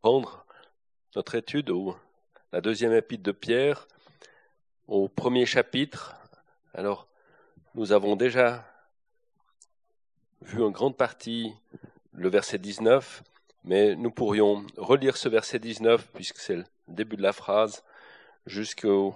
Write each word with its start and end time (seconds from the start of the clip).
prendre 0.00 0.46
notre 1.14 1.34
étude 1.34 1.70
au 1.70 1.96
la 2.52 2.60
deuxième 2.60 2.92
épître 2.92 3.22
de 3.22 3.32
Pierre 3.32 3.86
au 4.88 5.08
premier 5.08 5.46
chapitre. 5.46 6.16
Alors, 6.74 7.06
nous 7.74 7.92
avons 7.92 8.16
déjà 8.16 8.66
vu 10.40 10.62
en 10.62 10.70
grande 10.70 10.96
partie 10.96 11.52
le 12.12 12.28
verset 12.28 12.58
19, 12.58 13.22
mais 13.64 13.94
nous 13.94 14.10
pourrions 14.10 14.66
relire 14.76 15.16
ce 15.16 15.28
verset 15.28 15.58
19, 15.58 16.08
puisque 16.14 16.38
c'est 16.38 16.56
le 16.56 16.64
début 16.88 17.16
de 17.16 17.22
la 17.22 17.32
phrase, 17.32 17.84
jusqu'au 18.46 19.14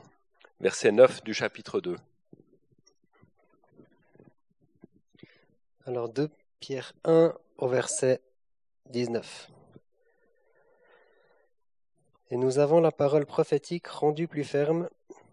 verset 0.61 0.93
9 0.93 1.25
du 1.25 1.35
chapitre 1.35 1.81
2. 1.81 1.97
Alors 5.87 6.09
2 6.09 6.31
Pierre 6.61 6.93
1 7.05 7.35
au 7.59 7.69
verset 7.69 8.21
19. 8.91 9.51
Et 12.35 12.37
nous 12.37 12.59
avons 12.59 12.81
la 12.81 12.91
parole 12.91 13.27
prophétique 13.27 13.87
rendue 13.87 14.27
plus 14.27 14.43
ferme, 14.43 14.89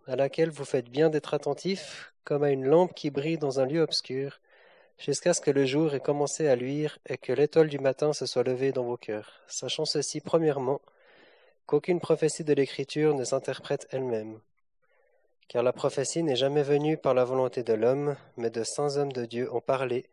à 0.05 0.15
laquelle 0.15 0.51
vous 0.51 0.65
faites 0.65 0.87
bien 0.87 1.09
d'être 1.09 1.33
attentifs, 1.33 2.13
comme 2.23 2.43
à 2.43 2.51
une 2.51 2.67
lampe 2.67 2.93
qui 2.93 3.09
brille 3.09 3.39
dans 3.39 3.59
un 3.59 3.65
lieu 3.65 3.81
obscur, 3.81 4.39
jusqu'à 4.99 5.33
ce 5.33 5.41
que 5.41 5.49
le 5.49 5.65
jour 5.65 5.95
ait 5.95 5.99
commencé 5.99 6.47
à 6.47 6.55
luire 6.55 6.99
et 7.07 7.17
que 7.17 7.33
l'étoile 7.33 7.69
du 7.69 7.79
matin 7.79 8.13
se 8.13 8.27
soit 8.27 8.43
levée 8.43 8.71
dans 8.71 8.83
vos 8.83 8.97
cœurs, 8.97 9.41
sachant 9.47 9.85
ceci 9.85 10.21
premièrement, 10.21 10.79
qu'aucune 11.65 11.99
prophétie 11.99 12.43
de 12.43 12.53
l'Écriture 12.53 13.15
ne 13.15 13.23
s'interprète 13.23 13.87
elle-même. 13.89 14.39
Car 15.47 15.63
la 15.63 15.73
prophétie 15.73 16.21
n'est 16.21 16.35
jamais 16.35 16.61
venue 16.61 16.97
par 16.97 17.15
la 17.15 17.23
volonté 17.23 17.63
de 17.63 17.73
l'homme, 17.73 18.15
mais 18.37 18.51
de 18.51 18.63
saints 18.63 18.97
hommes 18.97 19.11
de 19.11 19.25
Dieu 19.25 19.51
ont 19.51 19.59
parlé, 19.59 20.05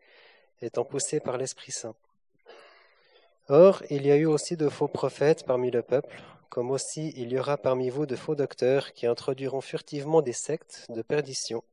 étant 0.63 0.85
poussés 0.85 1.19
par 1.19 1.37
l'Esprit 1.37 1.71
Saint. 1.71 1.93
Or, 3.47 3.83
il 3.91 4.07
y 4.07 4.11
a 4.11 4.15
eu 4.15 4.25
aussi 4.25 4.57
de 4.57 4.69
faux 4.69 4.87
prophètes 4.87 5.45
parmi 5.45 5.69
le 5.69 5.83
peuple, 5.83 6.19
comme 6.49 6.71
aussi 6.71 7.13
il 7.15 7.31
y 7.31 7.39
aura 7.39 7.57
parmi 7.57 7.89
vous 7.89 8.05
de 8.05 8.15
faux 8.15 8.35
docteurs 8.35 8.93
qui 8.93 9.05
introduiront 9.05 9.61
furtivement 9.61 10.21
des 10.21 10.33
sectes 10.33 10.85
de 10.89 11.01
perdition, 11.01 11.63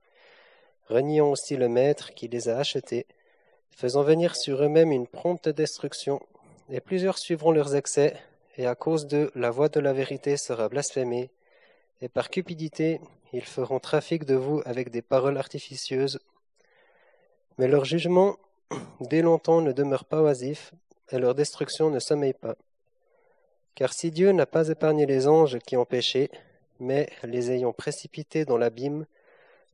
reniant 0.89 1.31
aussi 1.31 1.57
le 1.57 1.69
Maître 1.69 2.13
qui 2.15 2.29
les 2.29 2.49
a 2.49 2.59
achetés, 2.59 3.07
faisant 3.71 4.03
venir 4.03 4.37
sur 4.37 4.63
eux-mêmes 4.63 4.93
une 4.93 5.07
prompte 5.07 5.49
destruction, 5.49 6.21
et 6.71 6.81
plusieurs 6.81 7.19
suivront 7.19 7.53
leurs 7.53 7.75
excès, 7.75 8.17
et 8.57 8.67
à 8.67 8.75
cause 8.75 9.07
d'eux 9.07 9.31
la 9.35 9.51
voix 9.51 9.69
de 9.69 9.81
la 9.81 9.93
vérité 9.93 10.37
sera 10.37 10.69
blasphémée, 10.69 11.31
et 12.01 12.09
par 12.09 12.31
cupidité 12.31 13.01
ils 13.33 13.45
feront 13.45 13.81
trafic 13.81 14.25
de 14.25 14.35
vous 14.35 14.63
avec 14.65 14.91
des 14.91 15.03
paroles 15.03 15.39
artificieuses. 15.39 16.21
Mais 17.59 17.69
leur 17.69 17.85
jugement, 17.85 18.37
dès 19.01 19.23
longtemps, 19.23 19.61
ne 19.61 19.73
demeure 19.73 20.05
pas 20.05 20.23
oisif, 20.23 20.73
et 21.11 21.19
leur 21.19 21.35
destruction 21.35 21.91
ne 21.91 21.99
sommeille 21.99 22.35
pas. 22.35 22.57
Car 23.77 23.93
si 23.93 24.11
Dieu 24.11 24.33
n'a 24.33 24.47
pas 24.47 24.71
épargné 24.71 25.05
les 25.05 25.29
anges 25.29 25.59
qui 25.59 25.77
ont 25.77 25.85
péché, 25.85 26.31
mais 26.81 27.11
les 27.23 27.53
ayant 27.53 27.75
précipités 27.75 28.47
dans 28.47 28.57
l'abîme, 28.57 29.05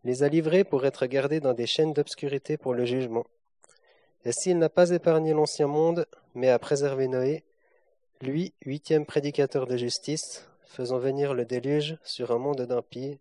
les 0.03 0.25
a 0.25 0.29
livrés 0.29 0.65
pour 0.65 0.85
être 0.85 1.07
gardés 1.07 1.39
dans 1.39 1.55
des 1.55 1.69
chaînes 1.69 1.93
d'obscurité 1.93 2.57
pour 2.57 2.75
le 2.75 2.85
jugement. 2.85 3.25
Et 4.25 4.33
s'il 4.33 4.59
n'a 4.59 4.69
pas 4.69 4.91
épargné 4.91 5.33
l'ancien 5.33 5.69
monde, 5.69 6.07
mais 6.35 6.49
a 6.49 6.59
préservé 6.59 7.07
Noé, 7.07 7.45
lui, 8.21 8.53
huitième 8.67 9.07
prédicateur 9.07 9.69
de 9.69 9.77
justice, 9.77 10.49
faisant 10.65 10.99
venir 10.99 11.33
le 11.33 11.45
déluge 11.45 11.97
sur 12.03 12.33
un 12.33 12.39
monde 12.39 12.63
d'impies, 12.63 13.21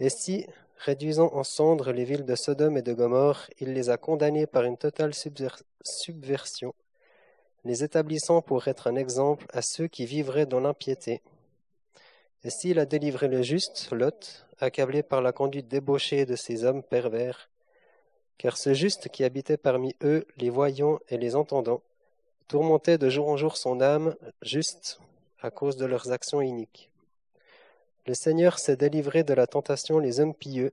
et 0.00 0.10
si, 0.10 0.46
réduisant 0.78 1.32
en 1.34 1.44
cendres 1.44 1.92
les 1.92 2.04
villes 2.04 2.24
de 2.24 2.34
Sodome 2.34 2.78
et 2.78 2.82
de 2.82 2.92
Gomorre, 2.92 3.46
il 3.60 3.74
les 3.74 3.90
a 3.90 3.96
condamnées 3.96 4.46
par 4.48 4.64
une 4.64 4.76
totale 4.76 5.12
subversion, 5.14 6.74
les 7.68 7.84
établissant 7.84 8.40
pour 8.40 8.66
être 8.66 8.86
un 8.86 8.96
exemple 8.96 9.46
à 9.52 9.60
ceux 9.60 9.88
qui 9.88 10.06
vivraient 10.06 10.46
dans 10.46 10.58
l'impiété. 10.58 11.20
Et 12.42 12.48
s'il 12.48 12.78
a 12.78 12.86
délivré 12.86 13.28
le 13.28 13.42
juste, 13.42 13.90
Lot, 13.90 14.46
accablé 14.58 15.02
par 15.02 15.20
la 15.20 15.32
conduite 15.32 15.68
débauchée 15.68 16.24
de 16.24 16.34
ces 16.34 16.64
hommes 16.64 16.82
pervers, 16.82 17.50
car 18.38 18.56
ce 18.56 18.72
juste 18.72 19.10
qui 19.10 19.22
habitait 19.22 19.58
parmi 19.58 19.94
eux, 20.02 20.26
les 20.38 20.48
voyant 20.48 20.98
et 21.10 21.18
les 21.18 21.36
entendant, 21.36 21.82
tourmentait 22.46 22.96
de 22.96 23.10
jour 23.10 23.28
en 23.28 23.36
jour 23.36 23.58
son 23.58 23.82
âme 23.82 24.16
juste 24.40 24.98
à 25.40 25.50
cause 25.50 25.76
de 25.76 25.84
leurs 25.84 26.10
actions 26.10 26.40
iniques. 26.40 26.90
Le 28.06 28.14
Seigneur 28.14 28.58
s'est 28.58 28.76
délivré 28.76 29.24
de 29.24 29.34
la 29.34 29.46
tentation 29.46 29.98
les 29.98 30.20
hommes 30.20 30.34
pieux 30.34 30.72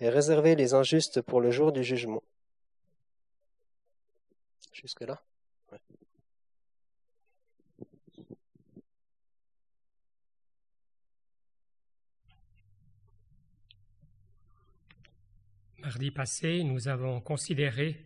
et 0.00 0.08
réservé 0.08 0.56
les 0.56 0.72
injustes 0.72 1.20
pour 1.20 1.42
le 1.42 1.50
jour 1.50 1.72
du 1.72 1.84
jugement. 1.84 2.22
Jusque-là 4.72 5.20
Mardi 15.82 16.12
passé, 16.12 16.62
nous 16.62 16.86
avons 16.86 17.20
considéré 17.20 18.00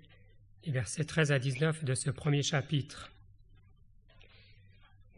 les 0.65 0.73
versets 0.73 1.05
13 1.05 1.31
à 1.31 1.39
19 1.39 1.85
de 1.85 1.95
ce 1.95 2.09
premier 2.09 2.43
chapitre. 2.43 3.13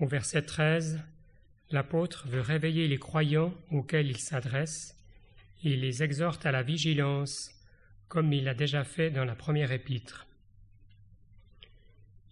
Au 0.01 0.07
verset 0.07 0.43
13, 0.43 1.01
l'apôtre 1.71 2.27
veut 2.27 2.41
réveiller 2.41 2.89
les 2.89 2.99
croyants 2.99 3.55
auxquels 3.71 4.11
il 4.11 4.19
s'adresse 4.19 4.97
et 5.63 5.77
les 5.77 6.03
exhorte 6.03 6.47
à 6.47 6.51
la 6.51 6.65
vigilance, 6.65 7.53
comme 8.09 8.33
il 8.33 8.43
l'a 8.43 8.55
déjà 8.55 8.83
fait 8.83 9.11
dans 9.11 9.25
la 9.25 9.37
première 9.37 9.71
épître. 9.71 10.27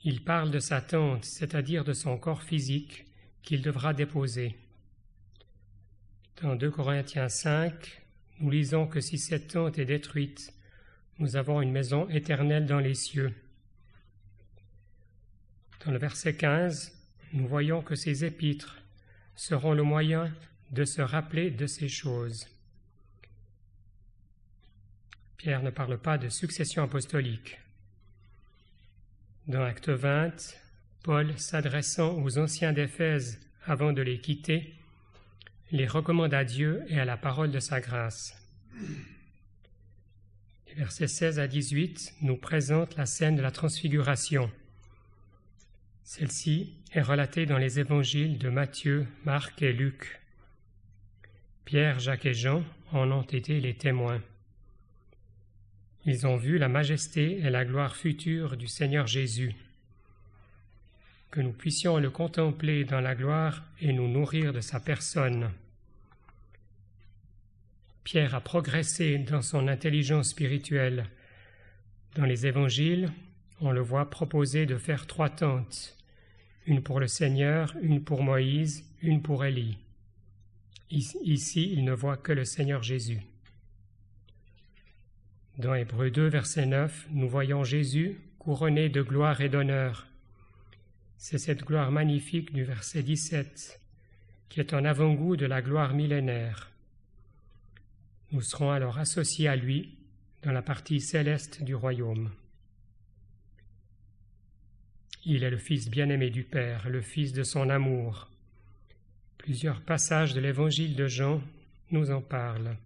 Il 0.02 0.24
parle 0.24 0.50
de 0.50 0.58
sa 0.58 0.80
tente, 0.80 1.24
c'est-à-dire 1.24 1.84
de 1.84 1.92
son 1.92 2.18
corps 2.18 2.42
physique, 2.42 3.06
qu'il 3.42 3.62
devra 3.62 3.94
déposer. 3.94 4.58
Dans 6.42 6.56
2 6.56 6.68
Corinthiens 6.68 7.28
5, 7.28 8.05
nous 8.40 8.50
lisons 8.50 8.86
que 8.86 9.00
si 9.00 9.18
cette 9.18 9.48
tente 9.48 9.78
est 9.78 9.84
détruite, 9.84 10.52
nous 11.18 11.36
avons 11.36 11.62
une 11.62 11.72
maison 11.72 12.08
éternelle 12.08 12.66
dans 12.66 12.80
les 12.80 12.94
cieux. 12.94 13.34
Dans 15.84 15.92
le 15.92 15.98
verset 15.98 16.36
15, 16.36 16.92
nous 17.32 17.46
voyons 17.46 17.82
que 17.82 17.94
ces 17.94 18.24
épîtres 18.24 18.76
seront 19.34 19.72
le 19.72 19.82
moyen 19.82 20.32
de 20.70 20.84
se 20.84 21.00
rappeler 21.00 21.50
de 21.50 21.66
ces 21.66 21.88
choses. 21.88 22.46
Pierre 25.36 25.62
ne 25.62 25.70
parle 25.70 25.98
pas 25.98 26.18
de 26.18 26.28
succession 26.28 26.82
apostolique. 26.82 27.58
Dans 29.46 29.62
Acte 29.62 29.90
20, 29.90 30.56
Paul, 31.04 31.38
s'adressant 31.38 32.20
aux 32.20 32.38
anciens 32.38 32.72
d'Éphèse 32.72 33.38
avant 33.64 33.92
de 33.92 34.02
les 34.02 34.18
quitter, 34.18 34.74
les 35.72 35.86
recommande 35.86 36.34
à 36.34 36.44
Dieu 36.44 36.84
et 36.88 36.98
à 36.98 37.04
la 37.04 37.16
parole 37.16 37.50
de 37.50 37.60
sa 37.60 37.80
grâce. 37.80 38.36
Les 40.68 40.74
versets 40.74 41.08
16 41.08 41.38
à 41.38 41.48
18 41.48 42.16
nous 42.22 42.36
présentent 42.36 42.96
la 42.96 43.06
scène 43.06 43.36
de 43.36 43.42
la 43.42 43.50
transfiguration. 43.50 44.50
Celle-ci 46.04 46.74
est 46.92 47.02
relatée 47.02 47.46
dans 47.46 47.58
les 47.58 47.80
évangiles 47.80 48.38
de 48.38 48.48
Matthieu, 48.48 49.06
Marc 49.24 49.60
et 49.62 49.72
Luc. 49.72 50.20
Pierre, 51.64 51.98
Jacques 51.98 52.26
et 52.26 52.34
Jean 52.34 52.62
en 52.92 53.10
ont 53.10 53.22
été 53.22 53.58
les 53.60 53.74
témoins. 53.74 54.22
Ils 56.04 56.24
ont 56.28 56.36
vu 56.36 56.58
la 56.58 56.68
majesté 56.68 57.38
et 57.40 57.50
la 57.50 57.64
gloire 57.64 57.96
future 57.96 58.56
du 58.56 58.68
Seigneur 58.68 59.08
Jésus. 59.08 59.56
Que 61.36 61.42
nous 61.42 61.52
puissions 61.52 61.98
le 61.98 62.08
contempler 62.08 62.84
dans 62.84 63.02
la 63.02 63.14
gloire 63.14 63.62
et 63.78 63.92
nous 63.92 64.08
nourrir 64.08 64.54
de 64.54 64.62
sa 64.62 64.80
personne. 64.80 65.50
Pierre 68.04 68.34
a 68.34 68.40
progressé 68.40 69.18
dans 69.18 69.42
son 69.42 69.68
intelligence 69.68 70.30
spirituelle. 70.30 71.04
Dans 72.14 72.24
les 72.24 72.46
évangiles, 72.46 73.12
on 73.60 73.70
le 73.70 73.82
voit 73.82 74.08
proposer 74.08 74.64
de 74.64 74.78
faire 74.78 75.06
trois 75.06 75.28
tentes, 75.28 75.98
une 76.64 76.82
pour 76.82 77.00
le 77.00 77.06
Seigneur, 77.06 77.76
une 77.82 78.02
pour 78.02 78.22
Moïse, 78.22 78.86
une 79.02 79.20
pour 79.20 79.44
Élie. 79.44 79.76
Ici, 80.90 81.70
il 81.70 81.84
ne 81.84 81.92
voit 81.92 82.16
que 82.16 82.32
le 82.32 82.46
Seigneur 82.46 82.82
Jésus. 82.82 83.20
Dans 85.58 85.74
Hébreu 85.74 86.10
2, 86.10 86.28
verset 86.28 86.64
9, 86.64 87.08
nous 87.10 87.28
voyons 87.28 87.62
Jésus 87.62 88.22
couronné 88.38 88.88
de 88.88 89.02
gloire 89.02 89.42
et 89.42 89.50
d'honneur. 89.50 90.06
C'est 91.18 91.38
cette 91.38 91.64
gloire 91.64 91.90
magnifique 91.90 92.52
du 92.52 92.64
verset 92.64 93.02
17 93.02 93.80
qui 94.48 94.60
est 94.60 94.74
en 94.74 94.84
avant-goût 94.84 95.36
de 95.36 95.46
la 95.46 95.62
gloire 95.62 95.94
millénaire. 95.94 96.70
Nous 98.32 98.42
serons 98.42 98.70
alors 98.70 98.98
associés 98.98 99.48
à 99.48 99.56
lui 99.56 99.96
dans 100.42 100.52
la 100.52 100.62
partie 100.62 101.00
céleste 101.00 101.62
du 101.62 101.74
royaume. 101.74 102.30
Il 105.24 105.42
est 105.42 105.50
le 105.50 105.58
Fils 105.58 105.90
bien-aimé 105.90 106.30
du 106.30 106.44
Père, 106.44 106.88
le 106.88 107.00
Fils 107.00 107.32
de 107.32 107.42
son 107.42 107.68
amour. 107.68 108.28
Plusieurs 109.38 109.80
passages 109.80 110.34
de 110.34 110.40
l'Évangile 110.40 110.94
de 110.94 111.08
Jean 111.08 111.42
nous 111.90 112.10
en 112.10 112.20
parlent. 112.20 112.76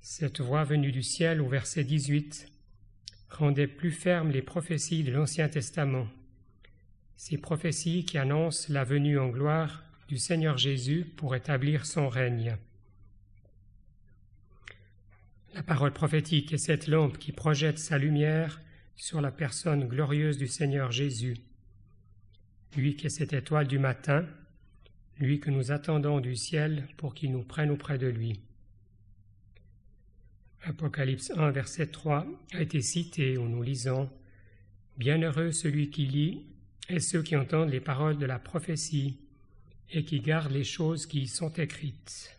Cette 0.00 0.40
voix 0.40 0.64
venue 0.64 0.92
du 0.92 1.02
ciel 1.02 1.40
au 1.40 1.48
verset 1.48 1.84
18 1.84 2.50
rendait 3.30 3.66
plus 3.66 3.92
fermes 3.92 4.30
les 4.30 4.42
prophéties 4.42 5.04
de 5.04 5.12
l'Ancien 5.12 5.48
Testament. 5.48 6.06
Ces 7.18 7.36
prophéties 7.36 8.04
qui 8.04 8.16
annoncent 8.16 8.72
la 8.72 8.84
venue 8.84 9.18
en 9.18 9.28
gloire 9.28 9.82
du 10.06 10.18
Seigneur 10.18 10.56
Jésus 10.56 11.04
pour 11.04 11.34
établir 11.34 11.84
son 11.84 12.08
règne. 12.08 12.56
La 15.52 15.64
parole 15.64 15.92
prophétique 15.92 16.52
est 16.52 16.58
cette 16.58 16.86
lampe 16.86 17.18
qui 17.18 17.32
projette 17.32 17.80
sa 17.80 17.98
lumière 17.98 18.60
sur 18.94 19.20
la 19.20 19.32
personne 19.32 19.88
glorieuse 19.88 20.38
du 20.38 20.46
Seigneur 20.46 20.92
Jésus, 20.92 21.36
lui 22.76 22.94
qui 22.94 23.08
est 23.08 23.10
cette 23.10 23.32
étoile 23.32 23.66
du 23.66 23.80
matin, 23.80 24.24
lui 25.18 25.40
que 25.40 25.50
nous 25.50 25.72
attendons 25.72 26.20
du 26.20 26.36
ciel 26.36 26.86
pour 26.96 27.14
qu'il 27.14 27.32
nous 27.32 27.42
prenne 27.42 27.72
auprès 27.72 27.98
de 27.98 28.06
lui. 28.06 28.40
Apocalypse 30.62 31.32
1, 31.34 31.50
verset 31.50 31.88
3 31.88 32.26
a 32.52 32.62
été 32.62 32.80
cité 32.80 33.36
où 33.38 33.48
nous 33.48 33.62
lisons 33.62 34.08
Bienheureux 34.98 35.50
celui 35.50 35.90
qui 35.90 36.06
lit 36.06 36.46
et 36.88 37.00
ceux 37.00 37.22
qui 37.22 37.36
entendent 37.36 37.70
les 37.70 37.80
paroles 37.80 38.18
de 38.18 38.26
la 38.26 38.38
prophétie 38.38 39.18
et 39.90 40.04
qui 40.04 40.20
gardent 40.20 40.52
les 40.52 40.64
choses 40.64 41.06
qui 41.06 41.22
y 41.22 41.28
sont 41.28 41.52
écrites. 41.54 42.37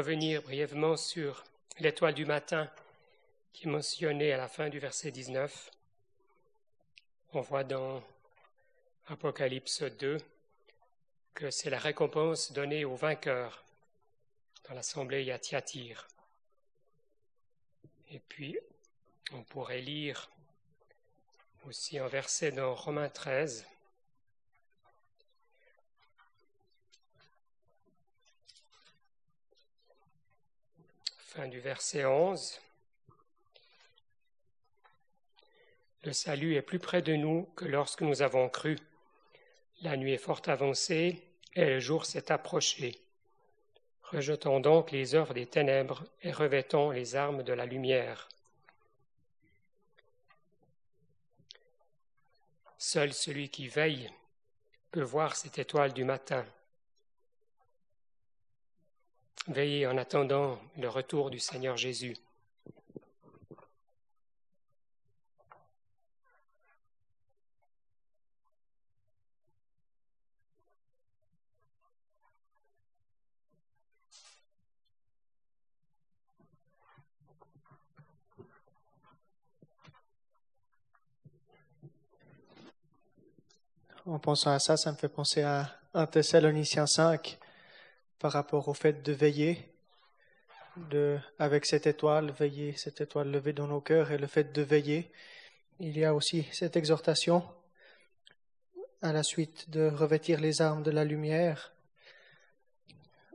Revenir 0.00 0.40
brièvement 0.40 0.96
sur 0.96 1.44
l'étoile 1.78 2.14
du 2.14 2.24
matin 2.24 2.70
qui 3.52 3.68
est 3.68 3.70
mentionnée 3.70 4.32
à 4.32 4.38
la 4.38 4.48
fin 4.48 4.70
du 4.70 4.78
verset 4.78 5.10
19. 5.10 5.70
On 7.34 7.42
voit 7.42 7.64
dans 7.64 8.02
Apocalypse 9.08 9.82
2 9.82 10.16
que 11.34 11.50
c'est 11.50 11.68
la 11.68 11.78
récompense 11.78 12.52
donnée 12.52 12.86
aux 12.86 12.94
vainqueurs 12.94 13.62
dans 14.66 14.74
l'assemblée 14.74 15.22
à. 15.22 16.08
Et 18.10 18.20
puis, 18.20 18.58
on 19.34 19.42
pourrait 19.42 19.82
lire 19.82 20.30
aussi 21.66 21.98
un 21.98 22.08
verset 22.08 22.52
dans 22.52 22.74
Romains 22.74 23.10
13 23.10 23.66
fin 31.30 31.46
du 31.46 31.60
verset 31.60 32.04
11. 32.04 32.60
Le 36.02 36.12
salut 36.12 36.56
est 36.56 36.62
plus 36.62 36.80
près 36.80 37.02
de 37.02 37.14
nous 37.14 37.44
que 37.54 37.66
lorsque 37.66 38.00
nous 38.00 38.22
avons 38.22 38.48
cru. 38.48 38.76
La 39.82 39.96
nuit 39.96 40.14
est 40.14 40.18
fort 40.18 40.42
avancée 40.46 41.22
et 41.54 41.66
le 41.66 41.78
jour 41.78 42.04
s'est 42.04 42.32
approché. 42.32 42.98
Rejetons 44.02 44.58
donc 44.58 44.90
les 44.90 45.14
œuvres 45.14 45.32
des 45.32 45.46
ténèbres 45.46 46.04
et 46.22 46.32
revêtons 46.32 46.90
les 46.90 47.14
armes 47.14 47.44
de 47.44 47.52
la 47.52 47.64
lumière. 47.64 48.28
Seul 52.76 53.12
celui 53.12 53.50
qui 53.50 53.68
veille 53.68 54.10
peut 54.90 55.00
voir 55.00 55.36
cette 55.36 55.60
étoile 55.60 55.92
du 55.92 56.02
matin. 56.02 56.44
Veillez 59.48 59.86
en 59.86 59.96
attendant 59.96 60.60
le 60.76 60.88
retour 60.88 61.30
du 61.30 61.38
Seigneur 61.38 61.76
Jésus. 61.76 62.16
En 84.06 84.18
pensant 84.18 84.50
à 84.50 84.58
ça, 84.58 84.76
ça 84.76 84.92
me 84.92 84.96
fait 84.96 85.08
penser 85.08 85.42
à 85.42 85.78
1 85.94 86.06
Thessaloniciens 86.06 86.86
5, 86.86 87.39
par 88.20 88.32
rapport 88.32 88.68
au 88.68 88.74
fait 88.74 89.02
de 89.02 89.12
veiller, 89.12 89.66
avec 91.38 91.66
cette 91.66 91.86
étoile, 91.86 92.30
veiller, 92.30 92.74
cette 92.74 93.00
étoile 93.00 93.30
levée 93.30 93.54
dans 93.54 93.66
nos 93.66 93.80
cœurs 93.80 94.12
et 94.12 94.18
le 94.18 94.26
fait 94.26 94.52
de 94.52 94.62
veiller. 94.62 95.10
Il 95.80 95.98
y 95.98 96.04
a 96.04 96.14
aussi 96.14 96.46
cette 96.52 96.76
exhortation 96.76 97.42
à 99.02 99.12
la 99.12 99.22
suite 99.22 99.70
de 99.70 99.88
revêtir 99.88 100.38
les 100.38 100.60
armes 100.60 100.82
de 100.82 100.90
la 100.90 101.04
lumière. 101.04 101.72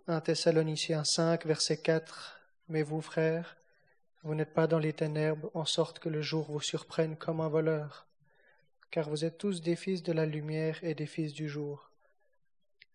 1 0.08 0.22
Thessaloniciens 0.22 1.04
5, 1.04 1.46
verset 1.46 1.78
4. 1.78 2.40
Mais 2.70 2.84
vous, 2.84 3.02
frères, 3.02 3.58
vous 4.24 4.36
n'êtes 4.36 4.54
pas 4.54 4.68
dans 4.68 4.80
les 4.80 4.94
ténèbres, 4.94 5.50
en 5.56 5.66
sorte 5.66 5.98
que 5.98 6.10
le 6.10 6.22
jour 6.22 6.52
vous 6.52 6.62
surprenne 6.62 7.16
comme 7.16 7.42
un 7.42 7.50
voleur, 7.50 8.08
car 8.92 9.10
vous 9.10 9.26
êtes 9.26 9.40
tous 9.40 9.62
des 9.62 9.76
fils 9.76 10.04
de 10.04 10.14
la 10.14 10.28
lumière 10.28 10.78
et 10.84 10.94
des 10.94 11.08
fils 11.08 11.34
du 11.34 11.50
jour 11.50 11.85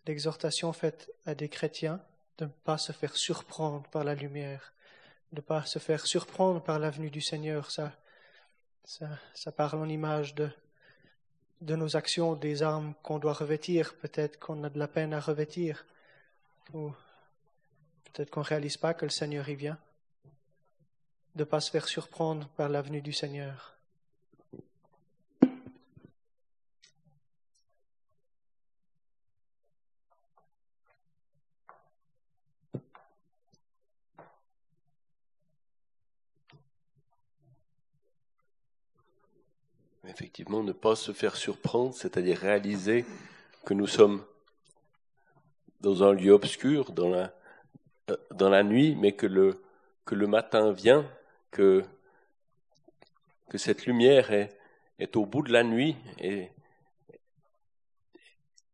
l'exhortation 0.06 0.72
faite 0.72 1.10
à 1.26 1.34
des 1.34 1.48
chrétiens 1.48 2.00
de 2.38 2.46
ne 2.46 2.50
pas 2.64 2.78
se 2.78 2.92
faire 2.92 3.16
surprendre 3.16 3.88
par 3.90 4.04
la 4.04 4.14
lumière, 4.14 4.72
de 5.32 5.36
ne 5.36 5.40
pas 5.42 5.64
se 5.66 5.78
faire 5.78 6.06
surprendre 6.06 6.62
par 6.62 6.78
la 6.78 6.90
venue 6.90 7.10
du 7.10 7.20
Seigneur. 7.20 7.70
Ça, 7.70 7.92
ça, 8.84 9.52
parle 9.52 9.80
en 9.80 9.88
image 9.88 10.34
de, 10.34 10.50
de 11.60 11.76
nos 11.76 11.96
actions, 11.96 12.34
des 12.34 12.62
armes 12.62 12.94
qu'on 13.02 13.18
doit 13.18 13.34
revêtir. 13.34 13.94
Peut-être 13.96 14.38
qu'on 14.38 14.64
a 14.64 14.70
de 14.70 14.78
la 14.78 14.88
peine 14.88 15.12
à 15.12 15.20
revêtir, 15.20 15.84
ou 16.72 16.90
peut-être 18.04 18.30
qu'on 18.30 18.40
ne 18.40 18.46
réalise 18.46 18.78
pas 18.78 18.94
que 18.94 19.04
le 19.04 19.10
Seigneur 19.10 19.48
y 19.48 19.54
vient. 19.54 19.78
De 21.34 21.44
ne 21.44 21.44
pas 21.44 21.60
se 21.60 21.70
faire 21.70 21.86
surprendre 21.86 22.48
par 22.56 22.68
la 22.68 22.82
venue 22.82 23.02
du 23.02 23.12
Seigneur. 23.12 23.76
Effectivement, 40.10 40.62
ne 40.62 40.72
pas 40.72 40.96
se 40.96 41.12
faire 41.12 41.36
surprendre, 41.36 41.94
c'est-à-dire 41.94 42.38
réaliser 42.38 43.04
que 43.64 43.74
nous 43.74 43.86
sommes 43.86 44.24
dans 45.80 46.02
un 46.02 46.12
lieu 46.12 46.32
obscur, 46.32 46.92
dans 46.92 47.08
la, 47.08 47.32
la 48.38 48.62
nuit, 48.62 48.96
mais 48.96 49.12
que 49.12 49.26
le, 49.26 50.26
matin 50.26 50.72
vient, 50.72 51.08
que, 51.50 51.84
cette 53.54 53.86
lumière 53.86 54.30
est, 54.32 55.16
au 55.16 55.26
bout 55.26 55.42
de 55.42 55.52
la 55.52 55.64
nuit 55.64 55.96
et, 56.18 56.50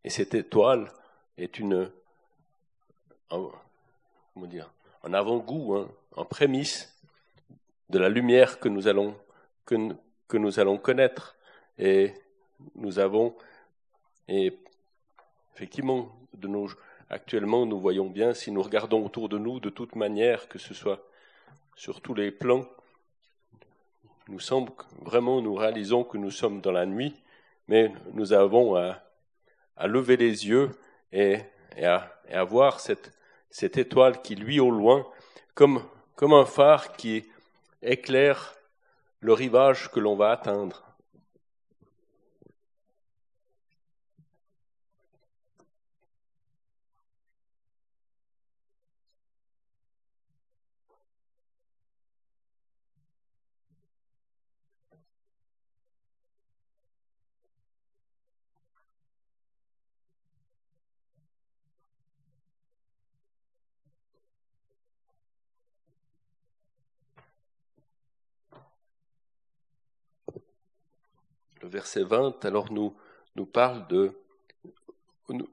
et 0.04 0.10
cette 0.10 0.34
étoile 0.34 0.92
est 1.38 1.58
une, 1.58 1.90
comment 3.28 4.46
dire, 4.46 4.70
un 5.04 5.14
avant-goût, 5.14 5.76
hein, 5.76 5.88
en 6.16 6.24
prémisse 6.24 6.92
de 7.90 7.98
la 7.98 8.08
lumière 8.08 8.58
que 8.58 8.68
nous 8.68 8.88
allons, 8.88 9.16
que 10.28 10.36
nous 10.36 10.60
allons 10.60 10.78
connaître. 10.78 11.36
Et 11.78 12.14
nous 12.74 12.98
avons, 12.98 13.34
et 14.28 14.58
effectivement, 15.54 16.10
de 16.34 16.48
nos, 16.48 16.68
actuellement, 17.10 17.66
nous 17.66 17.78
voyons 17.80 18.08
bien, 18.08 18.34
si 18.34 18.50
nous 18.50 18.62
regardons 18.62 19.04
autour 19.04 19.28
de 19.28 19.38
nous, 19.38 19.60
de 19.60 19.70
toute 19.70 19.94
manière, 19.94 20.48
que 20.48 20.58
ce 20.58 20.74
soit 20.74 21.02
sur 21.74 22.00
tous 22.00 22.14
les 22.14 22.30
plans, 22.30 22.66
nous 24.28 24.40
semble 24.40 24.72
vraiment, 25.02 25.40
nous 25.40 25.54
réalisons 25.54 26.02
que 26.02 26.18
nous 26.18 26.30
sommes 26.30 26.60
dans 26.60 26.72
la 26.72 26.86
nuit, 26.86 27.14
mais 27.68 27.92
nous 28.12 28.32
avons 28.32 28.76
à, 28.76 29.02
lever 29.86 30.16
les 30.16 30.48
yeux 30.48 30.70
et, 31.12 31.38
à, 31.80 32.44
voir 32.44 32.80
cette, 32.80 33.12
cette 33.50 33.76
étoile 33.76 34.22
qui 34.22 34.34
luit 34.34 34.60
au 34.60 34.70
loin, 34.70 35.06
comme 35.54 35.82
un 36.20 36.46
phare 36.46 36.96
qui 36.96 37.24
éclaire 37.82 38.54
le 39.26 39.32
rivage 39.32 39.90
que 39.90 39.98
l'on 39.98 40.14
va 40.14 40.30
atteindre. 40.30 40.85
Verset 71.68 72.02
20, 72.02 72.44
alors 72.44 72.72
nous, 72.72 72.94
parle 73.46 73.86
de, 73.88 74.12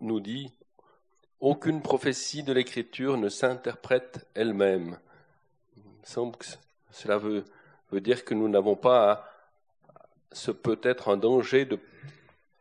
nous 0.02 0.20
dit, 0.20 0.52
aucune 1.40 1.82
prophétie 1.82 2.44
de 2.44 2.54
l'Écriture 2.54 3.18
ne 3.18 3.30
s'interprète 3.30 4.28
elle-même. 4.34 5.00
Semble 6.04 6.38
que 6.38 6.46
cela 6.92 7.18
veut, 7.18 7.46
dire 7.92 8.26
que 8.26 8.34
nous 8.34 8.50
n'avons 8.50 8.76
pas 8.76 9.12
à, 9.12 9.30
ce 10.32 10.52
peut 10.52 10.80
être 10.84 11.10
un 11.10 11.18
danger 11.18 11.66
de, 11.66 11.80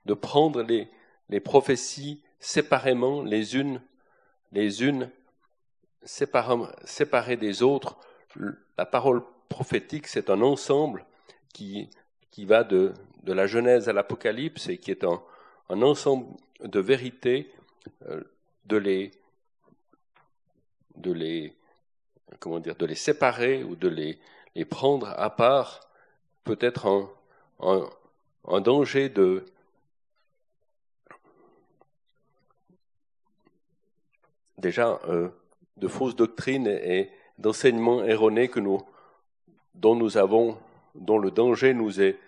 de 0.05 0.15
prendre 0.15 0.63
les, 0.63 0.89
les 1.31 1.41
prophéties 1.41 2.21
séparément, 2.39 3.23
les 3.23 3.57
unes, 3.57 3.81
les 4.53 4.83
unes 4.83 5.11
séparées 6.05 7.37
des 7.37 7.63
autres. 7.63 7.99
La 8.77 8.87
parole 8.87 9.23
prophétique, 9.49 10.07
c'est 10.07 10.29
un 10.29 10.43
ensemble 10.43 11.07
qui, 11.53 11.89
qui 12.33 12.45
va 12.45 12.65
de, 12.65 12.93
de 13.23 13.33
la 13.33 13.47
Genèse 13.47 13.89
à 13.89 13.93
l'Apocalypse 13.93 14.69
et 14.69 14.79
qui 14.79 14.91
est 14.91 15.05
un, 15.05 15.23
ensemble 15.69 16.27
de 16.65 16.81
vérités, 16.81 17.49
euh, 18.07 18.21
de 18.67 18.77
les, 18.77 19.13
de 20.97 21.13
les, 21.13 21.55
comment 22.41 22.59
dire, 22.59 22.75
de 22.75 22.87
les 22.87 22.97
séparer 22.97 23.63
ou 23.63 23.77
de 23.77 23.89
les, 23.89 24.19
les 24.57 24.65
prendre 24.65 25.15
à 25.17 25.31
part, 25.31 25.89
peut 26.43 26.59
être 26.61 27.09
un 28.49 28.61
danger 28.61 29.09
de, 29.09 29.45
déjà 34.63 34.99
euh, 35.09 35.29
de 35.77 35.89
fausses 35.89 36.17
doctrines 36.17 36.67
et, 36.67 37.11
d'enseignements 37.39 38.05
erronés 38.05 38.49
que 38.49 38.61
nous, 38.61 38.81
dont 39.75 39.97
nous 39.97 40.17
avons, 40.17 40.57
dont 40.95 41.19
le 41.19 41.31
danger 41.31 41.75
nous 41.75 42.01
est 42.01 42.19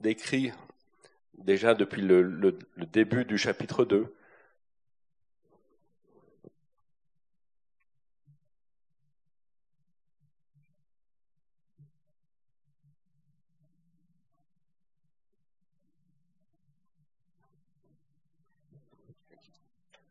décrit 0.00 0.52
déjà 1.38 1.74
depuis 1.74 2.02
le, 2.02 2.22
le, 2.22 2.58
début 2.92 3.24
du 3.24 3.38
chapitre 3.38 3.84
2. 3.84 4.14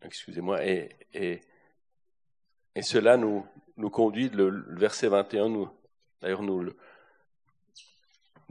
excusez-moi, 0.03 0.65
et, 0.65 0.89
cela 2.81 3.15
nous, 3.15 3.45
nous 3.77 3.89
conduit, 3.89 4.29
le, 4.29 4.49
le 4.49 4.79
verset 4.79 5.07
21, 5.07 5.47
nous, 5.47 5.69
d'ailleurs 6.21 6.41
nous 6.41 6.73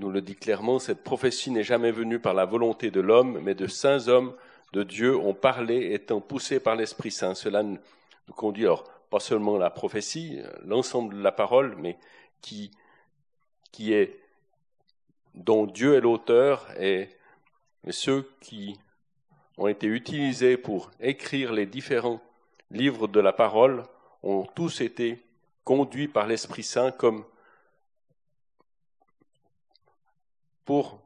nous 0.01 0.11
le 0.11 0.23
dit 0.23 0.35
clairement, 0.35 0.79
cette 0.79 1.05
prophétie 1.05 1.51
n'est 1.51 1.63
jamais 1.63 1.93
venue 1.93 2.19
par 2.19 2.33
la 2.33 2.47
volonté 2.47 2.91
de 2.91 3.01
l'homme, 3.01 3.39
mais 3.43 3.55
de 3.55 3.67
saints 3.67 4.09
hommes 4.09 4.35
de 4.73 4.83
Dieu 4.83 5.15
ont 5.15 5.35
parlé, 5.35 5.93
étant 5.93 6.21
poussés 6.21 6.59
par 6.59 6.75
l'Esprit 6.75 7.11
Saint. 7.11 7.35
Cela 7.35 7.63
nous 7.63 7.79
conduit, 8.35 8.65
alors, 8.65 8.85
pas 9.11 9.21
seulement 9.21 9.59
la 9.59 9.69
prophétie, 9.69 10.41
l'ensemble 10.65 11.17
de 11.17 11.23
la 11.23 11.33
parole, 11.33 11.77
mais 11.77 11.99
qui, 12.41 12.71
est, 13.93 14.19
dont 15.35 15.67
Dieu 15.67 15.95
est 15.97 16.01
l'auteur 16.01 16.67
et 16.81 17.11
ceux 17.91 18.27
qui 18.41 18.79
ont 19.59 19.67
été 19.67 19.87
utilisés 19.87 20.57
pour 20.57 20.91
écrire 21.01 21.53
les 21.53 21.67
différents 21.67 22.23
livres 22.71 23.07
de 23.07 23.21
la 23.21 23.33
parole 23.33 23.83
ont 24.23 24.47
tous 24.55 24.81
été 24.81 25.23
conduits 25.65 26.09
par 26.09 26.27
l'Esprit 26.27 26.63
Saint 26.63 26.91
comme 26.91 27.25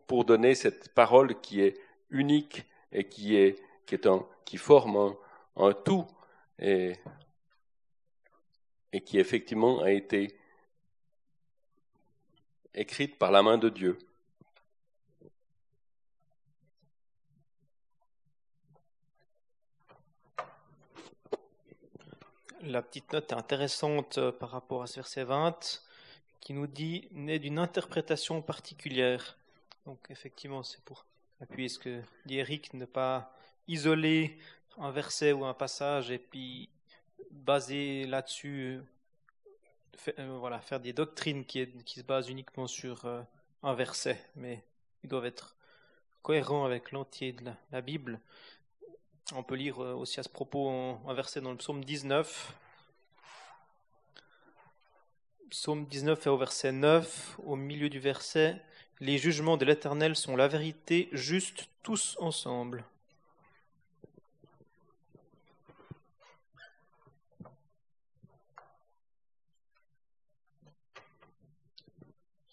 pour, 0.06 0.25
donner 0.26 0.54
cette 0.54 0.90
parole 0.90 1.40
qui 1.40 1.62
est 1.62 1.80
unique 2.11 2.66
et 2.92 3.09
qui, 3.09 3.37
est, 3.37 3.62
qui, 3.87 3.94
est 3.94 4.06
un, 4.06 4.26
qui 4.44 4.59
forme 4.59 5.16
un, 5.56 5.73
tout 5.73 6.06
et, 6.59 6.92
et 8.92 9.00
qui 9.00 9.18
effectivement 9.18 9.80
a 9.80 9.90
été 9.90 10.37
écrite 12.75 13.18
par 13.18 13.30
la 13.30 13.42
main 13.42 13.59
de 13.59 13.68
Dieu. 13.68 13.99
la 22.66 22.80
petite 22.80 23.12
note 23.12 23.35
intéressante 23.35 24.16
euh, 24.16 24.33
par 24.33 24.49
rapport 24.49 24.83
à 24.83 24.87
ce 24.87 24.94
verset 24.94 25.25
20 25.25 25.83
qui 26.40 26.54
nous 26.54 26.66
dit 26.66 27.09
né 27.12 27.38
d'une 27.38 27.59
interprétation 27.59 28.40
particulière. 28.40 29.37
Donc 29.87 29.99
effectivement, 30.11 30.62
c'est 30.62 30.83
pour 30.85 31.05
appuyer 31.41 31.69
ce 31.69 31.79
que 31.79 32.03
dit 32.25 32.38
Eric, 32.38 32.73
ne 32.75 32.87
pas 32.87 33.37
isoler 33.69 34.38
un 34.79 34.91
verset 34.91 35.33
ou 35.33 35.45
un 35.45 35.55
passage 35.55 36.11
et 36.11 36.19
puis 36.19 36.71
baser 37.31 38.07
là-dessus, 38.07 38.81
euh, 40.19 40.38
voilà, 40.38 40.61
faire 40.61 40.81
des 40.81 40.93
doctrines 40.93 41.45
qui, 41.45 41.67
se 41.87 42.03
basent 42.03 42.29
uniquement 42.29 42.67
sur 42.67 43.05
euh, 43.05 43.23
un 43.62 43.75
verset, 43.75 44.23
mais 44.37 44.64
ils 45.03 45.09
doivent 45.09 45.26
être 45.26 45.57
cohérents 46.23 46.64
avec 46.64 46.91
l'entier 46.93 47.33
de 47.33 47.45
la, 47.71 47.81
Bible. 47.81 48.21
On 49.35 49.43
peut 49.43 49.55
lire 49.55 49.83
euh, 49.83 49.95
aussi 49.95 50.21
à 50.21 50.23
ce 50.23 50.29
propos 50.29 50.71
un 50.71 51.14
verset 51.14 51.41
dans 51.41 51.50
le 51.50 51.57
psaume 51.57 51.85
19. 51.85 52.55
Psaume 55.50 55.87
19 55.87 56.26
est 56.26 56.31
au 56.31 56.37
verset 56.37 56.73
9, 56.73 57.38
au 57.45 57.57
milieu 57.57 57.88
du 57.88 58.00
verset, 58.00 58.61
Les 59.01 59.19
jugements 59.19 59.57
de 59.57 59.65
l'Éternel 59.65 60.15
sont 60.15 60.37
la 60.37 60.47
vérité, 60.47 61.09
juste 61.13 61.69
tous 61.83 62.17
ensemble. 62.21 62.85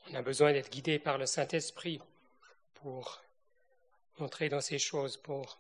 On 0.10 0.16
a 0.16 0.22
besoin 0.22 0.52
d'être 0.52 0.70
guidé 0.70 1.00
par 1.00 1.18
le 1.18 1.26
Saint-Esprit 1.26 2.02
pour 2.74 3.22
entrer 4.20 4.50
dans 4.50 4.60
ces 4.60 4.80
choses, 4.80 5.16
pour 5.16 5.58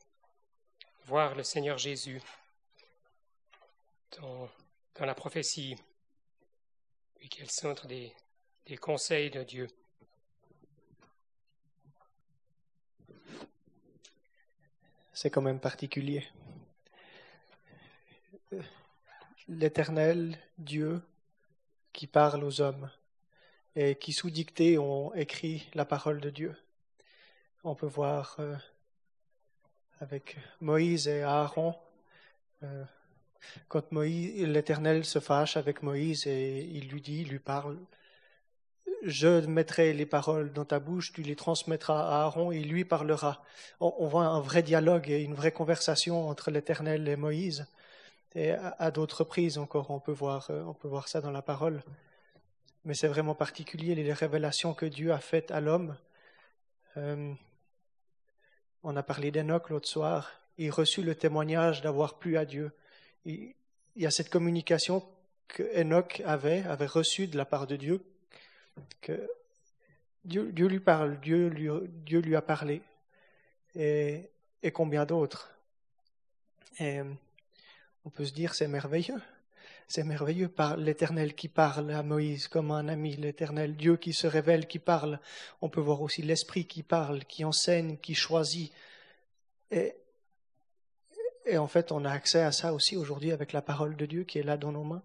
voir 1.06 1.36
le 1.36 1.44
Seigneur 1.44 1.78
Jésus 1.78 2.22
dans, 4.20 4.50
la 5.00 5.16
prophétie, 5.16 5.76
puis 7.16 7.30
qu'elle 7.30 7.50
centre 7.50 7.88
des, 7.88 8.14
des 8.66 8.78
conseils 8.78 9.30
de 9.30 9.44
Dieu. 9.44 9.68
C'est 15.13 15.30
quand 15.30 15.41
même 15.41 15.60
particulier. 15.60 16.25
L'Éternel 19.48 20.38
Dieu 20.58 21.01
qui 21.91 22.08
parle 22.08 22.44
aux 22.44 22.62
hommes 22.62 22.89
et 23.75 23.96
qui 23.96 24.13
sous 24.13 24.30
dictée 24.30 24.77
ont 24.77 25.13
écrit 25.13 25.70
la 25.74 25.86
parole 25.86 26.22
de 26.22 26.30
Dieu. 26.30 26.56
On 27.63 27.75
peut 27.75 27.88
voir 27.88 28.36
euh, 28.39 28.56
avec 30.00 30.38
Moïse 30.62 31.08
et 31.08 31.22
Aaron. 31.22 31.75
Euh, 32.63 32.84
quand 33.68 33.91
l'Éternel 33.91 35.06
se 35.06 35.20
fâche 35.20 35.58
avec 35.58 35.84
Moïse 35.84 36.27
et 36.27 36.63
il 36.74 36.89
lui 36.89 37.01
dit, 37.01 37.25
lui 37.25 37.39
parle, 37.39 37.77
je 39.03 39.46
mettrai 39.46 39.93
les 39.93 40.05
paroles 40.05 40.53
dans 40.53 40.65
ta 40.65 40.79
bouche, 40.79 41.13
tu 41.13 41.22
les 41.22 41.36
transmettras 41.36 42.01
à 42.01 42.24
Aaron 42.24 42.51
et 42.51 42.60
lui 42.60 42.86
parlera. 42.86 43.43
On, 43.79 44.08
voit 44.08 44.25
un 44.25 44.39
vrai 44.39 44.63
dialogue 44.63 45.10
et 45.10 45.22
une 45.22 45.34
vraie 45.34 45.51
conversation 45.51 46.29
entre 46.29 46.51
l'Éternel 46.51 47.08
et 47.08 47.15
Moïse. 47.15 47.65
Et 48.36 48.51
à, 48.51 48.91
d'autres 48.91 49.20
reprises 49.20 49.58
encore, 49.58 49.91
on 49.91 50.00
peut 50.00 50.12
voir, 50.12 50.48
euh, 50.50 50.63
on 50.63 50.74
peut 50.74 50.88
voir 50.88 51.08
ça 51.08 51.20
dans 51.20 51.31
la 51.31 51.41
parole. 51.41 51.84
Mais 52.86 52.93
c'est 52.93 53.08
vraiment 53.08 53.36
particulier 53.36 53.93
les 53.96 54.13
révélations 54.13 54.74
que 54.74 54.86
Dieu 54.86 55.12
a 55.12 55.20
faites 55.20 55.51
à 55.51 55.60
l'homme. 55.60 55.98
Euh, 56.98 57.34
on 58.84 58.96
a 58.96 59.03
parlé 59.03 59.31
d'Enoch 59.31 59.70
l'autre 59.70 59.89
soir. 59.89 60.31
Il 60.58 60.72
reçut 60.72 61.01
le 61.01 61.15
témoignage 61.15 61.81
d'avoir 61.81 62.20
plu 62.20 62.38
à 62.38 62.46
Dieu. 62.46 62.72
Il, 63.25 63.53
y 63.96 64.05
a 64.05 64.12
cette 64.12 64.29
communication 64.29 65.03
que 65.48 65.63
Enoch 65.79 66.22
avait, 66.25 66.63
avait 66.63 66.86
reçue 66.86 67.27
de 67.27 67.38
la 67.38 67.46
part 67.46 67.67
de 67.67 67.75
Dieu, 67.75 68.01
que 69.01 69.30
Dieu, 70.24 70.51
lui 70.51 70.80
parle, 70.80 71.20
Dieu 71.20 71.48
lui, 71.48 71.70
Dieu 72.06 72.20
lui 72.20 72.36
a 72.36 72.42
parlé, 72.42 72.82
et, 73.75 74.30
et 74.62 74.72
combien 74.72 75.06
d'autres. 75.06 75.50
Et 76.80 77.01
on 78.06 78.10
peut 78.10 78.25
se 78.25 78.34
dire, 78.34 78.54
c'est 78.54 78.68
merveilleux. 78.68 79.22
C'est 79.88 80.04
merveilleux 80.04 80.48
par 80.48 80.78
l'Éternel 80.78 81.36
qui 81.36 81.50
parle 81.50 81.92
à 81.92 82.01
Moïse 82.01 82.48
comme 82.48 82.72
un 82.72 82.88
ami, 82.88 83.18
l'Éternel 83.18 83.75
Dieu 83.75 83.98
qui 83.98 84.13
se 84.13 84.25
révèle, 84.25 84.66
qui 84.66 84.80
parle. 84.80 85.20
On 85.62 85.68
peut 85.68 85.82
voir 85.82 86.01
aussi 86.01 86.22
l'Esprit 86.22 86.66
qui 86.66 86.82
parle, 86.82 87.25
qui 87.25 87.44
enseigne, 87.44 87.98
qui 87.98 88.16
choisit. 88.16 88.72
Et, 89.70 89.94
et 91.46 91.58
en 91.58 91.68
fait, 91.68 91.92
on 91.92 92.06
a 92.06 92.12
accès 92.12 92.42
à 92.42 92.54
ça 92.54 92.74
aussi 92.74 92.96
aujourd'hui 92.96 93.34
avec 93.34 93.51
la 93.51 93.62
parole 93.62 93.98
de 93.98 94.06
Dieu 94.06 94.24
qui 94.24 94.40
est 94.40 94.44
là 94.44 94.56
dans 94.56 94.72
nos 94.72 94.84
mains. 94.84 95.04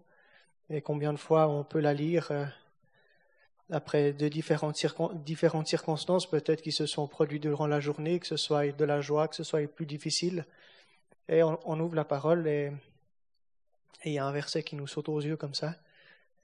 Et 0.69 0.81
combien 0.81 1.11
de 1.11 1.17
fois 1.17 1.49
on 1.49 1.65
peut 1.65 1.81
la 1.81 1.93
lire 1.93 2.31
euh, 2.31 2.45
après 3.69 4.13
de 4.13 4.27
différentes, 4.27 4.77
circonstances, 4.77 6.29
peut-être 6.29 6.61
qui 6.61 6.71
se 6.71 6.85
sont 6.85 7.07
produites 7.07 7.43
durant 7.43 7.67
la 7.67 7.79
journée, 7.79 8.19
que 8.19 8.27
ce 8.27 8.37
soit 8.37 8.71
de 8.71 8.85
la 8.85 9.01
joie, 9.01 9.27
que 9.27 9.35
ce 9.35 9.43
soit 9.43 9.67
plus 9.67 9.85
difficile. 9.85 10.45
Et 11.27 11.43
on, 11.43 11.79
ouvre 11.79 11.95
la 11.95 12.05
parole 12.05 12.47
et 12.47 12.71
il 14.05 14.13
y 14.13 14.19
a 14.19 14.25
un 14.25 14.31
verset 14.31 14.63
qui 14.63 14.75
nous 14.75 14.87
saute 14.87 15.09
aux 15.09 15.19
yeux 15.19 15.35
comme 15.35 15.53
ça, 15.53 15.75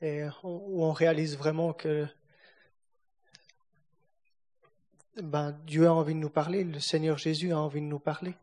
où 0.01 0.83
on 0.83 0.91
réalise 0.91 1.37
vraiment 1.37 1.71
que 1.71 2.05
ben, 5.21 5.51
Dieu 5.65 5.87
a 5.87 5.93
envie 5.93 6.15
de 6.15 6.19
nous 6.19 6.29
parler, 6.29 6.63
le 6.63 6.79
Seigneur 6.79 7.17
Jésus 7.17 7.53
a 7.53 7.59
envie 7.59 7.81
de 7.81 7.85
nous 7.85 7.99
parler. 7.99 8.33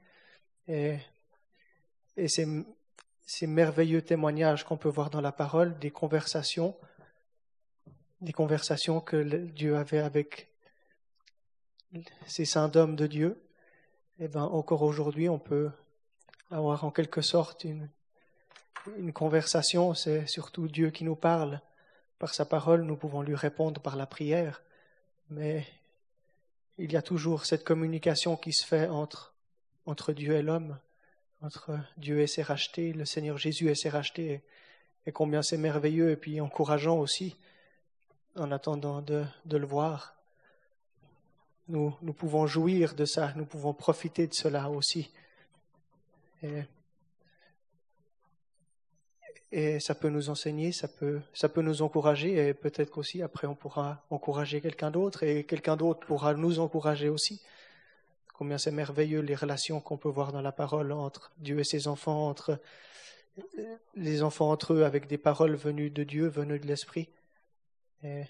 Et, 0.68 0.96
et 2.16 2.28
ces 2.28 3.46
merveilleux 3.46 4.02
témoignages 4.02 4.64
qu'on 4.64 4.76
peut 4.76 4.88
voir 4.88 5.10
dans 5.10 5.20
la 5.20 5.32
parole, 5.32 5.78
des 5.78 5.90
conversations, 5.90 6.76
des 8.20 8.32
conversations 8.32 9.00
que 9.00 9.22
Dieu 9.22 9.76
avait 9.76 9.98
avec 9.98 10.48
ces 12.26 12.44
saints 12.44 12.68
d'hommes 12.68 12.96
de 12.96 13.06
Dieu, 13.06 13.42
et 14.18 14.24
eh 14.24 14.28
ben 14.28 14.42
encore 14.42 14.82
aujourd'hui 14.82 15.28
on 15.28 15.38
peut 15.38 15.70
avoir 16.50 16.84
en 16.84 16.90
quelque 16.90 17.22
sorte 17.22 17.64
une, 17.64 17.88
conversation, 19.12 19.94
c'est 19.94 20.26
surtout 20.26 20.68
Dieu 20.68 20.90
qui 20.90 21.04
nous 21.04 21.16
parle. 21.16 21.60
Par 22.18 22.34
sa 22.34 22.44
parole, 22.44 22.82
nous 22.82 22.96
pouvons 22.96 23.22
lui 23.22 23.34
répondre 23.34 23.80
par 23.80 23.96
la 23.96 24.06
prière, 24.06 24.62
mais 25.30 25.66
il 26.78 26.92
y 26.92 26.96
a 26.96 27.02
toujours 27.02 27.44
cette 27.44 27.64
communication 27.64 28.36
qui 28.36 28.52
se 28.52 28.66
fait 28.66 28.88
entre, 28.88 29.34
entre 29.86 30.12
Dieu 30.12 30.34
et 30.34 30.42
l'homme, 30.42 30.78
entre 31.42 31.78
Dieu 31.96 32.20
et 32.20 32.26
ses 32.26 32.42
rachetés, 32.42 32.92
le 32.92 33.04
Seigneur 33.04 33.38
Jésus 33.38 33.70
et 33.70 33.74
ses 33.74 33.88
rachetés, 33.88 34.42
et, 35.06 35.12
combien 35.12 35.42
c'est 35.42 35.56
merveilleux 35.56 36.10
et 36.10 36.16
puis 36.16 36.40
encourageant 36.40 36.98
aussi 36.98 37.36
en 38.40 38.50
attendant 38.50 39.02
de, 39.02 39.24
le 39.50 39.66
voir. 39.66 40.14
Nous, 41.68 41.92
pouvons 42.16 42.46
jouir 42.46 42.94
de 42.94 43.04
ça, 43.04 43.32
nous 43.36 43.44
pouvons 43.44 43.72
profiter 43.72 44.26
de 44.26 44.34
cela 44.34 44.70
aussi. 44.70 45.10
Et 49.52 49.80
ça 49.80 49.94
peut 49.94 50.08
nous 50.08 50.30
enseigner, 50.30 50.72
ça 50.72 50.88
peut, 50.88 51.20
ça 51.34 51.48
peut 51.48 51.62
nous 51.62 51.82
encourager 51.82 52.48
et 52.48 52.54
peut-être 52.54 52.90
qu'aussi 52.90 53.20
après 53.20 53.48
on 53.48 53.56
pourra 53.56 54.04
encourager 54.10 54.60
quelqu'un 54.60 54.92
d'autre 54.92 55.24
et 55.24 55.42
quelqu'un 55.42 55.76
d'autre 55.76 56.06
pourra 56.06 56.34
nous 56.34 56.60
encourager 56.60 57.08
aussi. 57.08 57.42
Combien 58.34 58.58
c'est 58.58 58.70
merveilleux 58.70 59.20
les 59.20 59.34
relations 59.34 59.80
qu'on 59.80 59.96
peut 59.96 60.08
voir 60.08 60.32
dans 60.32 60.40
la 60.40 60.52
parole 60.52 60.92
entre 60.92 61.32
Dieu 61.38 61.58
et 61.58 61.64
ses 61.64 61.88
enfants, 61.88 62.28
entre 62.28 62.60
les 63.96 64.22
enfants 64.22 64.50
entre 64.50 64.74
eux 64.74 64.84
avec 64.84 65.06
des 65.08 65.18
paroles 65.18 65.56
venues 65.56 65.90
de 65.90 66.04
Dieu, 66.04 66.28
venues 66.28 66.58
de 66.58 66.66
l'Esprit. 66.66 67.08
Et 68.02 68.24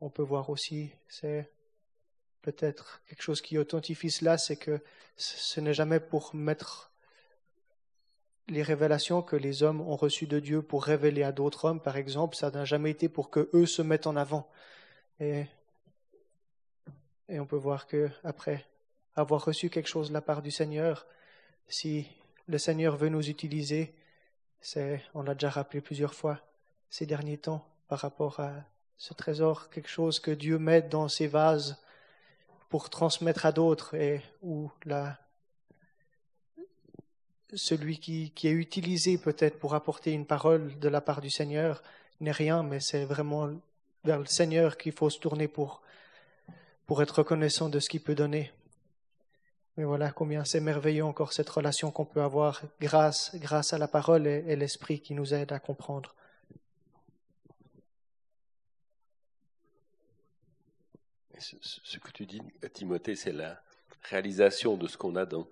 on 0.00 0.10
peut 0.10 0.22
voir 0.22 0.50
aussi, 0.50 0.90
c'est 1.08 1.50
peut-être 2.42 3.02
quelque 3.08 3.22
chose 3.22 3.40
qui 3.40 3.58
authentifie 3.58 4.10
cela, 4.10 4.38
c'est 4.38 4.56
que 4.56 4.80
ce 5.16 5.60
n'est 5.60 5.74
jamais 5.74 6.00
pour 6.00 6.34
mettre 6.34 6.90
les 8.48 8.62
révélations 8.62 9.22
que 9.22 9.36
les 9.36 9.62
hommes 9.62 9.80
ont 9.80 9.96
reçues 9.96 10.26
de 10.26 10.38
Dieu 10.38 10.62
pour 10.62 10.84
révéler 10.84 11.22
à 11.22 11.32
d'autres 11.32 11.64
hommes, 11.64 11.80
par 11.80 11.96
exemple, 11.96 12.36
ça 12.36 12.50
n'a 12.50 12.64
jamais 12.64 12.90
été 12.90 13.08
pour 13.08 13.30
que 13.30 13.50
eux 13.54 13.66
se 13.66 13.82
mettent 13.82 14.06
en 14.06 14.16
avant. 14.16 14.48
Et, 15.18 15.46
et 17.28 17.40
on 17.40 17.46
peut 17.46 17.56
voir 17.56 17.86
que 17.86 18.08
après 18.22 18.64
avoir 19.16 19.44
reçu 19.44 19.70
quelque 19.70 19.88
chose 19.88 20.08
de 20.08 20.14
la 20.14 20.20
part 20.20 20.42
du 20.42 20.50
Seigneur, 20.50 21.06
si 21.68 22.06
le 22.46 22.58
Seigneur 22.58 22.96
veut 22.96 23.08
nous 23.08 23.28
utiliser, 23.28 23.92
c'est, 24.60 25.02
on 25.14 25.22
l'a 25.22 25.34
déjà 25.34 25.50
rappelé 25.50 25.80
plusieurs 25.80 26.14
fois 26.14 26.40
ces 26.90 27.06
derniers 27.06 27.38
temps 27.38 27.66
par 27.88 28.00
rapport 28.00 28.40
à 28.40 28.52
ce 28.96 29.14
trésor, 29.14 29.70
quelque 29.70 29.88
chose 29.88 30.20
que 30.20 30.30
Dieu 30.30 30.58
met 30.58 30.82
dans 30.82 31.08
ses 31.08 31.26
vases 31.26 31.76
pour 32.68 32.90
transmettre 32.90 33.46
à 33.46 33.52
d'autres 33.52 33.94
et 33.94 34.22
où 34.42 34.70
celui 37.54 37.98
qui, 37.98 38.32
est 38.44 38.50
utilisé 38.50 39.18
peut-être 39.18 39.58
pour 39.58 39.74
apporter 39.74 40.12
une 40.12 40.26
parole 40.26 40.78
de 40.78 40.88
la 40.88 41.00
part 41.00 41.20
du 41.20 41.30
Seigneur 41.30 41.82
n'est 42.20 42.32
rien, 42.32 42.62
mais 42.62 42.80
c'est 42.80 43.04
vraiment 43.04 43.50
vers 44.04 44.18
le 44.18 44.26
Seigneur 44.26 44.76
qu'il 44.76 44.92
faut 44.92 45.10
se 45.10 45.18
tourner 45.18 45.48
pour, 45.48 45.82
être 47.00 47.18
reconnaissant 47.18 47.68
de 47.68 47.80
ce 47.80 47.88
qu'il 47.88 48.00
peut 48.00 48.14
donner. 48.14 48.52
Mais 49.76 49.84
voilà 49.84 50.10
combien 50.10 50.44
c'est 50.44 50.60
merveilleux 50.60 51.04
encore 51.04 51.34
cette 51.34 51.50
relation 51.50 51.90
qu'on 51.90 52.06
peut 52.06 52.22
avoir 52.22 52.62
grâce, 52.80 53.32
grâce 53.34 53.72
à 53.72 53.78
la 53.78 53.88
parole 53.88 54.26
et, 54.26 54.56
l'Esprit 54.56 55.00
qui 55.00 55.12
nous 55.12 55.34
aide 55.34 55.52
à 55.52 55.58
comprendre. 55.58 56.14
Ce, 61.38 61.98
que 61.98 62.10
tu 62.12 62.24
dis, 62.24 62.40
Timothée, 62.72 63.14
c'est 63.14 63.32
la 63.32 63.60
réalisation 64.02 64.76
de 64.76 64.86
ce 64.86 64.96
qu'on 64.96 65.16
a 65.16 65.26
dans, 65.26 65.46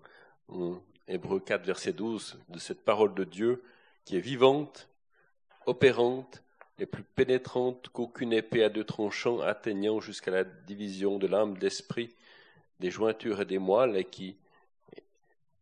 Hébreu 1.07 1.41
4, 1.41 1.65
verset 1.65 1.93
12, 1.93 2.39
de 2.49 2.59
cette 2.59 2.83
parole 2.85 3.15
de 3.15 3.25
Dieu 3.25 3.63
qui 4.05 4.17
est 4.17 4.21
vivante, 4.21 4.89
opérante, 5.67 6.43
et 6.79 6.87
plus 6.87 7.05
pénétrante 7.05 7.89
qu'aucune 7.91 8.33
épée 8.33 8.65
à 8.65 8.69
deux 8.69 8.83
tranchants 8.83 9.41
atteignant 9.41 10.01
jusqu'à 10.01 10.31
la 10.33 10.45
division 10.45 11.19
de 11.19 11.27
l'âme, 11.27 11.57
de 11.57 11.61
l'esprit, 11.61 12.15
des 12.81 12.91
jointures 12.91 13.43
et 13.43 13.45
des 13.45 13.59
moelles, 13.59 13.97
et 13.97 14.05
qui, 14.05 14.37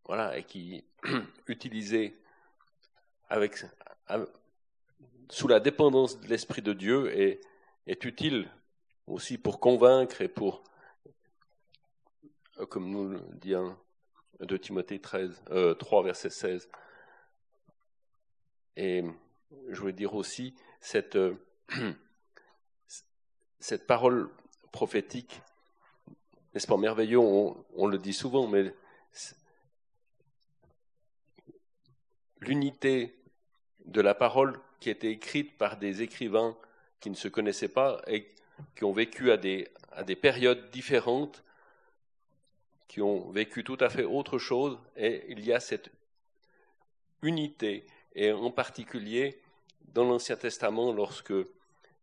voilà, 0.05 0.41
qui, 0.41 0.83
utilisée 1.47 2.15
avec, 3.29 3.63
sous 5.29 5.47
la 5.47 5.59
dépendance 5.59 6.19
de 6.19 6.27
l'esprit 6.27 6.61
de 6.61 6.73
Dieu, 6.73 7.39
est 7.85 8.05
utile 8.05 8.49
aussi 9.07 9.37
pour 9.37 9.59
convaincre 9.59 10.21
et 10.21 10.27
pour, 10.27 10.63
comme 12.69 12.89
nous 12.89 13.09
le 13.09 13.21
dit 13.33 13.55
un, 13.55 13.77
de 14.39 14.57
Timothée 14.57 14.99
13, 14.99 15.43
3, 15.79 16.03
verset 16.03 16.29
16. 16.29 16.69
Et 18.75 19.03
je 19.69 19.79
voulais 19.79 19.93
dire 19.93 20.15
aussi, 20.15 20.55
cette, 20.79 21.15
euh, 21.15 21.35
cette 23.59 23.87
parole 23.87 24.29
prophétique, 24.71 25.41
n'est-ce 26.53 26.67
pas 26.67 26.77
merveilleux, 26.77 27.19
on, 27.19 27.87
le 27.87 27.97
dit 27.97 28.13
souvent, 28.13 28.47
mais 28.47 28.73
l'unité 32.41 33.15
de 33.85 34.01
la 34.01 34.13
parole 34.13 34.59
qui 34.79 34.89
était 34.89 35.11
écrite 35.11 35.57
par 35.57 35.77
des 35.77 36.01
écrivains 36.01 36.57
qui 36.99 37.09
ne 37.09 37.15
se 37.15 37.27
connaissaient 37.27 37.69
pas 37.69 38.01
et 38.07 38.32
qui 38.75 38.83
ont 38.83 38.91
vécu 38.91 39.31
à 39.31 39.37
des, 39.37 39.69
à 39.91 40.03
des 40.03 40.15
périodes 40.15 40.69
différentes 40.71 41.43
qui 42.87 43.01
ont 43.01 43.31
vécu 43.31 43.63
tout 43.63 43.77
à 43.79 43.89
fait 43.89 44.03
autre 44.03 44.37
chose, 44.37 44.77
et 44.95 45.25
il 45.29 45.43
y 45.43 45.51
a 45.51 45.59
cette 45.59 45.89
unité, 47.23 47.85
et 48.13 48.31
en 48.31 48.51
particulier 48.51 49.39
dans 49.93 50.03
l'Ancien 50.03 50.35
Testament, 50.35 50.91
lorsque 50.91 51.33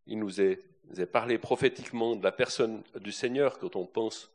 il 0.09 0.19
nous 0.19 0.41
est, 0.41 0.65
parlé 1.13 1.39
prophétiquement 1.39 2.17
de 2.17 2.25
la 2.25 2.33
personne 2.33 2.83
du 2.97 3.13
Seigneur, 3.13 3.61
quand 3.61 3.77
on 3.77 3.87
pense, 3.87 4.33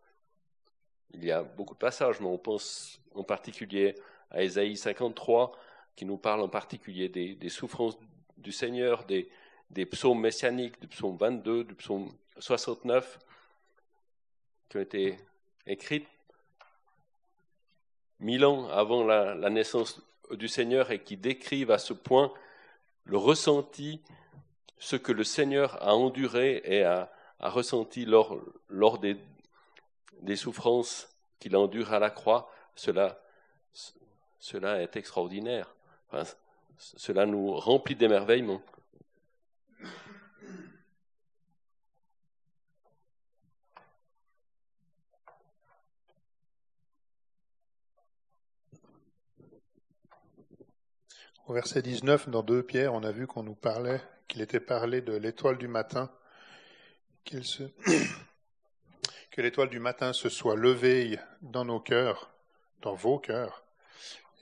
il 1.14 1.26
y 1.26 1.32
a 1.32 1.44
beaucoup 1.44 1.74
de 1.74 1.80
passages, 1.80 2.22
mais 2.22 2.28
on 2.28 2.38
pense 2.38 3.02
en 3.14 3.24
particulier 3.24 3.96
à 4.32 4.42
Ésaïe 4.42 4.78
53, 4.78 5.52
qui 5.98 6.06
nous 6.06 6.18
parle 6.18 6.40
en 6.40 6.48
particulier 6.48 7.10
des, 7.10 7.50
souffrances 7.50 7.98
du 8.38 8.54
Seigneur, 8.54 9.04
des, 9.04 9.28
des 9.70 9.86
psaumes 9.86 10.22
messianiques, 10.22 10.80
du 10.80 10.88
psaume 10.88 11.18
22, 11.18 11.64
du 11.64 11.76
psaume 11.76 12.12
69, 12.40 13.20
qui 14.70 14.78
ont 14.78 14.82
été 14.82 15.18
écrites 15.66 16.08
mille 18.20 18.46
ans 18.46 18.68
avant 18.70 19.04
la, 19.04 19.50
naissance 19.50 20.02
du 20.32 20.48
Seigneur 20.48 20.92
et 20.92 21.00
qui 21.00 21.18
décrivent 21.18 21.72
à 21.72 21.78
ce 21.78 21.94
point 21.94 22.34
le 23.04 23.18
ressenti, 23.18 24.02
ce 24.78 24.96
que 24.96 25.12
le 25.12 25.24
Seigneur 25.24 25.82
a 25.84 25.96
enduré 25.96 26.62
et 26.66 26.84
a, 26.84 27.12
ressenti 27.40 28.06
lors, 28.06 28.40
des, 29.00 30.36
souffrances 30.36 31.10
qu'il 31.40 31.56
endure 31.56 31.94
à 31.94 32.00
la 32.00 32.10
croix, 32.10 32.50
cela, 32.76 33.22
cela 34.40 34.82
est 34.82 34.96
extraordinaire. 34.96 35.76
cela 36.78 37.26
nous 37.26 37.54
remplit 37.54 37.96
d'émerveillement. 37.96 38.62
Au 51.48 51.54
verset 51.54 51.84
19, 51.84 52.30
dans 52.30 52.42
2 52.42 52.64
Pierre, 52.64 52.96
on 52.96 53.04
a 53.04 53.12
vu 53.12 53.28
qu'on 53.28 53.44
nous 53.44 53.54
parlait, 53.54 54.02
qu'il 54.28 54.42
était 54.42 54.60
parlé 54.60 55.02
de 55.02 55.16
l'étoile 55.16 55.60
du 55.60 55.68
matin, 55.68 56.10
que 57.30 57.42
l'étoile 59.38 59.70
du 59.70 59.80
matin 59.80 60.12
se 60.12 60.28
soit 60.28 60.56
levée 60.56 61.20
dans 61.44 61.64
nos 61.64 61.80
cœurs, 61.80 62.32
dans 62.82 62.96
vos 62.96 63.20
cœurs. 63.20 63.64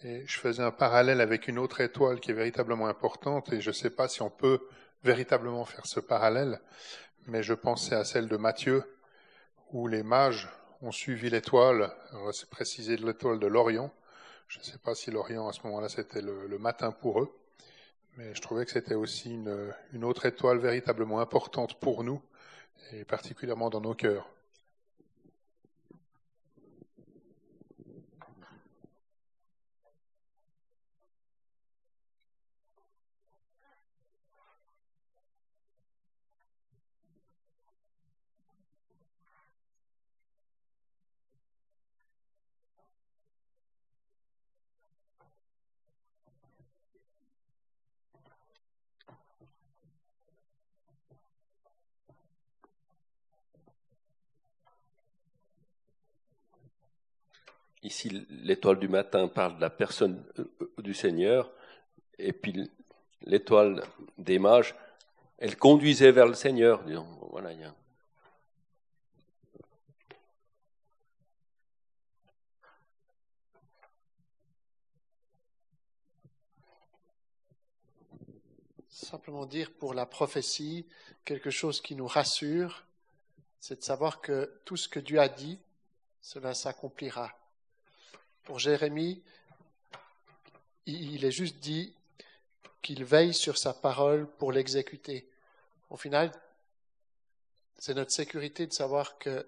Et 0.06 0.24
je 0.26 0.40
faisais 0.40 0.64
un 0.64 0.72
parallèle 0.72 1.20
avec 1.20 1.50
une 1.50 1.60
autre 1.60 1.82
étoile 1.82 2.22
qui 2.22 2.32
est 2.32 2.36
véritablement 2.36 2.88
importante, 2.88 3.52
et 3.52 3.60
je 3.60 3.72
ne 3.72 3.76
sais 3.76 3.90
pas 3.90 4.08
si 4.08 4.22
on 4.22 4.30
peut 4.30 4.62
véritablement 5.04 5.66
faire 5.66 5.86
ce 5.86 6.00
parallèle, 6.00 6.62
mais 7.26 7.44
je 7.44 7.54
pensais 7.54 7.96
à 7.96 8.06
celle 8.06 8.30
de 8.30 8.38
Matthieu, 8.38 8.82
où 9.74 9.90
les 9.90 10.04
mages 10.04 10.48
ont 10.82 10.94
suivi 10.94 11.30
l'étoile, 11.30 11.94
c'est 12.32 12.50
précisé 12.50 12.96
de 12.96 13.06
l'étoile 13.06 13.40
de 13.40 13.48
l'Orient. 13.48 13.94
Je 14.48 14.60
ne 14.60 14.64
sais 14.64 14.78
pas 14.78 14.96
si 14.96 15.12
l'Orient 15.12 15.48
à 15.48 15.54
ce 15.54 15.62
moment-là 15.64 15.90
c'était 15.90 16.22
le, 16.22 16.58
matin 16.60 16.92
pour 16.92 17.22
eux, 17.22 17.36
mais 18.18 18.34
je 18.36 18.42
trouvais 18.42 18.66
que 18.66 18.72
c'était 18.72 18.96
aussi 18.96 19.32
une, 19.32 19.74
une 19.94 20.04
autre 20.04 20.26
étoile 20.26 20.60
véritablement 20.60 21.20
importante 21.20 21.80
pour 21.80 22.04
nous, 22.04 22.22
et 22.92 23.06
particulièrement 23.06 23.70
dans 23.70 23.82
nos 23.82 23.96
cœurs. 23.96 24.28
Ici, 57.84 58.26
l'étoile 58.30 58.80
du 58.80 58.88
matin 58.88 59.28
parle 59.28 59.58
de 59.58 59.62
la 59.62 59.70
personne 59.70 60.24
euh, 60.40 60.74
du 60.78 60.94
Seigneur, 60.94 61.52
et 62.18 62.32
puis 62.32 62.72
l'étoile 63.24 63.84
des 64.18 64.40
mages, 64.40 64.74
elle 65.38 65.58
conduisait 65.58 66.14
vers 66.14 66.28
le 66.28 66.34
Seigneur. 66.34 66.82
Voilà, 67.30 67.52
il 67.52 67.60
y 67.60 67.64
a... 67.66 67.76
Simplement 78.88 79.46
dire 79.46 79.74
pour 79.74 79.94
la 79.94 80.06
prophétie 80.06 80.88
quelque 81.26 81.50
chose 81.50 81.82
qui 81.82 81.96
nous 81.96 82.08
rassure, 82.08 82.86
c'est 83.60 83.80
de 83.80 83.84
savoir 83.84 84.22
que 84.22 84.62
tout 84.64 84.78
ce 84.78 84.88
que 84.88 85.00
Dieu 85.00 85.20
a 85.20 85.28
dit, 85.28 85.60
cela 86.22 86.54
s'accomplira. 86.54 87.43
Pour 88.44 88.60
Jérémie, 88.60 89.24
il 90.86 91.24
est 91.24 91.32
juste 91.32 91.60
dit 91.60 91.96
qu'il 92.82 93.06
veille 93.06 93.34
sur 93.34 93.58
sa 93.58 93.74
parole 93.74 94.28
pour 94.28 94.52
l'exécuter. 94.52 95.30
Au 95.90 95.96
final, 95.96 96.30
c'est 97.78 97.94
notre 97.94 98.12
sécurité 98.12 98.68
de 98.68 98.74
savoir 98.74 99.18
que 99.18 99.48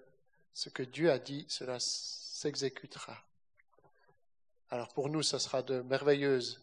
ce 0.54 0.70
que 0.70 0.84
Dieu 0.84 1.12
a 1.12 1.20
dit, 1.20 1.46
cela 1.50 1.78
s'exécutera. 1.80 3.22
Alors 4.70 4.94
pour 4.94 5.10
nous, 5.10 5.24
ce 5.24 5.40
sera 5.40 5.62
de 5.62 5.82
merveilleuses. 5.82 6.62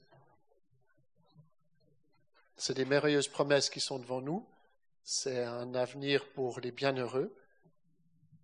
C'est 2.56 2.74
des 2.74 2.86
merveilleuses 2.86 3.28
promesses 3.28 3.68
qui 3.68 3.80
sont 3.80 3.98
devant 3.98 4.22
nous. 4.22 4.48
C'est 5.04 5.44
un 5.44 5.74
avenir 5.74 6.26
pour 6.30 6.60
les 6.60 6.72
bienheureux. 6.72 7.36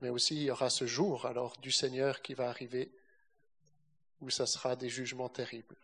Mais 0.03 0.11
aussi, 0.11 0.37
il 0.37 0.42
y 0.42 0.51
aura 0.51 0.68
ce 0.68 0.87
jour 0.87 1.24
alors 1.24 1.57
du 1.59 1.72
Seigneur 1.72 2.20
qui 2.20 2.35
va 2.35 2.51
arriver 2.51 2.92
où 4.20 4.31
ça 4.31 4.46
sera 4.46 4.76
des 4.76 4.88
jugements 4.88 5.28
terribles. 5.28 5.76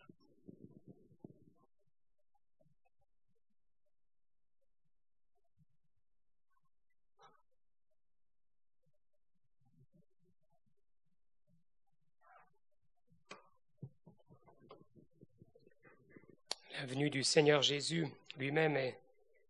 La 16.77 16.85
venue 16.85 17.09
du 17.09 17.23
Seigneur 17.23 17.61
Jésus 17.61 18.05
lui-même 18.37 18.75
est 18.75 18.99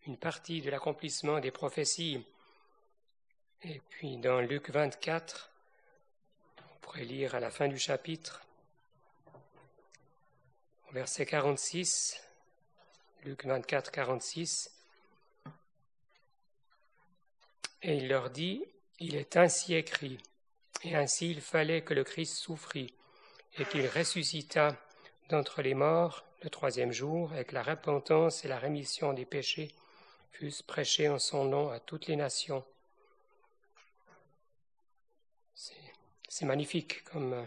une 0.05 0.15
partie 0.15 0.61
de 0.61 0.69
l'accomplissement 0.69 1.39
des 1.39 1.49
prophéties. 1.49 2.23
Et 3.63 3.81
puis 3.89 4.17
dans 4.17 4.41
Luc 4.41 4.69
24, 4.69 5.51
on 6.59 6.79
pourrait 6.81 7.03
lire 7.03 7.33
à 7.33 7.39
la 7.39 7.49
fin 7.49 7.67
du 7.67 7.79
chapitre, 7.79 8.44
verset 10.95 11.25
46, 11.25 12.21
Luc 13.25 13.43
24, 13.43 13.91
46. 13.91 14.71
Et 17.83 17.97
il 17.97 18.07
leur 18.07 18.29
dit, 18.29 18.63
il 18.99 19.17
est 19.17 19.35
ainsi 19.35 19.75
écrit, 19.75 20.17
et 20.85 20.95
ainsi 20.95 21.31
il 21.31 21.41
fallait 21.41 21.81
que 21.81 21.93
le 21.93 22.05
Christ 22.05 22.37
souffrit, 22.37 22.93
et 23.57 23.65
qu'il 23.65 23.85
ressuscita 23.87 24.77
d'entre 25.27 25.61
les 25.61 25.73
morts 25.73 26.23
le 26.43 26.49
troisième 26.49 26.93
jour, 26.93 27.35
et 27.35 27.43
que 27.43 27.55
la 27.55 27.63
repentance 27.63 28.45
et 28.45 28.47
la 28.47 28.57
rémission 28.57 29.11
des 29.11 29.25
péchés 29.25 29.75
fussent 30.31 30.61
prêchés 30.61 31.09
en 31.09 31.19
son 31.19 31.43
nom 31.43 31.71
à 31.71 31.81
toutes 31.81 32.07
les 32.07 32.15
nations. 32.15 32.63
C'est 36.29 36.45
magnifique 36.45 37.03
comme 37.03 37.45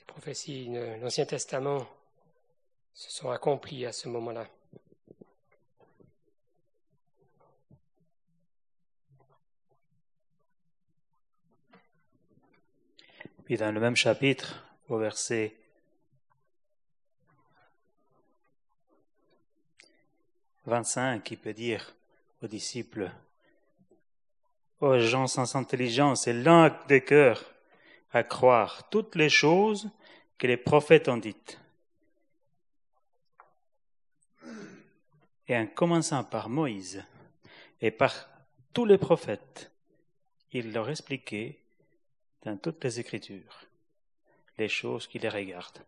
euh, 0.00 0.04
prophéties 0.06 0.68
de 0.68 1.00
l'Ancien 1.00 1.26
Testament 1.26 1.86
se 2.94 3.10
sont 3.10 3.30
accomplies 3.30 3.86
à 3.86 3.92
ce 3.92 4.08
moment-là. 4.08 4.46
Puis 13.44 13.56
dans 13.56 13.72
le 13.72 13.80
même 13.80 13.96
chapitre, 13.96 14.64
au 14.88 14.98
verset 14.98 15.56
25, 20.66 21.28
il 21.30 21.38
peut 21.38 21.52
dire 21.52 21.94
aux 22.42 22.46
disciples, 22.46 23.10
aux 24.80 24.98
gens 25.00 25.26
sans 25.26 25.56
intelligence 25.56 26.28
et 26.28 26.32
langue 26.32 26.74
des 26.86 27.02
cœurs, 27.02 27.44
à 28.12 28.22
croire 28.22 28.88
toutes 28.90 29.14
les 29.16 29.28
choses 29.28 29.90
que 30.38 30.46
les 30.46 30.56
prophètes 30.56 31.08
ont 31.08 31.16
dites. 31.16 31.60
Et 35.46 35.56
en 35.56 35.66
commençant 35.66 36.24
par 36.24 36.48
Moïse 36.48 37.04
et 37.80 37.90
par 37.90 38.28
tous 38.72 38.84
les 38.84 38.98
prophètes, 38.98 39.70
il 40.52 40.72
leur 40.72 40.88
expliquait 40.88 41.58
dans 42.42 42.56
toutes 42.56 42.82
les 42.84 43.00
Écritures 43.00 43.64
les 44.58 44.68
choses 44.68 45.06
qui 45.06 45.18
les 45.18 45.28
regardent. 45.28 45.84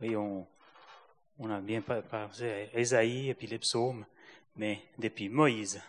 Oui, 0.00 0.14
on, 0.16 0.46
a 1.50 1.60
bien 1.60 1.80
pensé 1.80 2.68
à 2.74 2.78
Esaïe 2.78 3.30
et 3.30 3.34
puis 3.34 3.46
les 3.46 3.58
psaumes, 3.58 4.04
mais 4.56 4.82
depuis 4.98 5.28
Moïse 5.28 5.80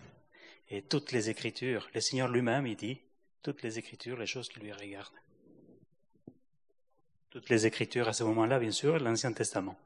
et 0.69 0.81
toutes 0.81 1.11
les 1.11 1.29
Écritures, 1.29 1.89
le 1.93 2.01
Seigneur 2.01 2.29
lui-même, 2.29 2.67
il 2.67 2.75
dit, 2.75 2.99
toutes 3.47 3.61
les 3.61 3.79
Écritures, 3.79 4.17
les 4.17 4.25
choses 4.25 4.49
qui 4.49 4.59
lui 4.59 4.73
regardent 4.73 5.07
toutes 7.29 7.47
les 7.47 7.65
Écritures 7.65 8.09
à 8.09 8.11
ce 8.11 8.25
moment-là, 8.25 8.59
bien 8.59 8.71
sûr, 8.71 8.99
l'Ancien 8.99 9.31
Testament. 9.31 9.79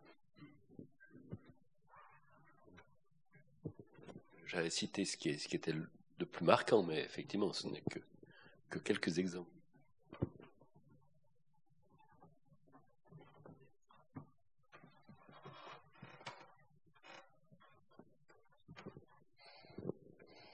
J'avais 4.48 4.72
cité 4.72 5.06
ce 5.06 5.16
qui, 5.16 5.38
ce 5.38 5.48
qui, 5.48 5.58
était 5.58 5.74
le 5.74 6.26
plus 6.26 6.44
marquant, 6.44 6.82
mais 6.82 7.02
effectivement, 7.02 7.54
ce 7.54 7.68
n'est 7.68 7.82
que, 7.82 8.00
que 8.72 8.80
quelques 8.80 9.20
exemples. 9.20 9.52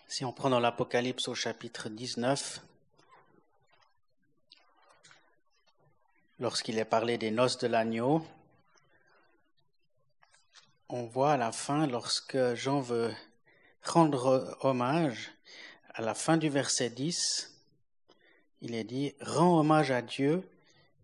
Si 0.10 0.26
on 0.26 0.34
prend 0.34 0.50
dans 0.50 0.60
l'Apocalypse 0.60 1.30
au 1.30 1.36
chapitre 1.36 1.88
19, 1.88 2.67
lorsqu'il 6.40 6.78
est 6.78 6.86
parlé 6.86 7.18
des 7.18 7.32
noces 7.32 7.58
de 7.58 7.68
l'agneau, 7.68 8.26
on 10.90 11.06
voit 11.06 11.34
à 11.34 11.38
la 11.38 11.52
fin, 11.52 11.88
lorsque 11.88 12.38
Jean 12.56 12.80
veut 12.80 13.14
rendre 13.84 14.58
hommage, 14.62 15.32
à 15.94 16.02
la 16.02 16.14
fin 16.14 16.38
du 16.38 16.50
verset 16.50 16.90
10, 16.90 17.54
il 18.62 18.76
est 18.76 18.84
dit, 18.84 19.16
Rends 19.20 19.60
hommage 19.60 19.92
à 19.92 20.02
Dieu, 20.02 20.48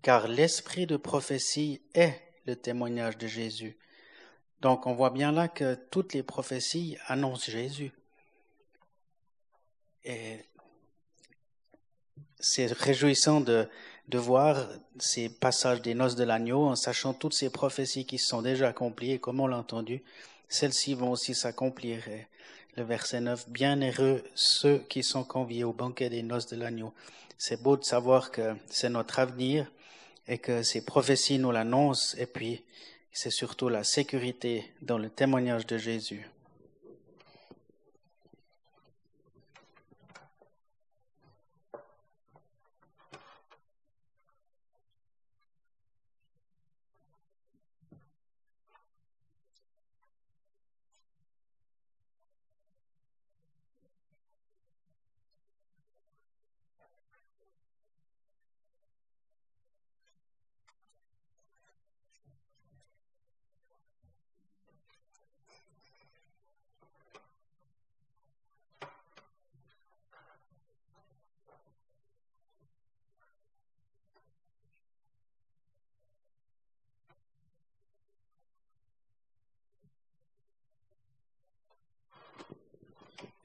car 0.01 0.27
l'esprit 0.27 0.85
de 0.85 0.97
prophétie 0.97 1.81
est 1.93 2.21
le 2.45 2.55
témoignage 2.55 3.17
de 3.17 3.27
Jésus. 3.27 3.77
Donc 4.61 4.87
on 4.87 4.93
voit 4.93 5.09
bien 5.09 5.31
là 5.31 5.47
que 5.47 5.75
toutes 5.75 6.13
les 6.13 6.23
prophéties 6.23 6.97
annoncent 7.07 7.51
Jésus. 7.51 7.91
Et 10.05 10.39
c'est 12.39 12.71
réjouissant 12.71 13.41
de 13.41 13.69
de 14.09 14.17
voir 14.17 14.67
ces 14.99 15.29
passages 15.29 15.81
des 15.81 15.93
noces 15.93 16.15
de 16.15 16.23
l'agneau 16.23 16.65
en 16.65 16.75
sachant 16.75 17.13
toutes 17.13 17.33
ces 17.33 17.49
prophéties 17.49 18.05
qui 18.05 18.17
se 18.17 18.27
sont 18.27 18.41
déjà 18.41 18.69
accomplies 18.69 19.11
et 19.11 19.19
comme 19.19 19.39
on 19.39 19.47
l'a 19.47 19.57
entendu, 19.57 20.03
celles-ci 20.49 20.93
vont 20.93 21.11
aussi 21.11 21.33
s'accomplir. 21.33 22.03
Le 22.75 22.83
verset 22.83 23.21
9, 23.21 23.49
Bienheureux 23.49 24.23
ceux 24.35 24.79
qui 24.89 25.03
sont 25.03 25.23
conviés 25.23 25.63
au 25.63 25.73
banquet 25.73 26.09
des 26.09 26.23
noces 26.23 26.47
de 26.47 26.57
l'agneau. 26.57 26.93
C'est 27.37 27.61
beau 27.61 27.77
de 27.77 27.83
savoir 27.83 28.31
que 28.31 28.55
c'est 28.67 28.89
notre 28.89 29.19
avenir 29.19 29.71
et 30.27 30.37
que 30.37 30.63
ces 30.63 30.83
prophéties 30.83 31.39
nous 31.39 31.51
l'annoncent 31.51 32.17
et 32.17 32.25
puis 32.25 32.63
c'est 33.11 33.29
surtout 33.29 33.69
la 33.69 33.83
sécurité 33.83 34.71
dans 34.81 34.97
le 34.97 35.09
témoignage 35.09 35.67
de 35.67 35.77
Jésus. 35.77 36.27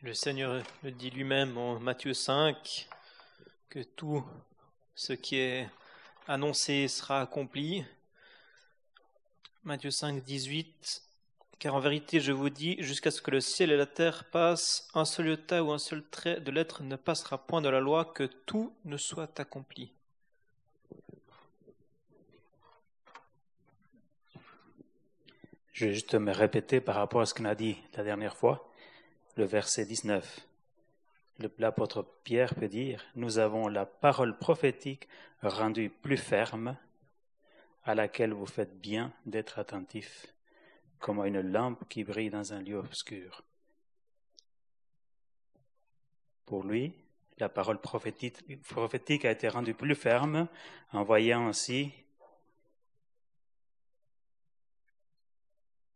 Le 0.02 0.14
Seigneur 0.14 0.62
le 0.84 0.92
dit 0.92 1.10
lui-même 1.10 1.58
en 1.58 1.80
Matthieu 1.80 2.14
5 2.14 2.88
que 3.68 3.82
tout 3.82 4.24
ce 4.94 5.12
qui 5.12 5.34
est 5.38 5.68
annoncé 6.28 6.86
sera 6.86 7.20
accompli. 7.20 7.84
Matthieu 9.64 9.90
5, 9.90 10.22
18. 10.22 11.02
Car 11.58 11.74
en 11.74 11.80
vérité, 11.80 12.20
je 12.20 12.30
vous 12.30 12.48
dis, 12.48 12.76
jusqu'à 12.78 13.10
ce 13.10 13.20
que 13.20 13.32
le 13.32 13.40
ciel 13.40 13.72
et 13.72 13.76
la 13.76 13.86
terre 13.86 14.22
passent, 14.30 14.88
un 14.94 15.04
seul 15.04 15.30
iota 15.30 15.64
ou 15.64 15.72
un 15.72 15.78
seul 15.78 16.04
trait 16.08 16.40
de 16.40 16.52
lettre 16.52 16.84
ne 16.84 16.94
passera 16.94 17.36
point 17.36 17.60
de 17.60 17.68
la 17.68 17.80
loi, 17.80 18.04
que 18.04 18.22
tout 18.46 18.72
ne 18.84 18.96
soit 18.96 19.40
accompli. 19.40 19.92
Je 25.72 25.86
vais 25.86 25.92
juste 25.92 26.14
me 26.14 26.30
répéter 26.30 26.80
par 26.80 26.94
rapport 26.94 27.20
à 27.20 27.26
ce 27.26 27.34
qu'on 27.34 27.46
a 27.46 27.56
dit 27.56 27.76
la 27.96 28.04
dernière 28.04 28.36
fois 28.36 28.67
le 29.38 29.44
verset 29.44 29.84
19. 29.84 30.40
L'apôtre 31.58 32.04
Pierre 32.24 32.56
peut 32.56 32.66
dire, 32.66 33.04
nous 33.14 33.38
avons 33.38 33.68
la 33.68 33.86
parole 33.86 34.36
prophétique 34.36 35.08
rendue 35.42 35.90
plus 35.90 36.16
ferme, 36.16 36.76
à 37.84 37.94
laquelle 37.94 38.32
vous 38.32 38.46
faites 38.46 38.80
bien 38.80 39.12
d'être 39.26 39.60
attentif, 39.60 40.26
comme 40.98 41.20
à 41.20 41.28
une 41.28 41.40
lampe 41.40 41.88
qui 41.88 42.02
brille 42.02 42.30
dans 42.30 42.52
un 42.52 42.60
lieu 42.60 42.78
obscur. 42.78 43.44
Pour 46.44 46.64
lui, 46.64 46.92
la 47.38 47.48
parole 47.48 47.80
prophétique, 47.80 49.24
a 49.24 49.30
été 49.30 49.46
rendue 49.46 49.74
plus 49.74 49.94
ferme 49.94 50.48
en 50.92 51.04
voyant 51.04 51.46
ainsi 51.46 51.92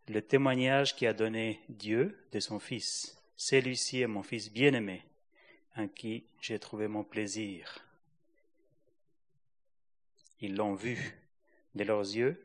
le 0.06 0.22
témoignage 0.22 0.94
qui 0.94 1.08
a 1.08 1.12
donné 1.12 1.60
Dieu 1.68 2.24
de 2.30 2.38
son 2.38 2.60
Fils. 2.60 3.18
Celui-ci 3.36 4.00
est 4.00 4.06
mon 4.06 4.22
Fils 4.22 4.52
bien-aimé, 4.52 5.02
en 5.76 5.88
qui 5.88 6.24
j'ai 6.40 6.58
trouvé 6.58 6.88
mon 6.88 7.04
plaisir. 7.04 7.86
Ils 10.40 10.56
l'ont 10.56 10.74
vu 10.74 10.98
de 11.74 11.84
leurs 11.84 12.00
yeux, 12.00 12.44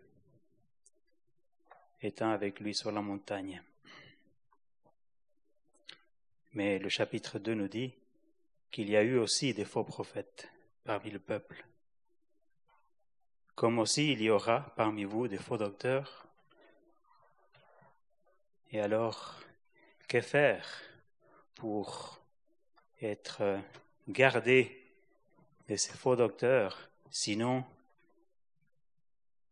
étant 2.02 2.30
avec 2.30 2.60
lui 2.60 2.74
sur 2.74 2.92
la 2.92 3.02
montagne. 3.02 3.62
Mais 6.54 6.80
le 6.80 6.90
chapitre 6.90 7.40
2 7.40 7.54
nous 7.54 7.68
dit 7.68 7.94
qu'il 8.72 8.90
y 8.90 8.98
a 8.98 9.04
eu 9.04 9.18
aussi 9.18 9.54
des 9.54 9.66
faux 9.66 9.84
prophètes 9.84 10.50
parmi 10.84 11.12
le 11.12 11.20
peuple, 11.20 11.66
comme 13.56 13.80
aussi 13.80 14.12
il 14.12 14.22
y 14.22 14.30
aura 14.30 14.74
parmi 14.76 15.04
vous 15.04 15.28
des 15.28 15.38
faux 15.38 15.58
docteurs. 15.58 16.28
Et 18.72 18.80
alors, 18.80 19.40
que 20.08 20.22
faire 20.22 20.66
pour 21.56 22.20
être 23.02 23.60
gardé 24.08 24.84
de 25.68 25.76
ces 25.76 25.94
faux 25.94 26.16
docteurs, 26.16 26.90
sinon 27.10 27.66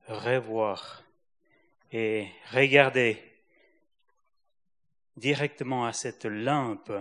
revoir 0.07 1.03
et 1.91 2.27
regarder 2.51 3.21
directement 5.17 5.85
à 5.85 5.93
cette 5.93 6.25
lampe 6.25 6.91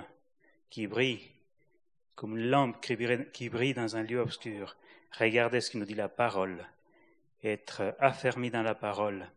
qui 0.70 0.86
brille, 0.86 1.30
comme 2.14 2.36
une 2.38 2.48
lampe 2.48 2.80
qui 2.80 3.48
brille 3.48 3.74
dans 3.74 3.96
un 3.96 4.02
lieu 4.02 4.18
obscur. 4.18 4.76
Regardez 5.18 5.60
ce 5.60 5.70
que 5.70 5.78
nous 5.78 5.84
dit 5.84 5.94
la 5.94 6.08
parole, 6.08 6.66
être 7.42 7.94
affermi 7.98 8.50
dans 8.50 8.62
la 8.62 8.74
parole. 8.74 9.30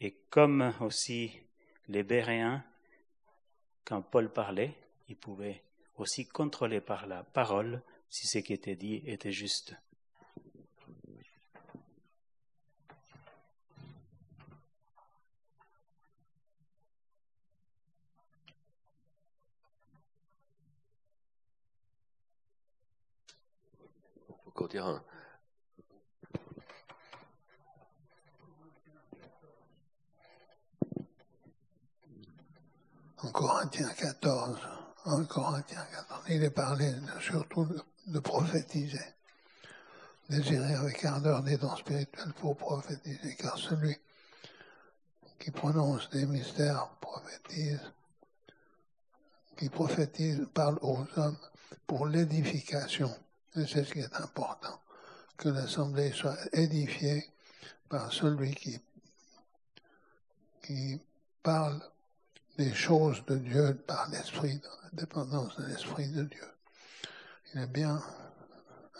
Et 0.00 0.12
comme 0.28 0.74
aussi 0.80 1.40
les 1.88 2.02
Béréens 2.02 2.62
quand 3.86 4.02
Paul 4.02 4.30
parlait, 4.30 4.76
il 5.08 5.16
pouvait 5.16 5.62
aussi 5.96 6.26
contrôler 6.26 6.82
par 6.82 7.06
la 7.06 7.22
parole 7.22 7.80
si 8.10 8.26
ce 8.26 8.38
qui 8.38 8.52
était 8.52 8.76
dit 8.76 9.02
était 9.06 9.32
juste 9.32 9.74
dire 24.68 24.86
un, 24.86 25.02
en 33.18 33.25
Corinthiens 33.36 33.92
14, 33.92 34.58
en 35.04 35.24
Corinthiens 35.26 35.86
14, 35.92 36.22
il 36.30 36.42
est 36.42 36.48
parlé 36.48 36.90
surtout 37.20 37.68
de, 38.06 38.18
prophétiser. 38.18 39.04
Désirer 40.30 40.74
avec 40.74 41.04
ardeur 41.04 41.42
des 41.42 41.58
dons 41.58 41.76
spirituels 41.76 42.32
pour 42.40 42.56
prophétiser, 42.56 43.36
car 43.38 43.58
celui 43.58 43.94
qui 45.38 45.50
prononce 45.50 46.08
des 46.08 46.24
mystères 46.24 46.88
prophétise, 46.98 47.92
qui 49.58 49.68
prophétise 49.68 50.46
parle 50.54 50.78
aux 50.80 51.04
hommes 51.16 51.36
pour 51.86 52.06
l'édification. 52.06 53.14
Et 53.54 53.66
c'est 53.66 53.84
ce 53.84 53.92
qui 53.92 53.98
est 54.00 54.16
important, 54.16 54.80
que 55.36 55.50
l'Assemblée 55.50 56.12
soit 56.12 56.38
édifiée 56.54 57.30
par 57.90 58.10
celui 58.10 58.54
qui, 58.54 58.80
qui 60.62 60.98
parle 61.42 61.82
les 62.58 62.74
choses 62.74 63.24
de 63.26 63.36
Dieu 63.36 63.74
par 63.86 64.08
l'Esprit, 64.10 64.58
dans 64.58 64.82
la 64.82 64.90
dépendance 64.92 65.56
de 65.56 65.66
l'Esprit 65.66 66.08
de 66.08 66.24
Dieu. 66.24 66.48
Il 67.52 67.60
a 67.60 67.66
bien 67.66 68.02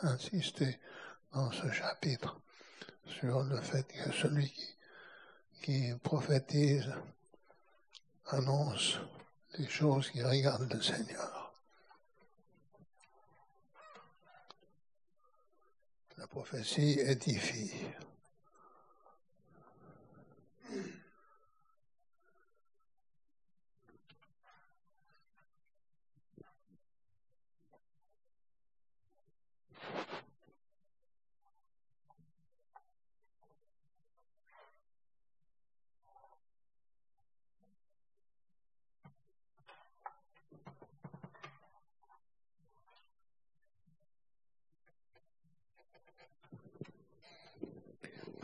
insisté 0.03 0.79
dans 1.33 1.51
ce 1.53 1.71
chapitre 1.71 2.41
sur 3.07 3.43
le 3.45 3.61
fait 3.61 3.87
que 3.87 4.13
celui 4.13 4.51
qui, 4.51 4.77
qui 5.63 5.95
prophétise 6.03 6.93
annonce 8.27 8.99
les 9.59 9.69
choses 9.69 10.11
qui 10.11 10.23
regardent 10.23 10.73
le 10.73 10.83
Seigneur. 10.83 11.55
La 16.19 16.27
prophétie 16.27 16.99
édifie. 17.01 17.73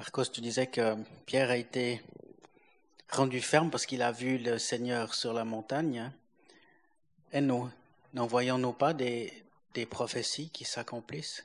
Marcos, 0.03 0.25
tu 0.33 0.41
disais 0.41 0.67
que 0.67 0.97
Pierre 1.27 1.51
a 1.51 1.57
été 1.57 2.03
rendu 3.09 3.41
ferme 3.41 3.71
parce 3.71 3.87
qu'il 3.87 4.03
a 4.03 4.11
vu 4.11 4.37
le 4.37 4.59
Seigneur 4.59 5.15
sur 5.15 5.33
la 5.33 5.45
montagne. 5.45 6.11
Et 7.33 7.41
nous, 7.41 7.71
n'en 8.13 8.27
voyons-nous 8.27 8.73
pas 8.73 8.95
des, 8.95 9.33
prophéties 9.89 10.51
qui 10.51 10.65
s'accomplissent? 10.65 11.45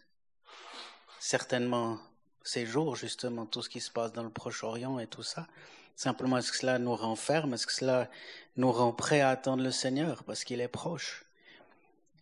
Certainement 1.20 2.00
ces 2.42 2.66
jours, 2.66 2.96
justement, 2.96 3.46
tout 3.46 3.62
ce 3.62 3.70
qui 3.70 3.80
se 3.80 3.92
passe 3.92 4.12
dans 4.12 4.24
le 4.24 4.32
Proche-Orient 4.32 4.98
et 4.98 5.06
tout 5.06 5.22
ça. 5.22 5.46
Simplement, 5.96 6.40
est-ce 6.40 6.52
que 6.52 6.58
cela 6.58 6.80
nous 6.80 6.96
rend 6.96 7.16
fermes? 7.16 7.54
Est-ce 7.54 7.68
que 7.68 7.74
cela 7.74 8.10
nous 8.56 8.72
rend 8.72 8.92
prêts 8.92 9.22
à 9.22 9.30
attendre 9.30 9.62
le 9.62 9.72
Seigneur 9.72 10.24
parce 10.24 10.44
qu'il 10.44 10.62
est 10.62 10.68
proche? 10.68 11.26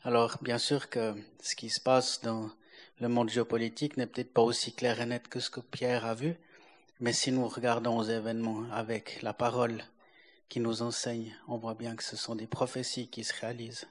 Alors, 0.03 0.37
bien 0.41 0.57
sûr 0.57 0.89
que 0.89 1.15
ce 1.41 1.55
qui 1.55 1.69
se 1.69 1.79
passe 1.79 2.19
dans 2.19 2.51
le 2.99 3.09
monde 3.09 3.29
géopolitique 3.29 3.97
n'est 3.97 4.07
peut-être 4.07 4.33
pas 4.33 4.41
aussi 4.41 4.73
clair 4.73 5.01
et 5.01 5.05
net 5.05 5.27
que 5.27 5.39
ce 5.39 5.49
que 5.49 5.59
Pierre 5.59 6.05
a 6.05 6.13
vu, 6.13 6.35
mais 6.99 7.11
si 7.11 7.31
nous 7.31 7.47
regardons 7.47 7.97
aux 7.97 8.03
événements 8.03 8.63
avec 8.71 9.21
la 9.21 9.33
parole 9.33 9.83
qui 10.47 10.59
nous 10.59 10.81
enseigne, 10.81 11.35
on 11.47 11.57
voit 11.57 11.73
bien 11.73 11.95
que 11.95 12.03
ce 12.03 12.15
sont 12.15 12.35
des 12.35 12.47
prophéties 12.47 13.07
qui 13.07 13.23
se 13.23 13.33
réalisent. 13.39 13.87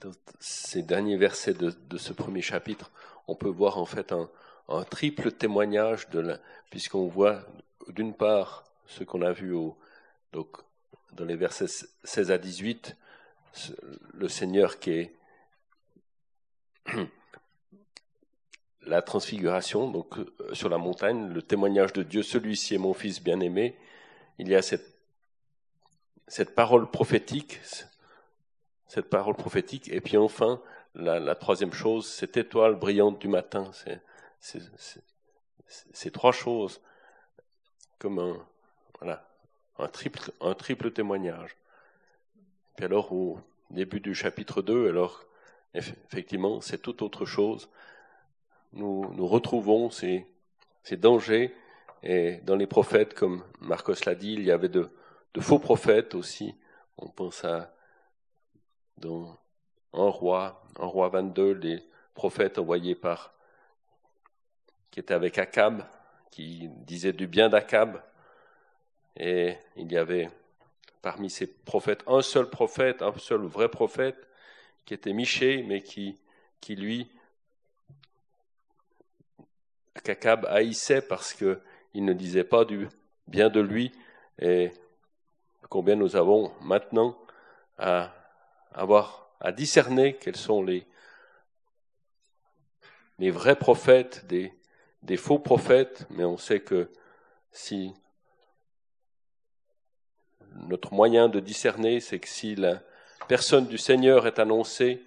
Dans 0.00 0.12
ces 0.40 0.82
derniers 0.82 1.16
versets 1.16 1.54
de, 1.54 1.96
ce 1.96 2.12
premier 2.12 2.42
chapitre, 2.42 2.90
on 3.28 3.34
peut 3.34 3.48
voir 3.48 3.78
en 3.78 3.86
fait 3.86 4.12
un, 4.12 4.28
triple 4.90 5.32
témoignage 5.32 6.08
puisqu'on 6.70 7.06
voit 7.06 7.46
d'une 7.88 8.14
part 8.14 8.64
ce 8.86 9.04
qu'on 9.04 9.22
a 9.22 9.32
vu 9.32 9.52
au, 9.52 9.76
donc, 10.32 10.48
dans 11.12 11.24
les 11.24 11.36
versets 11.36 11.86
16 12.04 12.30
à 12.30 12.38
18, 12.38 12.96
le 14.14 14.28
Seigneur 14.28 14.78
qui 14.78 14.90
est 14.90 15.12
la 18.82 19.02
transfiguration, 19.02 19.90
donc 19.90 20.18
euh, 20.18 20.26
sur 20.52 20.68
la 20.68 20.78
montagne, 20.78 21.28
le 21.28 21.42
témoignage 21.42 21.92
de 21.92 22.02
Dieu, 22.02 22.22
celui-ci 22.22 22.74
est 22.74 22.78
mon 22.78 22.94
fils 22.94 23.22
bien-aimé. 23.22 23.76
Il 24.38 24.48
y 24.48 24.54
a 24.54 24.62
cette, 24.62 24.94
cette 26.28 26.54
parole 26.54 26.90
prophétique, 26.90 27.60
cette 28.96 29.10
parole 29.10 29.34
prophétique. 29.34 29.90
Et 29.92 30.00
puis 30.00 30.16
enfin, 30.16 30.62
la, 30.94 31.34
troisième 31.34 31.74
chose, 31.74 32.06
cette 32.06 32.38
étoile 32.38 32.76
brillante 32.76 33.18
du 33.18 33.28
matin. 33.28 33.70
Ces 34.40 36.10
trois 36.10 36.32
choses 36.32 36.80
comme 37.98 38.40
un, 39.02 39.88
triple, 39.88 40.90
témoignage. 40.92 41.58
Puis 42.74 42.86
alors, 42.86 43.12
au 43.12 43.38
début 43.68 44.00
du 44.00 44.14
chapitre 44.14 44.62
2, 44.62 44.88
alors, 44.88 45.22
effectivement, 45.74 46.62
c'est 46.62 46.78
tout 46.80 47.02
autre 47.02 47.26
chose. 47.26 47.68
Nous, 48.72 49.12
nous 49.12 49.26
retrouvons 49.26 49.90
ces, 49.90 50.26
ces 50.84 50.96
dangers. 50.96 51.54
Et 52.02 52.38
dans 52.44 52.56
les 52.56 52.66
prophètes, 52.66 53.12
comme 53.12 53.44
Marcos 53.60 54.06
l'a 54.06 54.14
dit, 54.14 54.32
il 54.32 54.44
y 54.44 54.50
avait 54.50 54.70
de, 54.70 54.88
de 55.34 55.40
faux 55.42 55.58
prophètes 55.58 56.14
aussi. 56.14 56.54
On 56.96 57.08
pense 57.10 57.44
à 57.44 57.75
dans 58.98 59.36
un 59.92 60.08
roi, 60.08 60.62
un 60.78 60.86
roi 60.86 61.08
22, 61.08 61.52
les 61.52 61.82
prophètes 62.14 62.58
envoyés 62.58 62.94
par, 62.94 63.34
qui 64.90 65.00
étaient 65.00 65.14
avec 65.14 65.38
Akab, 65.38 65.84
qui 66.30 66.68
disaient 66.68 67.12
du 67.12 67.26
bien 67.26 67.48
d'Akab. 67.48 68.02
Et 69.16 69.56
il 69.76 69.90
y 69.90 69.96
avait 69.96 70.28
parmi 71.02 71.30
ces 71.30 71.46
prophètes 71.46 72.02
un 72.06 72.22
seul 72.22 72.50
prophète, 72.50 73.02
un 73.02 73.16
seul 73.18 73.42
vrai 73.42 73.68
prophète, 73.68 74.16
qui 74.84 74.94
était 74.94 75.12
Miché, 75.12 75.62
mais 75.62 75.82
qui, 75.82 76.18
qui 76.60 76.76
lui, 76.76 77.10
qu'Akab 80.02 80.46
haïssait 80.46 81.02
parce 81.02 81.32
qu'il 81.32 82.04
ne 82.04 82.12
disait 82.12 82.44
pas 82.44 82.64
du 82.64 82.88
bien 83.26 83.50
de 83.50 83.60
lui. 83.60 83.92
Et 84.38 84.70
combien 85.68 85.96
nous 85.96 86.16
avons 86.16 86.52
maintenant 86.60 87.16
à 87.78 88.12
avoir 88.76 89.30
à 89.40 89.52
discerner 89.52 90.16
quels 90.16 90.36
sont 90.36 90.62
les, 90.62 90.86
vrais 93.18 93.56
prophètes 93.56 94.26
des, 94.26 94.52
des 95.02 95.16
faux 95.16 95.38
prophètes, 95.38 96.06
mais 96.10 96.24
on 96.24 96.36
sait 96.36 96.60
que 96.60 96.90
si 97.50 97.92
notre 100.68 100.92
moyen 100.92 101.28
de 101.28 101.40
discerner, 101.40 102.00
c'est 102.00 102.18
que 102.18 102.28
si 102.28 102.54
la 102.54 102.82
personne 103.28 103.66
du 103.66 103.78
Seigneur 103.78 104.26
est 104.26 104.38
annoncée, 104.38 105.02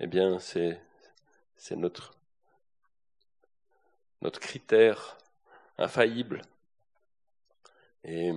eh 0.00 0.06
bien 0.06 0.38
c'est, 0.38 0.80
c'est 1.56 1.76
notre, 1.76 2.12
notre 4.22 4.40
critère 4.40 5.16
infaillible. 5.78 6.42
Et 8.04 8.32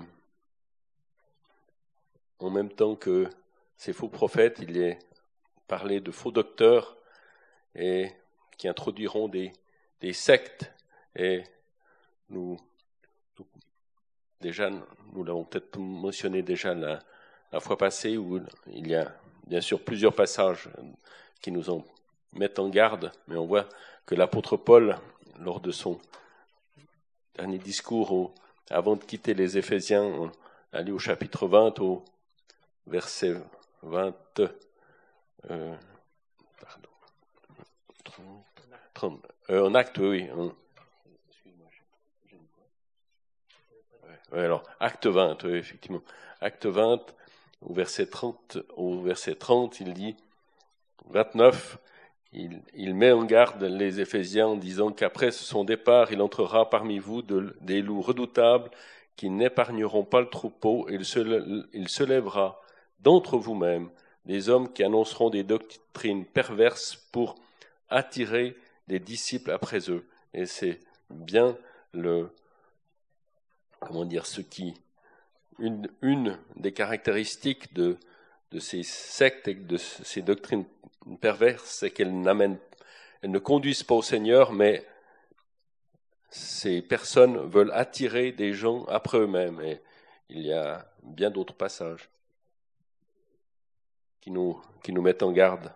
en 2.39 2.49
même 2.49 2.71
temps 2.71 2.95
que 2.95 3.29
ces 3.77 3.93
faux 3.93 4.09
prophètes, 4.09 4.57
il 4.61 4.77
est 4.77 4.99
parlé 5.67 6.01
de 6.01 6.11
faux 6.11 6.31
docteurs 6.31 6.97
et 7.75 8.11
qui 8.57 8.67
introduiront 8.67 9.29
des, 9.29 9.53
sectes. 10.13 10.71
Et 11.15 11.43
nous, 12.29 12.57
déjà, 14.41 14.69
nous 14.69 15.23
l'avons 15.23 15.45
peut-être 15.45 15.77
mentionné 15.77 16.41
déjà 16.41 16.73
la, 16.73 16.99
fois 17.59 17.77
passée, 17.77 18.17
où 18.17 18.41
il 18.67 18.87
y 18.87 18.95
a 18.95 19.13
bien 19.45 19.61
sûr 19.61 19.83
plusieurs 19.83 20.13
passages 20.13 20.69
qui 21.41 21.51
nous 21.51 21.69
en 21.69 21.85
mettent 22.33 22.59
en 22.59 22.69
garde, 22.69 23.11
mais 23.27 23.35
on 23.35 23.45
voit 23.45 23.69
que 24.05 24.15
l'apôtre 24.15 24.57
Paul, 24.57 24.97
lors 25.39 25.59
de 25.59 25.71
son 25.71 25.99
dernier 27.35 27.57
discours, 27.57 28.33
avant 28.69 28.95
de 28.95 29.03
quitter 29.03 29.33
les 29.33 29.57
Éphésiens, 29.57 30.03
on 30.03 30.31
a 30.73 30.81
lu 30.81 30.91
au 30.91 30.99
chapitre 30.99 31.47
20, 31.47 31.79
au 31.79 32.03
verset 32.85 33.35
20, 33.87 34.41
euh, 35.49 35.75
pardon, 36.61 36.89
30, 38.93 39.25
euh, 39.49 39.65
en 39.65 39.73
acte, 39.75 39.97
oui. 39.99 40.27
Ouais, 44.31 44.41
alors, 44.41 44.63
acte 44.79 45.07
20, 45.07 45.43
oui, 45.45 45.53
effectivement. 45.53 46.01
Acte 46.41 46.65
20, 46.65 47.15
au 47.61 47.73
verset 47.73 48.07
30, 48.07 48.57
au 48.75 49.01
verset 49.01 49.35
30, 49.35 49.79
il 49.79 49.93
dit, 49.93 50.15
29, 51.09 51.77
il, 52.33 52.61
il, 52.73 52.93
met 52.93 53.11
en 53.11 53.23
garde 53.23 53.63
les 53.63 54.01
Éphésiens 54.01 54.47
en 54.47 54.55
disant 54.57 54.91
qu'après 54.91 55.31
son 55.31 55.63
départ, 55.63 56.11
il 56.11 56.21
entrera 56.21 56.69
parmi 56.69 56.99
vous 56.99 57.21
de, 57.21 57.55
des 57.61 57.81
loups 57.81 58.01
redoutables 58.01 58.69
qui 59.15 59.29
n'épargneront 59.29 60.03
pas 60.03 60.19
le 60.19 60.29
troupeau, 60.29 60.87
et 60.89 60.95
il 60.95 61.05
se, 61.05 61.65
il 61.73 61.87
se 61.87 62.03
lèvera 62.03 62.61
d'entre 62.99 63.37
vous-mêmes 63.37 63.89
des 64.25 64.49
hommes 64.49 64.71
qui 64.71 64.83
annonceront 64.83 65.29
des 65.29 65.43
doctrines 65.43 66.25
perverses 66.25 66.95
pour 67.11 67.35
attirer 67.89 68.55
des 68.87 68.99
disciples 68.99 69.51
après 69.51 69.89
eux. 69.89 70.05
Et 70.33 70.45
c'est 70.45 70.79
bien 71.09 71.57
le, 71.93 72.29
comment 73.79 74.05
dire, 74.05 74.25
ce 74.25 74.41
qui, 74.41 74.73
une, 75.59 76.37
des 76.55 76.73
caractéristiques 76.73 77.73
de, 77.73 77.97
de 78.51 78.59
ces 78.59 78.83
sectes 78.83 79.47
et 79.47 79.55
de 79.55 79.77
ces 79.77 80.21
doctrines 80.21 80.65
perverses, 81.21 81.77
c'est 81.79 81.91
qu'elles 81.91 82.19
n'amènent, 82.21 82.59
elles 83.21 83.31
ne 83.31 83.39
conduisent 83.39 83.83
pas 83.83 83.95
au 83.95 84.01
Seigneur, 84.01 84.51
mais 84.51 84.85
ces 86.29 86.81
personnes 86.81 87.37
veulent 87.37 87.71
attirer 87.73 88.33
des 88.33 88.53
gens 88.53 88.83
après 88.85 89.19
eux-mêmes. 89.19 89.61
Et 89.61 89.81
il 90.29 90.41
y 90.41 90.51
a 90.51 90.85
bien 91.03 91.31
d'autres 91.31 91.55
passages 91.55 92.09
qui 94.27 94.31
nous, 94.31 94.61
qui 94.83 94.91
nous 94.91 95.01
mettent 95.01 95.23
en 95.23 95.31
garde. 95.31 95.71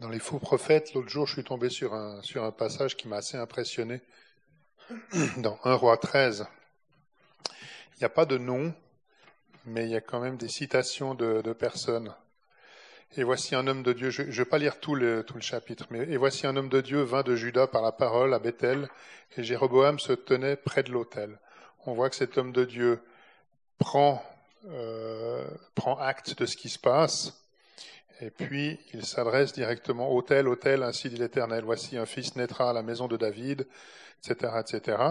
Dans 0.00 0.08
les 0.08 0.18
faux 0.18 0.40
prophètes, 0.40 0.94
l'autre 0.94 1.08
jour, 1.10 1.28
je 1.28 1.34
suis 1.34 1.44
tombé 1.44 1.70
sur 1.70 1.94
un, 1.94 2.20
sur 2.22 2.42
un 2.42 2.50
passage 2.50 2.96
qui 2.96 3.06
m'a 3.06 3.18
assez 3.18 3.36
impressionné. 3.36 4.00
Dans 5.36 5.60
1 5.62 5.74
roi 5.74 5.96
13, 5.96 6.48
il 7.50 7.98
n'y 8.00 8.04
a 8.04 8.08
pas 8.08 8.26
de 8.26 8.36
nom, 8.36 8.74
mais 9.64 9.84
il 9.84 9.90
y 9.92 9.96
a 9.96 10.00
quand 10.00 10.18
même 10.18 10.38
des 10.38 10.48
citations 10.48 11.14
de, 11.14 11.40
de 11.40 11.52
personnes. 11.52 12.12
Et 13.16 13.24
voici 13.24 13.56
un 13.56 13.66
homme 13.66 13.82
de 13.82 13.92
Dieu, 13.92 14.10
je 14.10 14.22
ne 14.22 14.30
vais 14.30 14.44
pas 14.44 14.58
lire 14.58 14.78
tout 14.78 14.94
le, 14.94 15.24
tout 15.24 15.34
le 15.34 15.40
chapitre, 15.40 15.86
mais 15.90 16.08
et 16.08 16.16
voici 16.16 16.46
un 16.46 16.54
homme 16.54 16.68
de 16.68 16.80
Dieu 16.80 17.02
vint 17.02 17.22
de 17.22 17.34
Juda 17.34 17.66
par 17.66 17.82
la 17.82 17.90
parole 17.90 18.32
à 18.34 18.38
Bethel, 18.38 18.88
et 19.36 19.42
Jéroboam 19.42 19.98
se 19.98 20.12
tenait 20.12 20.54
près 20.54 20.84
de 20.84 20.92
l'autel. 20.92 21.40
On 21.86 21.92
voit 21.92 22.08
que 22.08 22.14
cet 22.14 22.38
homme 22.38 22.52
de 22.52 22.64
Dieu 22.64 23.02
prend, 23.78 24.22
euh, 24.68 25.44
prend 25.74 25.98
acte 25.98 26.38
de 26.38 26.46
ce 26.46 26.56
qui 26.56 26.68
se 26.68 26.78
passe, 26.78 27.42
et 28.20 28.30
puis 28.30 28.78
il 28.94 29.04
s'adresse 29.04 29.52
directement, 29.52 30.12
autel, 30.12 30.46
autel, 30.46 30.84
ainsi 30.84 31.10
dit 31.10 31.16
l'Éternel, 31.16 31.64
voici 31.64 31.96
un 31.96 32.06
fils 32.06 32.36
naîtra 32.36 32.70
à 32.70 32.72
la 32.72 32.84
maison 32.84 33.08
de 33.08 33.16
David, 33.16 33.66
etc., 34.22 34.52
etc. 34.60 35.02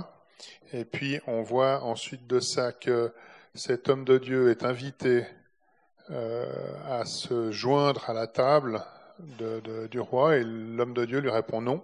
Et 0.72 0.86
puis 0.86 1.20
on 1.28 1.42
voit 1.42 1.84
ensuite 1.84 2.28
de 2.28 2.40
ça 2.40 2.72
que 2.72 3.12
cet 3.56 3.90
homme 3.90 4.06
de 4.06 4.18
Dieu 4.18 4.52
est 4.52 4.64
invité 4.64 5.26
à 6.10 7.06
se 7.06 7.52
joindre 7.52 8.10
à 8.10 8.14
la 8.14 8.28
table 8.28 8.84
de, 9.20 9.88
du 9.88 10.00
roi 10.00 10.38
et 10.38 10.44
l'homme 10.44 10.94
de 10.94 11.06
Dieu 11.06 11.20
lui 11.20 11.30
répond 11.30 11.62
non. 11.62 11.84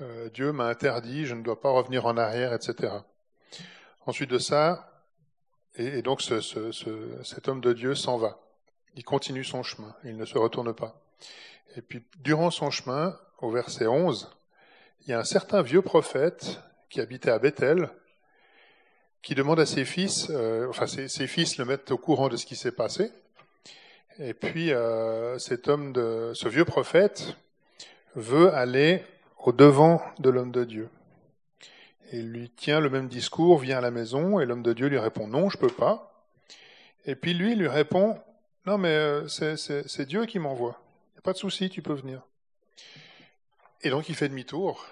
Euh, 0.00 0.30
Dieu 0.30 0.52
m'a 0.52 0.66
interdit, 0.66 1.26
je 1.26 1.34
ne 1.34 1.42
dois 1.42 1.60
pas 1.60 1.70
revenir 1.70 2.06
en 2.06 2.16
arrière, 2.16 2.52
etc. 2.52 2.94
Ensuite 4.06 4.30
de 4.30 4.38
ça, 4.38 4.88
et, 5.74 6.02
donc 6.02 6.22
ce, 6.22 6.40
cet 7.22 7.48
homme 7.48 7.60
de 7.60 7.72
Dieu 7.72 7.94
s'en 7.94 8.16
va. 8.16 8.38
Il 8.94 9.04
continue 9.04 9.44
son 9.44 9.62
chemin, 9.62 9.94
il 10.04 10.16
ne 10.16 10.24
se 10.24 10.38
retourne 10.38 10.74
pas. 10.74 11.00
Et 11.76 11.82
puis 11.82 12.04
durant 12.18 12.50
son 12.50 12.70
chemin, 12.70 13.18
au 13.40 13.50
verset 13.50 13.86
11, 13.86 14.30
il 15.02 15.10
y 15.10 15.12
a 15.12 15.18
un 15.18 15.24
certain 15.24 15.62
vieux 15.62 15.82
prophète 15.82 16.60
qui 16.90 17.00
habitait 17.00 17.30
à 17.30 17.38
Bethel, 17.38 17.90
qui 19.22 19.34
demande 19.34 19.60
à 19.60 19.66
ses 19.66 19.84
fils, 19.84 20.28
euh, 20.30 20.68
enfin 20.68 20.86
ses, 20.86 21.08
ses, 21.08 21.26
fils 21.26 21.56
le 21.58 21.64
mettent 21.64 21.90
au 21.90 21.98
courant 21.98 22.28
de 22.28 22.36
ce 22.36 22.44
qui 22.44 22.56
s'est 22.56 22.72
passé, 22.72 23.10
et 24.18 24.34
puis 24.34 24.72
euh, 24.72 25.38
cet 25.38 25.68
homme, 25.68 25.92
de, 25.92 26.32
ce 26.34 26.48
vieux 26.48 26.64
prophète, 26.64 27.36
veut 28.14 28.52
aller 28.54 29.04
au 29.38 29.52
devant 29.52 30.02
de 30.18 30.30
l'homme 30.30 30.52
de 30.52 30.64
Dieu. 30.64 30.88
Il 32.12 32.30
lui 32.30 32.50
tient 32.50 32.80
le 32.80 32.90
même 32.90 33.08
discours, 33.08 33.58
vient 33.58 33.78
à 33.78 33.80
la 33.80 33.90
maison, 33.90 34.38
et 34.38 34.44
l'homme 34.44 34.62
de 34.62 34.72
Dieu 34.72 34.88
lui 34.88 34.98
répond 34.98 35.26
non, 35.26 35.48
je 35.48 35.58
peux 35.58 35.68
pas. 35.68 36.24
Et 37.06 37.14
puis 37.14 37.34
lui 37.34 37.54
lui 37.54 37.68
répond 37.68 38.20
non 38.64 38.78
mais 38.78 38.94
euh, 38.94 39.26
c'est 39.28 40.06
Dieu 40.06 40.26
qui 40.26 40.38
m'envoie. 40.38 40.80
Il 41.10 41.14
n'y 41.14 41.18
a 41.18 41.22
pas 41.22 41.32
de 41.32 41.38
souci, 41.38 41.68
tu 41.68 41.82
peux 41.82 41.94
venir. 41.94 42.22
Et 43.82 43.90
donc 43.90 44.08
il 44.08 44.14
fait 44.14 44.28
demi-tour, 44.28 44.86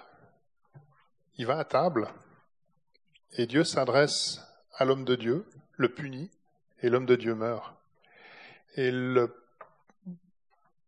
il 1.37 1.45
va 1.45 1.57
à 1.59 1.63
table, 1.63 2.09
et 3.37 3.45
Dieu 3.45 3.63
s'adresse 3.63 4.41
à 4.73 4.83
l'homme 4.83 5.05
de 5.05 5.15
Dieu, 5.15 5.45
le 5.77 5.93
punit, 5.93 6.29
et 6.81 6.89
l'homme 6.89 7.05
de 7.05 7.15
Dieu 7.15 7.33
meurt. 7.33 7.73
Et 8.75 8.91
le 8.91 9.35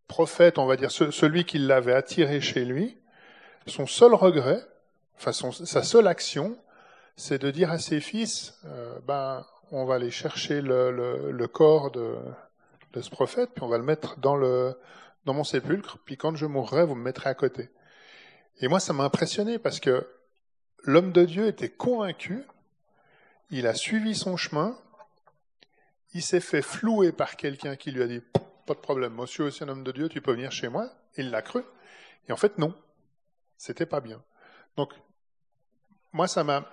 prophète, 0.07 0.57
on 0.57 0.65
va 0.65 0.75
dire, 0.75 0.91
celui 0.91 1.45
qui 1.45 1.57
l'avait 1.57 1.93
attiré 1.93 2.39
chez 2.39 2.65
lui, 2.65 2.97
son 3.67 3.87
seul 3.87 4.13
regret, 4.13 4.61
enfin 5.17 5.31
sa 5.31 5.83
seule 5.83 6.07
action, 6.07 6.57
c'est 7.15 7.41
de 7.41 7.51
dire 7.51 7.71
à 7.71 7.79
ses 7.79 7.99
fils, 7.99 8.59
euh, 8.65 8.99
ben, 9.07 9.45
on 9.71 9.85
va 9.85 9.95
aller 9.95 10.11
chercher 10.11 10.61
le, 10.61 11.31
le, 11.31 11.47
corps 11.47 11.91
de, 11.91 12.15
de, 12.93 13.01
ce 13.01 13.09
prophète, 13.09 13.51
puis 13.53 13.63
on 13.63 13.67
va 13.67 13.77
le 13.77 13.83
mettre 13.83 14.19
dans, 14.19 14.35
le, 14.35 14.77
dans 15.25 15.33
mon 15.33 15.43
sépulcre, 15.43 15.97
puis 16.05 16.17
quand 16.17 16.35
je 16.35 16.45
mourrai, 16.45 16.85
vous 16.85 16.95
me 16.95 17.03
mettrez 17.03 17.29
à 17.29 17.33
côté. 17.33 17.69
Et 18.61 18.67
moi, 18.67 18.79
ça 18.79 18.93
m'a 18.93 19.03
impressionné 19.03 19.57
parce 19.57 19.79
que 19.79 20.07
l'homme 20.83 21.11
de 21.11 21.25
Dieu 21.25 21.47
était 21.47 21.69
convaincu, 21.69 22.43
il 23.49 23.67
a 23.67 23.73
suivi 23.73 24.15
son 24.15 24.37
chemin, 24.37 24.77
il 26.13 26.21
s'est 26.21 26.39
fait 26.39 26.61
flouer 26.61 27.11
par 27.11 27.35
quelqu'un 27.35 27.75
qui 27.75 27.91
lui 27.91 28.03
a 28.03 28.07
dit 28.07 28.21
Pas 28.65 28.73
de 28.73 28.79
problème, 28.79 29.13
moi 29.13 29.25
je 29.25 29.31
suis 29.31 29.43
aussi 29.43 29.63
un 29.63 29.69
homme 29.69 29.83
de 29.83 29.91
Dieu, 29.91 30.09
tu 30.09 30.21
peux 30.21 30.33
venir 30.33 30.51
chez 30.51 30.69
moi. 30.69 30.89
Il 31.17 31.29
l'a 31.29 31.41
cru. 31.41 31.61
Et 32.27 32.31
en 32.31 32.37
fait, 32.37 32.57
non. 32.57 32.73
C'était 33.57 33.85
pas 33.85 34.01
bien. 34.01 34.21
Donc, 34.75 34.91
moi, 36.11 36.27
ça 36.27 36.43
m'a, 36.43 36.65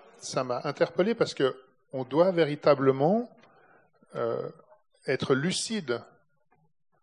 interpellé 0.65 1.15
parce 1.15 1.35
que 1.35 1.57
on 1.93 2.05
doit 2.05 2.31
véritablement 2.31 3.31
euh, 4.15 4.49
être 5.07 5.35
lucide 5.35 6.03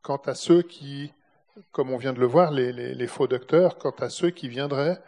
quant 0.01 0.21
à 0.25 0.35
ceux 0.35 0.61
qui, 0.61 1.13
comme 1.71 1.91
on 1.91 1.97
vient 1.97 2.13
de 2.13 2.19
le 2.19 2.25
voir, 2.25 2.51
les, 2.51 2.71
les, 2.71 3.07
faux 3.07 3.27
docteurs, 3.27 3.77
quant 3.77 3.95
à 3.99 4.09
ceux 4.09 4.29
qui 4.29 4.47
viendraient 4.47 5.01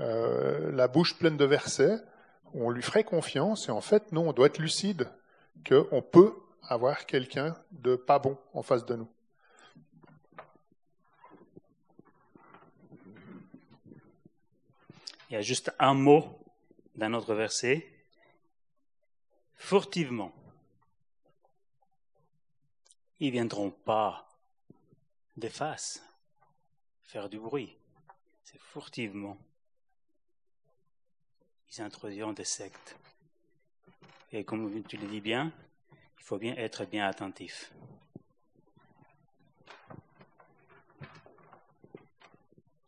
euh, 0.00 0.70
la 0.72 0.88
bouche 0.88 1.18
pleine 1.18 1.36
de 1.36 1.44
versets, 1.44 1.98
on 2.54 2.70
lui 2.70 2.82
ferait 2.82 3.04
confiance 3.04 3.68
et 3.68 3.72
en 3.72 3.80
fait, 3.80 4.12
non, 4.12 4.28
on 4.28 4.32
doit 4.32 4.46
être 4.46 4.58
lucide 4.58 5.08
qu'on 5.68 6.00
peut 6.00 6.34
avoir 6.62 7.06
quelqu'un 7.06 7.56
de 7.70 7.96
pas 7.96 8.18
bon 8.18 8.38
en 8.52 8.62
face 8.62 8.84
de 8.84 8.96
nous. 8.96 9.10
Il 15.30 15.34
y 15.34 15.36
a 15.36 15.42
juste 15.42 15.72
un 15.78 15.94
mot 15.94 16.38
d'un 16.94 17.12
autre 17.14 17.34
verset. 17.34 17.86
Furtivement. 19.56 20.32
Ils 23.20 23.32
viendront 23.32 23.70
pas 23.70 24.26
de 25.36 25.48
face 25.48 26.02
faire 27.08 27.28
du 27.28 27.38
bruit. 27.38 27.74
C'est 28.44 28.60
furtivement. 28.60 29.38
Ils 31.72 31.82
introduiront 31.82 32.34
des 32.34 32.44
sectes. 32.44 32.96
Et 34.30 34.44
comme 34.44 34.82
tu 34.84 34.98
le 34.98 35.06
dis 35.06 35.22
bien, 35.22 35.52
il 36.18 36.24
faut 36.24 36.38
bien 36.38 36.54
être 36.56 36.84
bien 36.84 37.06
attentif. 37.06 37.72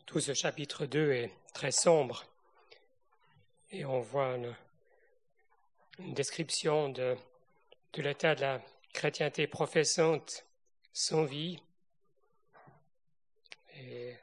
Tout 0.07 0.21
ce 0.21 0.35
chapitre 0.35 0.87
2 0.87 1.13
est 1.13 1.31
très 1.55 1.71
sombre 1.71 2.25
et 3.71 3.85
on 3.85 4.01
voit 4.01 4.35
une, 4.35 4.55
description 6.15 6.89
de, 6.89 7.15
de 7.93 8.03
l'état 8.03 8.35
de 8.35 8.41
la 8.41 8.63
chrétienté 8.93 9.47
professante 9.47 10.47
sans 10.93 11.25
vie. 11.25 11.63
Et 13.77 14.17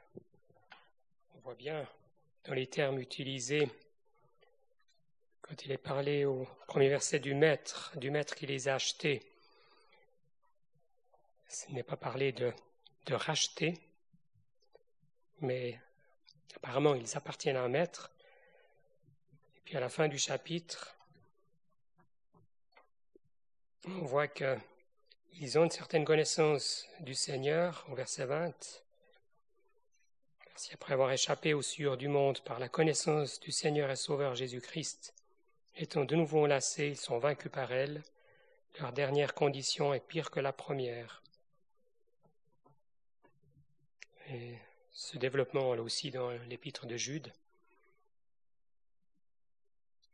on 1.34 1.38
voit 1.38 1.54
bien 1.54 1.88
dans 2.44 2.54
les 2.54 2.66
termes 2.66 2.98
utilisés 2.98 3.70
quand 5.48 5.64
il 5.64 5.72
est 5.72 5.78
parlé 5.78 6.26
au 6.26 6.46
premier 6.66 6.90
verset 6.90 7.20
du 7.20 7.34
maître, 7.34 7.92
du 7.96 8.10
maître 8.10 8.34
qui 8.34 8.46
les 8.46 8.68
a 8.68 8.74
achetés, 8.74 9.22
ce 11.48 11.72
n'est 11.72 11.82
pas 11.82 11.96
parlé 11.96 12.32
de, 12.32 12.52
de 13.06 13.14
racheter, 13.14 13.80
mais 15.40 15.80
apparemment 16.54 16.94
ils 16.94 17.16
appartiennent 17.16 17.56
à 17.56 17.62
un 17.62 17.68
maître. 17.68 18.12
Et 19.56 19.60
puis 19.64 19.76
à 19.78 19.80
la 19.80 19.88
fin 19.88 20.06
du 20.06 20.18
chapitre, 20.18 20.94
on 23.86 24.04
voit 24.04 24.28
qu'ils 24.28 25.58
ont 25.58 25.64
une 25.64 25.70
certaine 25.70 26.04
connaissance 26.04 26.86
du 27.00 27.14
Seigneur, 27.14 27.86
au 27.88 27.94
verset 27.94 28.26
20. 28.26 28.82
Si 30.56 30.74
après 30.74 30.92
avoir 30.92 31.10
échappé 31.10 31.54
aux 31.54 31.62
sueurs 31.62 31.96
du 31.96 32.08
monde 32.08 32.40
par 32.40 32.58
la 32.58 32.68
connaissance 32.68 33.40
du 33.40 33.50
Seigneur 33.50 33.90
et 33.90 33.96
Sauveur 33.96 34.34
Jésus-Christ, 34.34 35.14
Étant 35.80 36.04
de 36.04 36.16
nouveau 36.16 36.42
enlacés, 36.42 36.88
ils 36.88 36.96
sont 36.96 37.20
vaincus 37.20 37.52
par 37.52 37.70
elle. 37.70 38.02
Leur 38.80 38.92
dernière 38.92 39.32
condition 39.32 39.94
est 39.94 40.00
pire 40.00 40.32
que 40.32 40.40
la 40.40 40.52
première. 40.52 41.22
Et 44.28 44.58
ce 44.90 45.18
développement 45.18 45.76
est 45.76 45.78
aussi 45.78 46.10
dans 46.10 46.30
l'épître 46.48 46.84
de 46.84 46.96
Jude. 46.96 47.32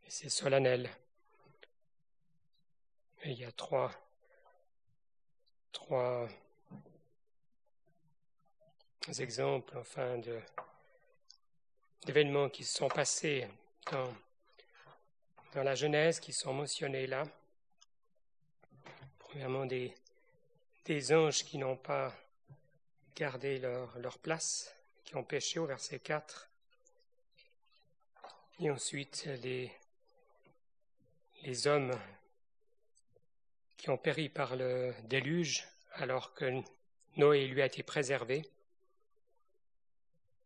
C'est 0.07 0.29
solennel. 0.29 0.91
Il 3.25 3.33
y 3.33 3.45
a 3.47 3.53
trois, 3.53 3.91
trois 5.73 6.29
exemples, 9.19 9.79
enfin, 9.79 10.21
d'événements 12.05 12.51
qui 12.51 12.65
se 12.65 12.77
sont 12.77 12.89
passés 12.89 13.49
dans 13.91 14.13
dans 15.55 15.63
la 15.63 15.77
Genèse 15.77 16.19
qui 16.19 16.33
sont 16.33 16.53
mentionnés 16.53 17.07
là. 17.07 17.25
Premièrement, 19.21 19.67
des, 19.67 19.95
anges 21.13 21.45
qui 21.45 21.59
n'ont 21.59 21.77
pas 21.77 22.13
gardé 23.15 23.59
leur, 23.59 23.97
leur 24.01 24.19
place, 24.19 24.75
qui 25.05 25.15
ont 25.15 25.23
péché 25.23 25.61
au 25.61 25.67
verset 25.67 26.01
4. 26.01 26.51
Et 28.61 28.71
ensuite, 28.71 29.27
les, 29.43 29.71
les 31.43 31.67
hommes 31.69 31.93
qui 33.77 33.91
ont 33.91 33.99
péri 33.99 34.29
par 34.29 34.57
le 34.57 34.93
déluge 35.05 35.69
alors 35.93 36.35
que 36.35 36.63
Noé 37.17 37.47
lui 37.47 37.63
a 37.63 37.67
été 37.67 37.85
préservé. 37.85 38.43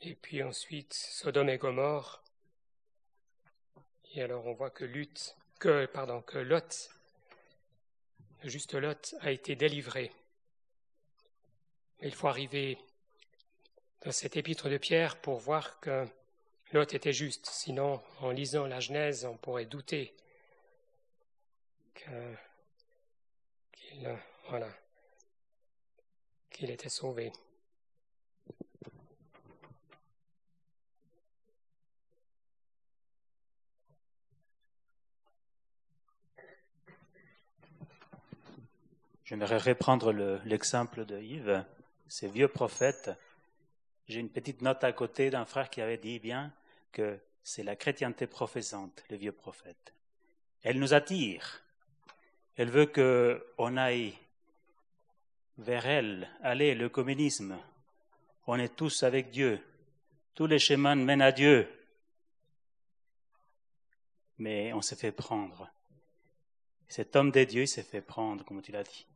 Et 0.02 0.14
puis 0.14 0.42
ensuite, 0.42 0.92
Sodome 0.92 1.48
et 1.48 1.58
Gomorre 1.58 2.22
et 4.14 4.22
alors 4.22 4.46
on 4.46 4.52
voit 4.52 4.70
que 4.70 4.84
Lot, 4.84 5.36
que, 5.58 5.86
pardon, 5.86 6.22
que 6.22 6.38
Lot, 6.38 6.90
juste 8.44 8.74
Lot, 8.74 9.14
a 9.20 9.30
été 9.30 9.56
délivré. 9.56 10.12
Il 12.00 12.14
faut 12.14 12.28
arriver 12.28 12.78
dans 14.02 14.12
cet 14.12 14.36
épître 14.36 14.68
de 14.68 14.78
Pierre 14.78 15.20
pour 15.20 15.38
voir 15.38 15.80
que 15.80 16.06
l'autre 16.72 16.94
était 16.94 17.12
juste. 17.12 17.46
Sinon, 17.46 18.00
en 18.20 18.30
lisant 18.30 18.66
la 18.66 18.80
Genèse, 18.80 19.24
on 19.24 19.36
pourrait 19.36 19.66
douter 19.66 20.14
qu'il 26.50 26.70
était 26.70 26.88
sauvé. 26.88 27.32
J'aimerais 39.28 39.58
reprendre 39.58 40.10
l'exemple 40.46 41.04
de 41.04 41.20
Yves, 41.20 41.62
ces 42.08 42.28
vieux 42.28 42.48
prophètes. 42.48 43.10
J'ai 44.08 44.20
une 44.20 44.30
petite 44.30 44.62
note 44.62 44.82
à 44.84 44.92
côté 44.94 45.28
d'un 45.28 45.44
frère 45.44 45.68
qui 45.68 45.82
avait 45.82 45.98
dit 45.98 46.18
bien 46.18 46.50
que 46.92 47.20
c'est 47.42 47.62
la 47.62 47.76
chrétienté 47.76 48.26
professante, 48.26 49.04
les 49.10 49.18
vieux 49.18 49.32
prophètes. 49.32 49.92
Elle 50.62 50.78
nous 50.78 50.94
attire. 50.94 51.62
Elle 52.56 52.70
veut 52.70 52.86
qu'on 52.86 53.76
aille 53.76 54.14
vers 55.58 55.84
elle. 55.84 56.30
Allez, 56.40 56.74
le 56.74 56.88
communisme. 56.88 57.58
On 58.46 58.58
est 58.58 58.74
tous 58.74 59.02
avec 59.02 59.28
Dieu. 59.28 59.62
Tous 60.34 60.46
les 60.46 60.58
chemins 60.58 60.94
mènent 60.94 61.20
à 61.20 61.32
Dieu. 61.32 61.68
Mais 64.38 64.72
on 64.72 64.80
s'est 64.80 64.96
fait 64.96 65.12
prendre. 65.12 65.70
Cet 66.88 67.14
homme 67.14 67.30
de 67.30 67.44
Dieu 67.44 67.66
s'est 67.66 67.82
fait 67.82 68.00
prendre, 68.00 68.42
comme 68.46 68.62
tu 68.62 68.72
l'as 68.72 68.84
dit. 68.84 69.06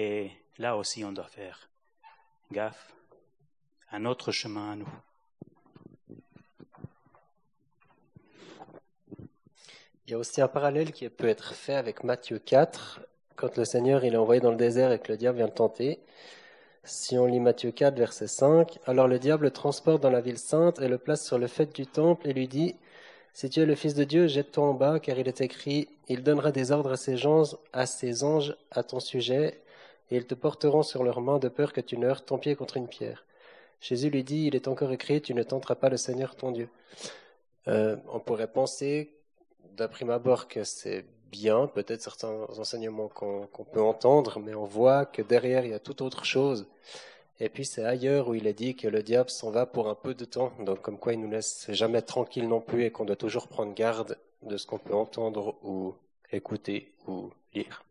Et 0.00 0.30
là 0.58 0.76
aussi, 0.76 1.04
on 1.04 1.10
doit 1.10 1.26
faire 1.26 1.68
gaffe, 2.52 2.94
un 3.90 4.04
autre 4.04 4.30
chemin 4.30 4.70
à 4.70 4.76
nous. 4.76 4.88
Il 10.06 10.12
y 10.12 10.14
a 10.14 10.18
aussi 10.18 10.40
un 10.40 10.46
parallèle 10.46 10.92
qui 10.92 11.08
peut 11.08 11.26
être 11.26 11.52
fait 11.52 11.74
avec 11.74 12.04
Matthieu 12.04 12.38
4, 12.38 13.00
quand 13.34 13.56
le 13.56 13.64
Seigneur 13.64 14.04
il 14.04 14.14
est 14.14 14.18
envoyé 14.18 14.40
dans 14.40 14.52
le 14.52 14.56
désert 14.56 14.92
et 14.92 15.00
que 15.00 15.10
le 15.10 15.18
diable 15.18 15.38
vient 15.38 15.46
le 15.48 15.52
tenter. 15.52 15.98
Si 16.84 17.18
on 17.18 17.26
lit 17.26 17.40
Matthieu 17.40 17.72
4, 17.72 17.98
verset 17.98 18.28
5, 18.28 18.78
alors 18.86 19.08
le 19.08 19.18
diable 19.18 19.46
le 19.46 19.50
transporte 19.50 20.00
dans 20.00 20.10
la 20.10 20.20
ville 20.20 20.38
sainte 20.38 20.80
et 20.80 20.86
le 20.86 20.98
place 20.98 21.26
sur 21.26 21.38
le 21.38 21.48
fait 21.48 21.74
du 21.74 21.88
temple 21.88 22.28
et 22.28 22.32
lui 22.32 22.46
dit 22.46 22.76
Si 23.32 23.50
tu 23.50 23.58
es 23.58 23.66
le 23.66 23.74
Fils 23.74 23.94
de 23.94 24.04
Dieu, 24.04 24.28
jette-toi 24.28 24.64
en 24.64 24.74
bas, 24.74 25.00
car 25.00 25.18
il 25.18 25.26
est 25.26 25.40
écrit 25.40 25.88
Il 26.06 26.22
donnera 26.22 26.52
des 26.52 26.70
ordres 26.70 26.92
à 26.92 26.96
ses, 26.96 27.16
gens, 27.16 27.42
à 27.72 27.84
ses 27.84 28.22
anges 28.22 28.56
à 28.70 28.84
ton 28.84 29.00
sujet, 29.00 29.60
et 30.10 30.16
ils 30.16 30.26
te 30.26 30.34
porteront 30.34 30.82
sur 30.82 31.04
leurs 31.04 31.20
mains 31.20 31.38
de 31.38 31.48
peur 31.48 31.72
que 31.72 31.80
tu 31.80 31.98
ne 31.98 32.06
heurtes 32.06 32.26
ton 32.26 32.38
pied 32.38 32.56
contre 32.56 32.76
une 32.76 32.88
pierre. 32.88 33.24
Jésus 33.80 34.10
lui 34.10 34.24
dit, 34.24 34.46
il 34.46 34.56
est 34.56 34.68
encore 34.68 34.92
écrit, 34.92 35.20
tu 35.20 35.34
ne 35.34 35.42
tenteras 35.42 35.76
pas 35.76 35.88
le 35.88 35.96
Seigneur 35.96 36.34
ton 36.34 36.50
Dieu. 36.50 36.68
Euh, 37.68 37.96
on 38.12 38.18
pourrait 38.18 38.50
penser, 38.50 39.14
d'un 39.76 39.88
prime 39.88 40.10
abord, 40.10 40.48
que 40.48 40.64
c'est 40.64 41.04
bien, 41.30 41.66
peut-être 41.66 42.02
certains 42.02 42.46
enseignements 42.58 43.08
qu'on 43.08 43.64
peut 43.70 43.82
entendre, 43.82 44.40
mais 44.40 44.54
on 44.54 44.64
voit 44.64 45.04
que 45.04 45.22
derrière, 45.22 45.64
il 45.64 45.70
y 45.70 45.74
a 45.74 45.78
toute 45.78 46.00
autre 46.00 46.24
chose. 46.24 46.66
Et 47.40 47.48
puis 47.48 47.64
c'est 47.64 47.84
ailleurs 47.84 48.28
où 48.28 48.34
il 48.34 48.46
est 48.46 48.52
dit 48.52 48.74
que 48.74 48.88
le 48.88 49.02
diable 49.02 49.30
s'en 49.30 49.50
va 49.50 49.64
pour 49.64 49.88
un 49.88 49.94
peu 49.94 50.14
de 50.14 50.24
temps, 50.24 50.52
donc 50.58 50.80
comme 50.80 50.98
quoi 50.98 51.12
il 51.12 51.20
nous 51.20 51.30
laisse 51.30 51.70
jamais 51.70 52.02
tranquille 52.02 52.48
non 52.48 52.60
plus 52.60 52.84
et 52.84 52.90
qu'on 52.90 53.04
doit 53.04 53.14
toujours 53.16 53.46
prendre 53.46 53.74
garde 53.74 54.18
de 54.42 54.56
ce 54.56 54.66
qu'on 54.66 54.78
peut 54.78 54.94
entendre 54.94 55.54
ou 55.62 55.94
écouter 56.32 56.92
ou 57.06 57.30
lire. 57.54 57.84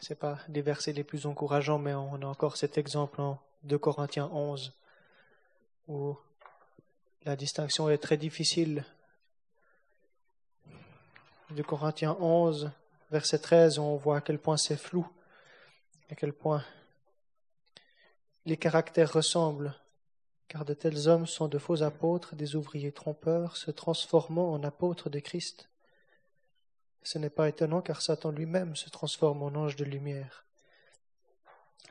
C'est 0.00 0.18
pas 0.18 0.38
les 0.48 0.62
versets 0.62 0.92
les 0.92 1.04
plus 1.04 1.26
encourageants, 1.26 1.78
mais 1.78 1.94
on 1.94 2.22
a 2.22 2.26
encore 2.26 2.56
cet 2.56 2.78
exemple 2.78 3.20
en 3.20 3.38
2 3.64 3.78
Corinthiens 3.78 4.30
11, 4.32 4.72
où 5.88 6.16
la 7.24 7.36
distinction 7.36 7.88
est 7.90 7.98
très 7.98 8.16
difficile. 8.16 8.84
2 11.50 11.62
Corinthiens 11.62 12.16
11, 12.20 12.70
verset 13.10 13.38
13, 13.38 13.78
on 13.78 13.96
voit 13.96 14.18
à 14.18 14.20
quel 14.20 14.38
point 14.38 14.56
c'est 14.56 14.76
flou, 14.76 15.06
à 16.10 16.14
quel 16.14 16.32
point 16.32 16.64
les 18.46 18.56
caractères 18.56 19.12
ressemblent, 19.12 19.74
car 20.48 20.64
de 20.64 20.74
tels 20.74 21.08
hommes 21.08 21.26
sont 21.26 21.48
de 21.48 21.58
faux 21.58 21.82
apôtres, 21.82 22.34
des 22.34 22.56
ouvriers 22.56 22.92
trompeurs, 22.92 23.56
se 23.56 23.70
transformant 23.70 24.52
en 24.52 24.64
apôtres 24.64 25.10
de 25.10 25.18
Christ. 25.18 25.69
Ce 27.02 27.18
n'est 27.18 27.30
pas 27.30 27.48
étonnant 27.48 27.80
car 27.80 28.02
Satan 28.02 28.30
lui-même 28.30 28.76
se 28.76 28.90
transforme 28.90 29.42
en 29.42 29.48
ange 29.48 29.76
de 29.76 29.84
lumière. 29.84 30.44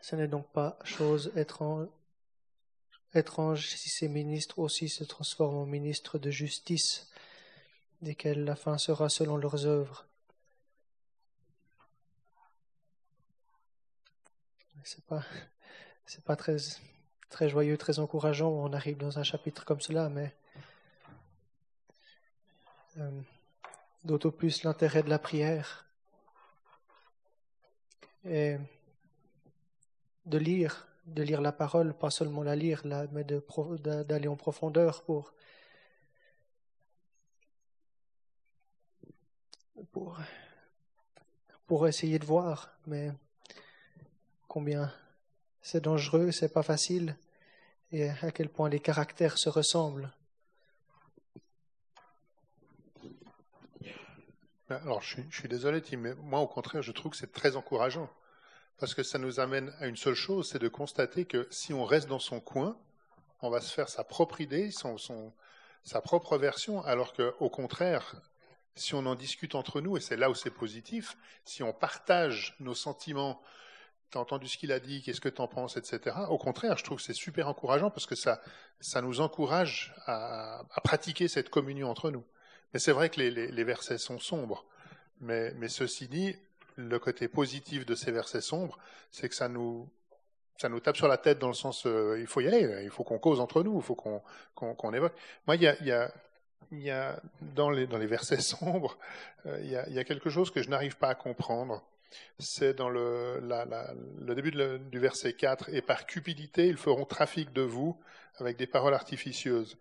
Ce 0.02 0.16
n'est 0.16 0.28
donc 0.28 0.48
pas 0.52 0.78
chose 0.84 1.32
étrange, 1.36 1.90
si 3.68 3.90
ces 3.90 4.08
ministres 4.08 4.60
aussi 4.60 4.88
se 4.88 5.04
transforment 5.04 5.58
en 5.58 5.66
ministres 5.66 6.20
de 6.20 6.30
justice, 6.32 7.10
desquels 8.02 8.44
la 8.44 8.56
fin 8.56 8.78
sera 8.78 9.10
selon 9.10 9.38
leurs 9.38 9.66
œuvres. 9.66 10.06
C'est 14.84 15.04
pas, 15.06 15.24
c'est 16.06 16.24
pas 16.24 16.36
très, 16.36 16.56
très 17.30 17.50
joyeux, 17.50 17.78
très 17.78 18.00
encourageant. 18.00 18.50
On 18.50 18.74
arrive 18.74 18.98
dans 18.98 19.20
un 19.20 19.24
chapitre 19.24 19.66
comme 19.66 19.82
cela, 19.82 20.10
mais 20.10 20.34
euh, 22.98 23.22
d'autant 24.04 24.32
plus 24.32 24.64
l'intérêt 24.64 25.04
de 25.04 25.10
la 25.10 25.20
prière 25.20 25.86
et 28.26 28.58
de 30.26 30.38
lire, 30.38 30.88
de 31.06 31.24
lire 31.24 31.42
la 31.42 31.52
parole, 31.52 31.94
pas 31.94 32.10
seulement 32.10 32.44
la 32.44 32.56
lire, 32.56 32.84
mais 33.12 33.24
d'aller 33.24 34.28
en 34.28 34.36
profondeur 34.36 35.04
pour, 35.04 35.34
pour, 39.92 40.20
pour 41.66 41.88
essayer 41.88 42.20
de 42.20 42.26
voir, 42.26 42.78
mais 42.86 43.12
combien 44.48 44.94
c'est 45.62 45.82
dangereux, 45.82 46.32
c'est 46.32 46.54
pas 46.54 46.64
facile, 46.64 47.16
et 47.92 48.10
à 48.10 48.32
quel 48.32 48.50
point 48.50 48.70
les 48.70 48.80
caractères 48.80 49.38
se 49.38 49.50
ressemblent. 49.50 50.12
Alors, 54.70 55.02
je 55.02 55.22
suis, 55.32 55.50
désolé, 55.50 55.82
Tim, 55.82 55.98
mais 55.98 56.14
moi, 56.16 56.42
au 56.42 56.48
contraire, 56.48 56.84
je 56.84 56.92
trouve 56.92 57.12
que 57.12 57.18
c'est 57.18 57.32
très 57.32 57.56
encourageant. 57.56 58.08
Parce 58.78 58.94
que 58.94 59.02
ça 59.02 59.18
nous 59.18 59.40
amène 59.40 59.74
à 59.80 59.88
une 59.88 59.98
seule 59.98 60.14
chose, 60.14 60.50
c'est 60.50 60.60
de 60.60 60.68
constater 60.68 61.26
que 61.26 61.48
si 61.50 61.74
on 61.74 61.84
reste 61.84 62.08
dans 62.08 62.20
son 62.20 62.40
coin, 62.40 62.78
on 63.42 63.50
va 63.50 63.62
se 63.62 63.74
faire 63.74 63.90
sa 63.90 64.04
propre 64.04 64.42
idée, 64.42 64.70
son, 64.72 64.98
sa 65.84 66.02
propre 66.02 66.38
version, 66.38 66.84
alors 66.84 67.14
qu'au 67.14 67.50
contraire, 67.50 68.22
si 68.76 68.94
on 68.94 69.06
en 69.06 69.16
discute 69.16 69.56
entre 69.56 69.82
nous, 69.82 69.98
et 69.98 70.02
c'est 70.02 70.16
là 70.16 70.30
où 70.30 70.36
c'est 70.36 70.52
positif, 70.52 71.18
si 71.44 71.64
on 71.64 71.74
partage 71.74 72.56
nos 72.60 72.76
sentiments, 72.76 73.42
t'as 74.12 74.20
entendu 74.20 74.48
ce 74.48 74.58
qu'il 74.58 74.72
a 74.72 74.80
dit, 74.80 75.02
qu'est-ce 75.02 75.22
que 75.22 75.30
t'en 75.30 75.48
penses, 75.48 75.78
etc. 75.78 76.16
Au 76.30 76.38
contraire, 76.38 76.78
je 76.78 76.84
trouve 76.84 77.00
que 77.00 77.04
c'est 77.04 77.14
super 77.14 77.48
encourageant 77.48 77.90
parce 77.90 78.06
que 78.06 78.16
ça, 78.16 78.40
ça 78.80 79.02
nous 79.02 79.20
encourage 79.20 79.94
à 80.06 80.64
pratiquer 80.84 81.28
cette 81.28 81.50
communion 81.50 81.90
entre 81.90 82.12
nous. 82.12 82.24
Mais 82.74 82.80
c'est 82.80 82.92
vrai 82.92 83.10
que 83.10 83.20
les, 83.20 83.64
versets 83.64 83.98
sont 83.98 84.20
sombres. 84.20 84.66
Mais, 85.22 85.54
ceci 85.68 86.08
dit, 86.08 86.36
le 86.76 87.00
côté 87.00 87.28
positif 87.28 87.86
de 87.86 87.96
ces 87.96 88.12
versets 88.12 88.42
sombres, 88.42 88.78
c'est 89.12 89.28
que 89.28 89.36
ça 89.36 89.50
nous, 89.50 89.90
tape 90.84 90.96
sur 90.96 91.08
la 91.08 91.18
tête 91.18 91.40
dans 91.40 91.48
le 91.48 91.54
sens, 91.54 91.86
euh, 91.86 92.18
il 92.20 92.28
faut 92.28 92.42
y 92.42 92.48
aller, 92.48 92.84
il 92.84 92.90
faut 92.90 93.04
qu'on 93.04 93.20
cause 93.20 93.40
entre 93.40 93.64
nous, 93.64 93.78
il 93.78 93.84
faut 93.84 93.96
qu'on 93.96 94.94
évoque. 94.94 95.14
Moi, 95.48 95.56
il 95.56 95.64
y 95.64 96.92
a, 96.92 97.22
dans, 97.42 97.70
les, 97.70 97.86
versets 98.06 98.38
sombres, 98.42 98.98
euh, 99.46 99.60
il, 99.62 99.72
y 99.72 100.00
a, 100.00 100.04
quelque 100.04 100.30
chose 100.30 100.52
que 100.52 100.62
je 100.62 100.70
n'arrive 100.70 100.98
pas 100.98 101.10
à 101.10 101.16
comprendre. 101.16 101.84
C'est 102.40 102.74
dans 102.74 102.90
le 102.90 103.40
début 104.36 104.52
du 104.52 105.00
verset 105.00 105.34
4, 105.34 105.70
et 105.74 105.82
par 105.82 106.06
cupidité, 106.06 106.68
ils 106.68 106.78
feront 106.78 107.06
trafic 107.06 107.52
de 107.52 107.62
vous 107.62 108.00
avec 108.38 108.58
des 108.58 108.68
paroles 108.68 108.94
artificieuses. 108.94 109.78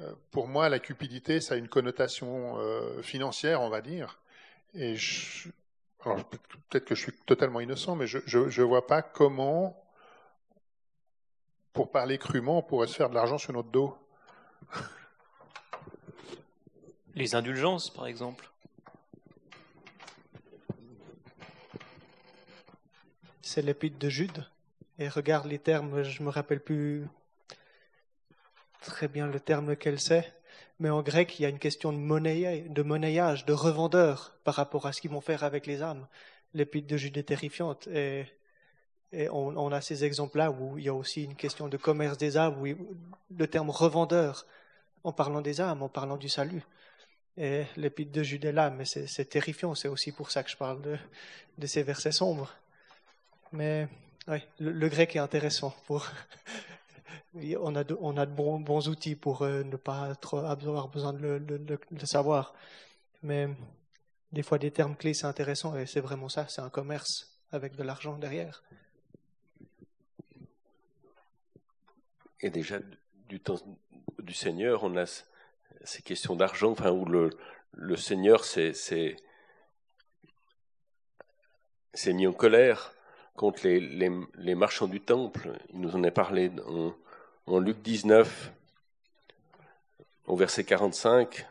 Euh, 0.00 0.12
pour 0.30 0.48
moi, 0.48 0.68
la 0.68 0.78
cupidité, 0.78 1.40
ça 1.40 1.54
a 1.54 1.56
une 1.56 1.68
connotation 1.68 2.58
euh, 2.58 3.02
financière, 3.02 3.60
on 3.60 3.68
va 3.68 3.80
dire. 3.80 4.18
Et 4.74 4.94
peut-être 6.02 6.84
que 6.84 6.94
je 6.94 7.02
suis 7.02 7.12
totalement 7.26 7.60
innocent, 7.60 7.96
mais 7.96 8.06
je 8.06 8.18
ne 8.38 8.62
vois 8.64 8.86
pas 8.86 9.02
comment, 9.02 9.76
pour 11.72 11.90
parler 11.90 12.18
crûment, 12.18 12.58
on 12.58 12.62
pourrait 12.62 12.86
se 12.86 12.94
faire 12.94 13.10
de 13.10 13.14
l'argent 13.14 13.38
sur 13.38 13.52
notre 13.52 13.70
dos. 13.70 13.96
Les 17.14 17.34
indulgences, 17.34 17.90
par 17.90 18.06
exemple. 18.06 18.48
C'est 23.42 23.62
l'épître 23.62 23.98
de 23.98 24.08
Jude. 24.08 24.46
Et 24.98 25.08
regarde 25.08 25.46
les 25.46 25.58
termes, 25.58 26.02
je 26.04 26.22
me 26.22 26.28
rappelle 26.28 26.60
plus 26.60 27.08
très 28.80 29.08
bien 29.08 29.26
le 29.26 29.40
terme 29.40 29.76
qu'elle 29.76 30.00
c'est, 30.00 30.32
mais 30.80 30.88
en 30.88 31.02
grec, 31.02 31.38
il 31.38 31.42
y 31.42 31.46
a 31.46 31.50
une 31.50 31.58
question 31.58 31.92
de, 31.92 31.98
monnaie, 31.98 32.64
de 32.68 32.82
monnayage, 32.82 33.44
de 33.44 33.52
revendeur 33.52 34.38
par 34.44 34.54
rapport 34.54 34.86
à 34.86 34.92
ce 34.92 35.02
qu'ils 35.02 35.10
vont 35.10 35.20
faire 35.20 35.44
avec 35.44 35.66
les 35.66 35.82
âmes. 35.82 36.06
L'épître 36.54 36.88
de 36.88 36.96
Jude 36.96 37.18
est 37.18 37.24
terrifiante. 37.24 37.86
Et, 37.88 38.24
on, 39.30 39.72
a 39.72 39.80
ces 39.80 40.04
exemples-là 40.04 40.52
où 40.52 40.78
il 40.78 40.84
y 40.84 40.88
a 40.88 40.94
aussi 40.94 41.24
une 41.24 41.34
question 41.34 41.68
de 41.68 41.76
commerce 41.76 42.16
des 42.16 42.36
âmes, 42.36 42.62
où 42.62 42.66
le 43.36 43.46
terme 43.46 43.68
revendeur, 43.70 44.46
en 45.04 45.12
parlant 45.12 45.42
des 45.42 45.60
âmes, 45.60 45.82
en 45.82 45.88
parlant 45.88 46.16
du 46.16 46.28
salut. 46.28 46.62
Et 47.36 47.64
l'épître 47.76 48.12
de 48.12 48.22
Jude 48.22 48.44
est 48.44 48.52
là, 48.52 48.70
mais 48.70 48.84
c'est 48.84 49.24
terrifiant. 49.26 49.74
C'est 49.74 49.88
aussi 49.88 50.12
pour 50.12 50.30
ça 50.30 50.42
que 50.42 50.50
je 50.50 50.56
parle 50.56 50.80
de, 51.58 51.66
ces 51.66 51.82
versets 51.82 52.12
sombres. 52.12 52.54
Mais 53.52 53.88
oui, 54.28 54.38
le, 54.58 54.88
grec 54.88 55.14
est 55.16 55.18
intéressant. 55.18 55.74
Pour 55.86 56.06
on 57.34 57.76
a 57.76 57.84
de, 57.84 57.94
bons, 58.32 58.88
outils 58.88 59.14
pour 59.14 59.42
euh, 59.42 59.62
ne 59.62 59.76
pas 59.76 60.16
avoir 60.32 60.88
besoin 60.88 61.12
de 61.12 61.42
le, 61.58 62.06
savoir. 62.06 62.54
Mais 63.22 63.48
des 64.32 64.42
fois, 64.42 64.58
des 64.58 64.70
termes 64.70 64.96
clés, 64.96 65.14
c'est 65.14 65.26
intéressant 65.26 65.76
et 65.76 65.86
c'est 65.86 66.00
vraiment 66.00 66.28
ça. 66.28 66.46
C'est 66.48 66.62
un 66.62 66.70
commerce 66.70 67.38
avec 67.52 67.76
de 67.76 67.82
l'argent 67.82 68.16
derrière. 68.16 68.62
Et 72.40 72.50
déjà, 72.50 72.78
du 73.28 73.40
temps 73.40 73.58
du 74.18 74.34
Seigneur, 74.34 74.82
on 74.82 74.96
a 74.96 75.04
ces 75.84 76.02
questions 76.02 76.36
d'argent, 76.36 76.72
enfin, 76.72 76.90
où 76.90 77.04
le, 77.04 77.96
Seigneur 77.96 78.44
s'est 78.44 79.16
mis 82.06 82.26
en 82.26 82.32
colère 82.32 82.92
contre 83.34 83.68
les, 83.68 84.54
marchands 84.54 84.88
du 84.88 85.00
temple. 85.00 85.52
Il 85.72 85.80
nous 85.80 85.94
en 85.94 86.02
a 86.04 86.10
parlé 86.10 86.50
en 87.50 87.58
Luc 87.58 87.82
19, 87.82 88.52
au 90.26 90.36
verset 90.36 90.64
45. 90.64 91.46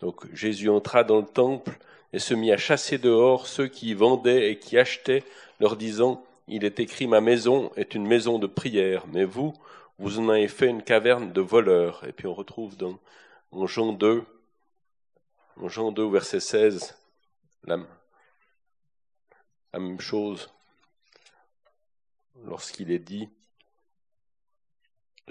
Donc 0.00 0.26
Jésus 0.34 0.68
entra 0.68 1.04
dans 1.04 1.18
le 1.18 1.26
temple 1.26 1.78
et 2.12 2.18
se 2.18 2.34
mit 2.34 2.50
à 2.52 2.56
chasser 2.56 2.98
dehors 2.98 3.46
ceux 3.46 3.68
qui 3.68 3.94
vendaient 3.94 4.50
et 4.50 4.58
qui 4.58 4.78
achetaient, 4.78 5.22
leur 5.60 5.76
disant, 5.76 6.24
Il 6.48 6.64
est 6.64 6.80
écrit, 6.80 7.06
ma 7.06 7.20
maison 7.20 7.70
est 7.76 7.94
une 7.94 8.06
maison 8.06 8.38
de 8.38 8.46
prière, 8.46 9.06
mais 9.12 9.24
vous, 9.24 9.54
vous 9.98 10.18
en 10.18 10.28
avez 10.28 10.48
fait 10.48 10.66
une 10.66 10.82
caverne 10.82 11.32
de 11.32 11.40
voleurs. 11.40 12.04
Et 12.06 12.12
puis 12.12 12.26
on 12.26 12.34
retrouve 12.34 12.76
dans 12.76 12.98
en 13.52 13.66
Jean 13.66 13.92
2, 13.92 14.24
en 15.60 15.68
Jean 15.68 15.92
2, 15.92 16.08
verset 16.08 16.40
16, 16.40 16.96
la 17.64 17.78
même 19.74 20.00
chose 20.00 20.50
lorsqu'il 22.44 22.90
est 22.90 22.98
dit, 22.98 23.28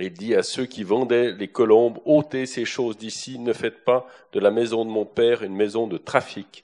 il 0.06 0.14
dit 0.14 0.36
à 0.36 0.44
ceux 0.44 0.66
qui 0.66 0.84
vendaient 0.84 1.32
les 1.32 1.48
colombes, 1.48 2.00
ôtez 2.06 2.46
ces 2.46 2.66
choses 2.66 2.98
d'ici, 2.98 3.40
ne 3.40 3.54
faites 3.54 3.84
pas 3.84 4.08
de 4.32 4.40
la 4.40 4.52
maison 4.52 4.86
de 4.86 4.90
mon 4.90 5.06
père 5.06 5.44
une 5.44 5.56
maison 5.56 5.88
de 5.88 5.98
trafic. 5.98 6.64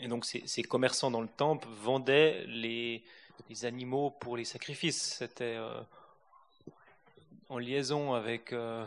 Et 0.00 0.08
donc 0.08 0.24
ces, 0.24 0.62
commerçants 0.64 1.12
dans 1.12 1.20
le 1.20 1.28
temple 1.28 1.68
vendaient 1.80 2.44
les, 2.48 3.04
animaux 3.62 4.10
pour 4.10 4.36
les 4.36 4.44
sacrifices. 4.44 5.18
C'était 5.18 5.56
euh, 5.56 5.80
en 7.48 7.58
liaison 7.58 8.14
avec 8.14 8.52
euh, 8.52 8.84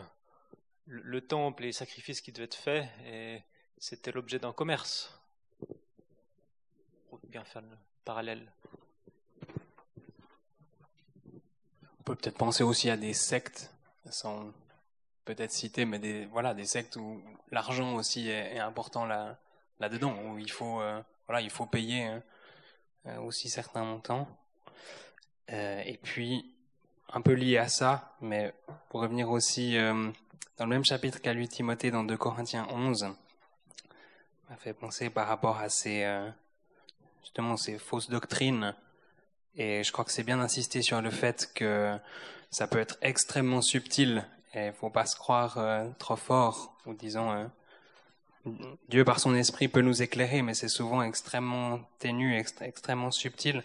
le 0.88 1.22
temple 1.22 1.64
et 1.64 1.68
les 1.68 1.72
sacrifices 1.72 2.20
qui 2.20 2.34
devaient 2.34 2.46
être 2.46 2.56
faits, 2.56 2.88
et 3.08 3.40
c'était 3.78 4.12
l'objet 4.12 4.40
d'un 4.40 4.52
commerce. 4.52 5.18
Pour 7.22 7.30
bien 7.30 7.46
faire 7.46 7.62
le 7.62 7.78
parallèle. 8.04 8.52
On 12.00 12.04
peut 12.04 12.16
peut-être 12.16 12.38
penser 12.38 12.62
aussi 12.64 12.90
à 12.90 12.98
des 12.98 13.14
sectes, 13.14 13.72
sans 14.10 14.52
peut-être 15.24 15.52
citer, 15.52 15.86
mais 15.86 15.98
des, 15.98 16.26
voilà, 16.26 16.54
des 16.54 16.66
sectes 16.66 16.98
où 16.98 17.22
l'argent 17.52 17.96
aussi 17.96 18.28
est, 18.28 18.60
important 18.60 19.06
là, 19.06 19.38
là-dedans, 19.80 20.14
où 20.26 20.38
il 20.38 20.52
faut, 20.52 20.82
euh, 20.82 21.02
voilà, 21.28 21.40
il 21.42 21.50
faut 21.50 21.66
payer 21.66 22.04
hein, 22.04 22.24
euh, 23.06 23.18
aussi 23.22 23.50
certains 23.50 23.86
montants. 23.86 24.28
Euh, 25.52 25.82
et 25.86 25.98
puis, 25.98 26.54
un 27.14 27.22
peu 27.22 27.32
lié 27.32 27.58
à 27.58 27.70
ça, 27.70 28.18
mais 28.20 28.54
pour 28.90 29.00
revenir 29.00 29.30
aussi 29.30 29.78
dans 29.78 30.66
le 30.66 30.70
même 30.70 30.84
chapitre 30.84 31.22
qu'a 31.22 31.32
lu 31.32 31.48
Timothée 31.48 31.92
dans 31.92 32.04
2 32.04 32.18
Corinthiens 32.18 32.68
11, 32.72 33.08
m'a 34.50 34.58
fait 34.58 34.74
penser 34.74 35.10
par 35.10 35.28
rapport 35.28 35.60
à 35.60 35.70
ces, 35.70 36.04
justement, 37.26 37.58
ces 37.58 37.80
fausses 37.80 38.10
doctrines. 38.10 38.76
Et 39.58 39.84
je 39.84 39.92
crois 39.92 40.06
que 40.06 40.12
c'est 40.12 40.24
bien 40.24 40.38
d'insister 40.38 40.84
sur 40.84 41.02
le 41.02 41.10
fait 41.10 41.50
que 41.56 41.98
ça 42.52 42.68
peut 42.68 42.80
être 42.80 42.98
extrêmement 43.02 43.62
subtil 43.62 44.24
et 44.54 44.72
faut 44.72 44.92
pas 44.92 45.08
se 45.08 45.16
croire 45.16 45.58
euh, 45.58 45.90
trop 45.98 46.16
fort 46.16 46.78
ou 46.86 46.94
disons 46.94 47.32
euh, 47.32 47.46
Dieu 48.90 49.04
par 49.04 49.20
son 49.20 49.34
esprit 49.36 49.68
peut 49.68 49.82
nous 49.82 50.02
éclairer 50.02 50.42
mais 50.42 50.54
c'est 50.54 50.70
souvent 50.70 51.02
extrêmement 51.02 51.80
ténu, 52.00 52.38
extrêmement 52.62 53.12
subtil. 53.12 53.64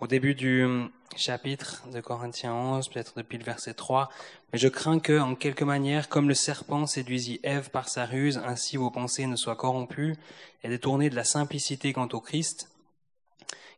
Au 0.00 0.06
début 0.06 0.34
du 0.34 0.66
chapitre 1.14 1.84
de 1.92 2.00
Corinthiens 2.00 2.54
11, 2.54 2.88
peut-être 2.88 3.12
depuis 3.16 3.38
le 3.38 3.44
verset 3.44 3.74
3, 3.74 4.10
mais 4.52 4.58
je 4.58 4.66
crains 4.66 4.98
que, 4.98 5.20
en 5.20 5.36
quelque 5.36 5.62
manière, 5.62 6.08
comme 6.08 6.28
le 6.28 6.34
serpent 6.34 6.86
séduisit 6.86 7.38
Ève 7.44 7.70
par 7.70 7.88
sa 7.88 8.04
ruse, 8.04 8.40
ainsi 8.44 8.76
vos 8.76 8.90
pensées 8.90 9.26
ne 9.26 9.36
soient 9.36 9.54
corrompues 9.54 10.16
et 10.64 10.68
détournées 10.68 11.10
de 11.10 11.14
la 11.14 11.22
simplicité 11.22 11.92
quant 11.92 12.08
au 12.12 12.20
Christ. 12.20 12.73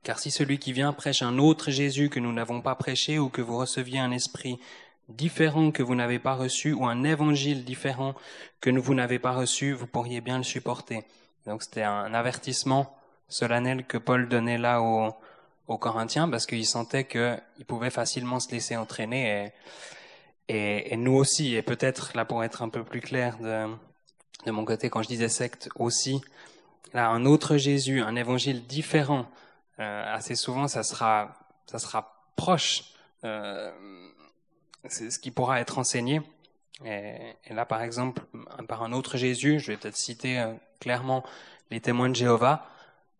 Car 0.06 0.20
si 0.20 0.30
celui 0.30 0.60
qui 0.60 0.72
vient 0.72 0.92
prêche 0.92 1.22
un 1.22 1.36
autre 1.36 1.72
Jésus 1.72 2.10
que 2.10 2.20
nous 2.20 2.32
n'avons 2.32 2.60
pas 2.60 2.76
prêché, 2.76 3.18
ou 3.18 3.28
que 3.28 3.42
vous 3.42 3.58
receviez 3.58 3.98
un 3.98 4.12
esprit 4.12 4.60
différent 5.08 5.72
que 5.72 5.82
vous 5.82 5.96
n'avez 5.96 6.20
pas 6.20 6.34
reçu, 6.34 6.72
ou 6.72 6.86
un 6.86 7.02
évangile 7.02 7.64
différent 7.64 8.14
que 8.60 8.70
vous 8.70 8.94
n'avez 8.94 9.18
pas 9.18 9.32
reçu, 9.32 9.72
vous 9.72 9.88
pourriez 9.88 10.20
bien 10.20 10.36
le 10.38 10.44
supporter. 10.44 11.02
Donc 11.44 11.64
c'était 11.64 11.82
un 11.82 12.14
avertissement 12.14 12.96
solennel 13.28 13.84
que 13.84 13.98
Paul 13.98 14.28
donnait 14.28 14.58
là 14.58 14.80
aux, 14.80 15.12
Corinthiens, 15.76 16.28
parce 16.28 16.46
qu'il 16.46 16.66
sentait 16.66 17.02
qu'ils 17.02 17.66
pouvaient 17.66 17.90
facilement 17.90 18.38
se 18.38 18.52
laisser 18.52 18.76
entraîner 18.76 19.50
et, 20.48 20.96
nous 20.96 21.14
aussi, 21.14 21.56
et 21.56 21.62
peut-être 21.62 22.12
là 22.14 22.24
pour 22.24 22.44
être 22.44 22.62
un 22.62 22.68
peu 22.68 22.84
plus 22.84 23.00
clair 23.00 23.38
de, 23.38 23.66
de 24.46 24.50
mon 24.52 24.64
côté, 24.64 24.88
quand 24.88 25.02
je 25.02 25.08
disais 25.08 25.28
secte 25.28 25.68
aussi, 25.74 26.20
là 26.94 27.08
un 27.08 27.24
autre 27.26 27.56
Jésus, 27.56 28.02
un 28.02 28.14
évangile 28.14 28.64
différent, 28.68 29.26
assez 29.78 30.34
souvent 30.34 30.68
ça 30.68 30.82
sera, 30.82 31.34
ça 31.66 31.78
sera 31.78 32.30
proche, 32.36 32.84
euh, 33.24 33.70
c'est 34.84 35.10
ce 35.10 35.18
qui 35.18 35.30
pourra 35.30 35.60
être 35.60 35.78
enseigné. 35.78 36.22
Et, 36.84 37.34
là 37.50 37.64
par 37.64 37.82
exemple, 37.82 38.22
par 38.68 38.82
un 38.82 38.92
autre 38.92 39.16
Jésus, 39.16 39.58
je 39.60 39.72
vais 39.72 39.76
peut-être 39.76 39.96
citer 39.96 40.38
euh, 40.38 40.52
clairement 40.80 41.24
les 41.70 41.80
témoins 41.80 42.08
de 42.08 42.14
Jéhovah, 42.14 42.66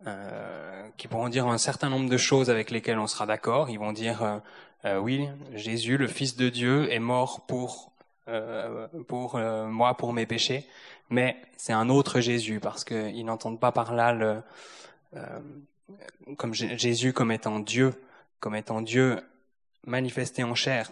euh, 0.06 0.88
qui 0.98 1.08
pourront 1.08 1.30
dire 1.30 1.46
un 1.46 1.58
certain 1.58 1.88
nombre 1.88 2.10
de 2.10 2.16
choses 2.18 2.50
avec 2.50 2.70
lesquelles 2.70 2.98
on 2.98 3.06
sera 3.06 3.26
d'accord. 3.26 3.70
Ils 3.70 3.78
vont 3.78 3.92
dire 3.92 4.22
euh, 4.22 4.38
euh, 4.84 4.98
oui, 4.98 5.28
Jésus, 5.54 5.96
le 5.96 6.06
Fils 6.06 6.36
de 6.36 6.48
Dieu, 6.50 6.92
est 6.92 6.98
mort 6.98 7.46
pour 7.46 7.92
euh, 8.28 8.88
pour 9.06 9.36
euh, 9.36 9.66
moi, 9.68 9.96
pour 9.96 10.12
mes 10.12 10.26
péchés, 10.26 10.66
mais 11.10 11.36
c'est 11.56 11.72
un 11.72 11.88
autre 11.88 12.20
Jésus 12.20 12.58
parce 12.58 12.84
qu'ils 12.84 13.24
n'entendent 13.24 13.60
pas 13.60 13.70
par 13.70 13.94
là 13.94 14.12
le, 14.12 14.42
euh, 15.14 15.38
comme 16.36 16.54
Jésus 16.54 17.12
comme 17.12 17.32
étant 17.32 17.60
Dieu, 17.60 17.94
comme 18.40 18.54
étant 18.54 18.82
Dieu 18.82 19.20
manifesté 19.84 20.44
en 20.44 20.54
chair. 20.54 20.90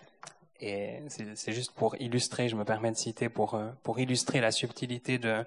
Et 0.60 1.00
c'est 1.08 1.52
juste 1.52 1.72
pour 1.72 1.96
illustrer, 2.00 2.48
je 2.48 2.56
me 2.56 2.64
permets 2.64 2.92
de 2.92 2.96
citer, 2.96 3.28
pour, 3.28 3.60
pour 3.82 3.98
illustrer 3.98 4.40
la 4.40 4.50
subtilité 4.52 5.18
de, 5.18 5.44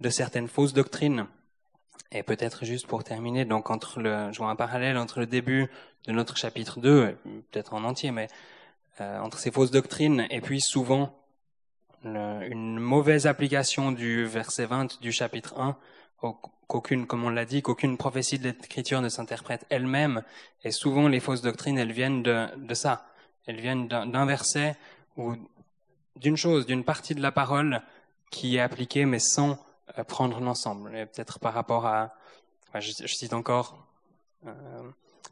de 0.00 0.10
certaines 0.10 0.48
fausses 0.48 0.72
doctrines. 0.74 1.26
Et 2.10 2.22
peut-être 2.22 2.66
juste 2.66 2.86
pour 2.86 3.04
terminer, 3.04 3.46
donc 3.46 3.70
entre 3.70 4.00
le, 4.00 4.30
je 4.32 4.38
vois 4.38 4.50
un 4.50 4.56
parallèle 4.56 4.98
entre 4.98 5.20
le 5.20 5.26
début 5.26 5.70
de 6.06 6.12
notre 6.12 6.36
chapitre 6.36 6.80
2, 6.80 7.16
peut-être 7.50 7.72
en 7.72 7.84
entier, 7.84 8.10
mais 8.10 8.28
euh, 9.00 9.18
entre 9.20 9.38
ces 9.38 9.50
fausses 9.50 9.70
doctrines 9.70 10.26
et 10.28 10.42
puis 10.42 10.60
souvent 10.60 11.18
une 12.04 12.78
mauvaise 12.78 13.26
application 13.26 13.92
du 13.92 14.26
verset 14.26 14.66
20 14.66 15.00
du 15.00 15.12
chapitre 15.12 15.58
1, 15.58 15.76
qu'aucune, 16.66 17.06
comme 17.06 17.24
on 17.24 17.30
l'a 17.30 17.44
dit, 17.44 17.62
qu'aucune 17.62 17.96
prophétie 17.96 18.38
de 18.38 18.48
l'Écriture 18.48 19.00
ne 19.00 19.08
s'interprète 19.08 19.66
elle-même, 19.68 20.22
et 20.64 20.70
souvent 20.70 21.08
les 21.08 21.20
fausses 21.20 21.42
doctrines, 21.42 21.78
elles 21.78 21.92
viennent 21.92 22.22
de, 22.22 22.74
ça, 22.74 23.06
elles 23.46 23.60
viennent 23.60 23.88
d'un 23.88 24.26
verset 24.26 24.76
ou 25.16 25.34
d'une 26.16 26.36
chose, 26.36 26.66
d'une 26.66 26.84
partie 26.84 27.14
de 27.14 27.22
la 27.22 27.32
parole 27.32 27.82
qui 28.30 28.56
est 28.56 28.60
appliquée 28.60 29.04
mais 29.04 29.18
sans 29.18 29.58
euh, 29.98 30.04
prendre 30.04 30.40
l'ensemble. 30.40 30.94
Et 30.96 31.06
peut-être 31.06 31.38
par 31.38 31.52
rapport 31.52 31.86
à, 31.86 32.10
je, 32.74 33.06
cite 33.06 33.34
encore 33.34 33.76
euh, 34.46 34.52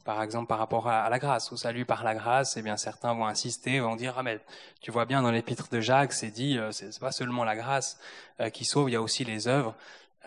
par 0.05 0.23
exemple 0.23 0.47
par 0.47 0.59
rapport 0.59 0.89
à, 0.89 1.09
la 1.09 1.19
grâce, 1.19 1.53
au 1.53 1.57
salut 1.57 1.85
par 1.85 2.05
la 2.05 2.15
grâce, 2.15 2.57
eh 2.57 2.63
bien 2.63 2.77
certains 2.77 3.15
vont 3.15 3.27
insister, 3.27 3.81
vont 3.81 3.97
dire 3.97 4.15
ah 4.17 4.23
mais 4.23 4.41
tu 4.81 4.91
vois 4.91 5.05
bien 5.05 5.23
dans 5.23 5.31
l'épître 5.31 5.69
de 5.71 5.81
Jacques, 5.81 6.13
c'est 6.13 6.31
dit 6.31 6.59
euh, 6.59 6.73
c'est 6.73 6.99
pas 6.99 7.13
seulement 7.13 7.45
la 7.45 7.57
grâce 7.57 7.99
euh, 8.41 8.51
qui 8.51 8.65
sauve, 8.65 8.91
il 8.91 8.95
y 8.95 8.97
a 8.97 9.03
aussi 9.03 9.25
les 9.25 9.49
œuvres. 9.49 9.75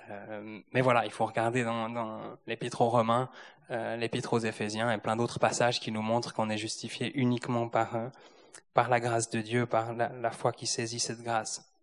Euh, 0.10 0.60
mais 0.74 0.82
voilà, 0.82 1.06
il 1.06 1.12
faut 1.12 1.26
regarder 1.26 1.64
dans, 1.64 2.22
l'épître 2.48 2.82
aux 2.82 2.90
Romains, 2.90 3.30
l'épître 3.70 4.34
aux 4.34 4.40
Éphésiens 4.40 4.92
et 4.92 4.98
plein 4.98 5.16
d'autres 5.16 5.40
passages 5.40 5.80
qui 5.80 5.92
nous 5.92 6.02
montrent 6.02 6.34
qu'on 6.34 6.50
est 6.50 6.58
justifié 6.58 7.12
uniquement 7.18 7.70
par 7.70 8.12
par 8.74 8.90
la 8.90 9.00
grâce 9.00 9.30
de 9.30 9.42
Dieu, 9.42 9.66
par 9.66 9.94
la 9.94 10.32
foi 10.32 10.52
qui 10.52 10.68
saisit 10.68 11.00
cette 11.00 11.22
grâce. 11.22 11.74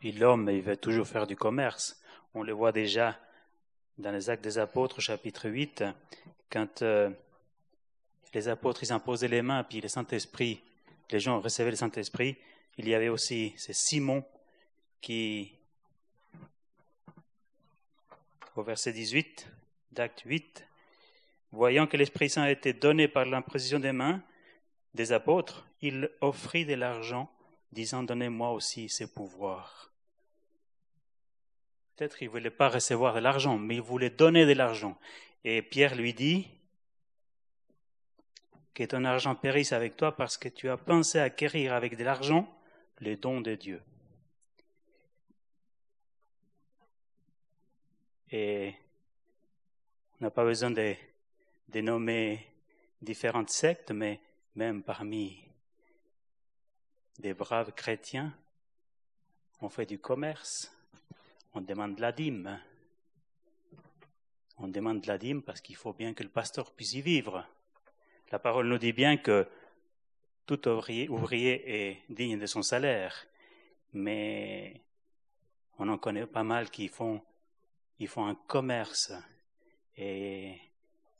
Puis 0.00 0.12
l'homme, 0.12 0.48
il 0.50 0.62
veut 0.62 0.76
toujours 0.76 1.06
faire 1.06 1.26
du 1.26 1.36
commerce. 1.36 2.00
On 2.34 2.42
le 2.42 2.52
voit 2.52 2.72
déjà 2.72 3.18
dans 3.98 4.10
les 4.10 4.28
Actes 4.28 4.44
des 4.44 4.58
Apôtres, 4.58 5.00
chapitre 5.00 5.48
8, 5.48 5.84
quand 6.50 6.82
euh, 6.82 7.10
les 8.34 8.48
apôtres 8.48 8.82
ils 8.82 8.92
imposaient 8.92 9.28
les 9.28 9.42
mains, 9.42 9.64
puis 9.64 9.80
le 9.80 9.88
Saint-Esprit, 9.88 10.62
les 11.10 11.20
gens 11.20 11.40
recevaient 11.40 11.70
le 11.70 11.76
Saint-Esprit, 11.76 12.36
il 12.78 12.88
y 12.88 12.94
avait 12.94 13.08
aussi 13.08 13.54
c'est 13.56 13.74
Simon 13.74 14.22
qui, 15.00 15.52
au 18.54 18.62
verset 18.62 18.92
18 18.92 19.50
d'Acte 19.92 20.22
8, 20.26 20.66
voyant 21.52 21.86
que 21.86 21.96
l'Esprit 21.96 22.28
Saint 22.28 22.46
était 22.46 22.74
donné 22.74 23.08
par 23.08 23.24
l'imposition 23.24 23.78
des 23.78 23.92
mains 23.92 24.22
des 24.94 25.12
apôtres, 25.12 25.66
il 25.80 26.10
offrit 26.20 26.64
de 26.66 26.74
l'argent, 26.74 27.30
disant 27.72 28.02
Donnez-moi 28.02 28.50
aussi 28.50 28.88
ces 28.88 29.06
pouvoirs. 29.06 29.92
Peut-être 31.96 32.18
qu'il 32.18 32.26
ne 32.26 32.32
voulait 32.32 32.50
pas 32.50 32.68
recevoir 32.68 33.14
de 33.14 33.20
l'argent, 33.20 33.56
mais 33.56 33.76
il 33.76 33.80
voulait 33.80 34.10
donner 34.10 34.44
de 34.44 34.52
l'argent. 34.52 34.98
Et 35.44 35.62
Pierre 35.62 35.94
lui 35.94 36.12
dit 36.12 36.46
que 38.74 38.84
ton 38.84 39.04
argent 39.04 39.34
périsse 39.34 39.72
avec 39.72 39.96
toi 39.96 40.14
parce 40.14 40.36
que 40.36 40.50
tu 40.50 40.68
as 40.68 40.76
pensé 40.76 41.18
acquérir 41.18 41.72
avec 41.72 41.96
de 41.96 42.04
l'argent 42.04 42.46
les 43.00 43.16
dons 43.16 43.40
de 43.40 43.54
Dieu. 43.54 43.82
Et 48.30 48.74
on 50.20 50.24
n'a 50.24 50.30
pas 50.30 50.44
besoin 50.44 50.70
de, 50.70 50.94
de 51.68 51.80
nommer 51.80 52.46
différentes 53.00 53.50
sectes, 53.50 53.92
mais 53.92 54.20
même 54.54 54.82
parmi 54.82 55.42
des 57.18 57.32
braves 57.32 57.72
chrétiens, 57.72 58.36
on 59.62 59.70
fait 59.70 59.86
du 59.86 59.98
commerce, 59.98 60.75
on 61.56 61.62
demande 61.62 61.98
la 62.00 62.12
dîme. 62.12 62.60
On 64.58 64.68
demande 64.68 65.06
la 65.06 65.16
dîme 65.16 65.42
parce 65.42 65.62
qu'il 65.62 65.76
faut 65.76 65.94
bien 65.94 66.12
que 66.12 66.22
le 66.22 66.28
pasteur 66.28 66.70
puisse 66.72 66.92
y 66.92 67.00
vivre. 67.00 67.46
La 68.30 68.38
parole 68.38 68.68
nous 68.68 68.76
dit 68.76 68.92
bien 68.92 69.16
que 69.16 69.48
tout 70.44 70.68
ouvrier, 70.68 71.08
est 71.66 72.02
digne 72.10 72.38
de 72.38 72.46
son 72.46 72.62
salaire, 72.62 73.26
mais 73.94 74.82
on 75.78 75.88
en 75.88 75.96
connaît 75.96 76.26
pas 76.26 76.44
mal 76.44 76.70
qui 76.70 76.88
font, 76.88 77.22
un 78.16 78.34
commerce 78.46 79.12
et 79.96 80.60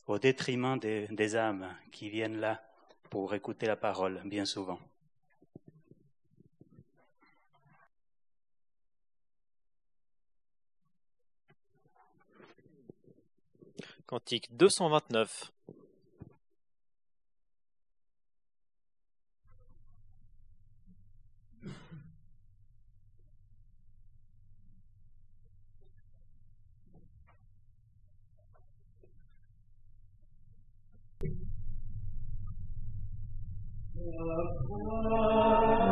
au 0.06 0.18
détriment 0.18 0.78
des 0.78 1.36
âmes 1.36 1.74
qui 1.90 2.10
viennent 2.10 2.40
là 2.40 2.62
pour 3.08 3.34
écouter 3.34 3.66
la 3.66 3.76
parole 3.76 4.20
bien 4.26 4.44
souvent. 4.44 4.78
Cantique 14.06 14.48
229. 14.56 15.52
Allah. 34.18 35.85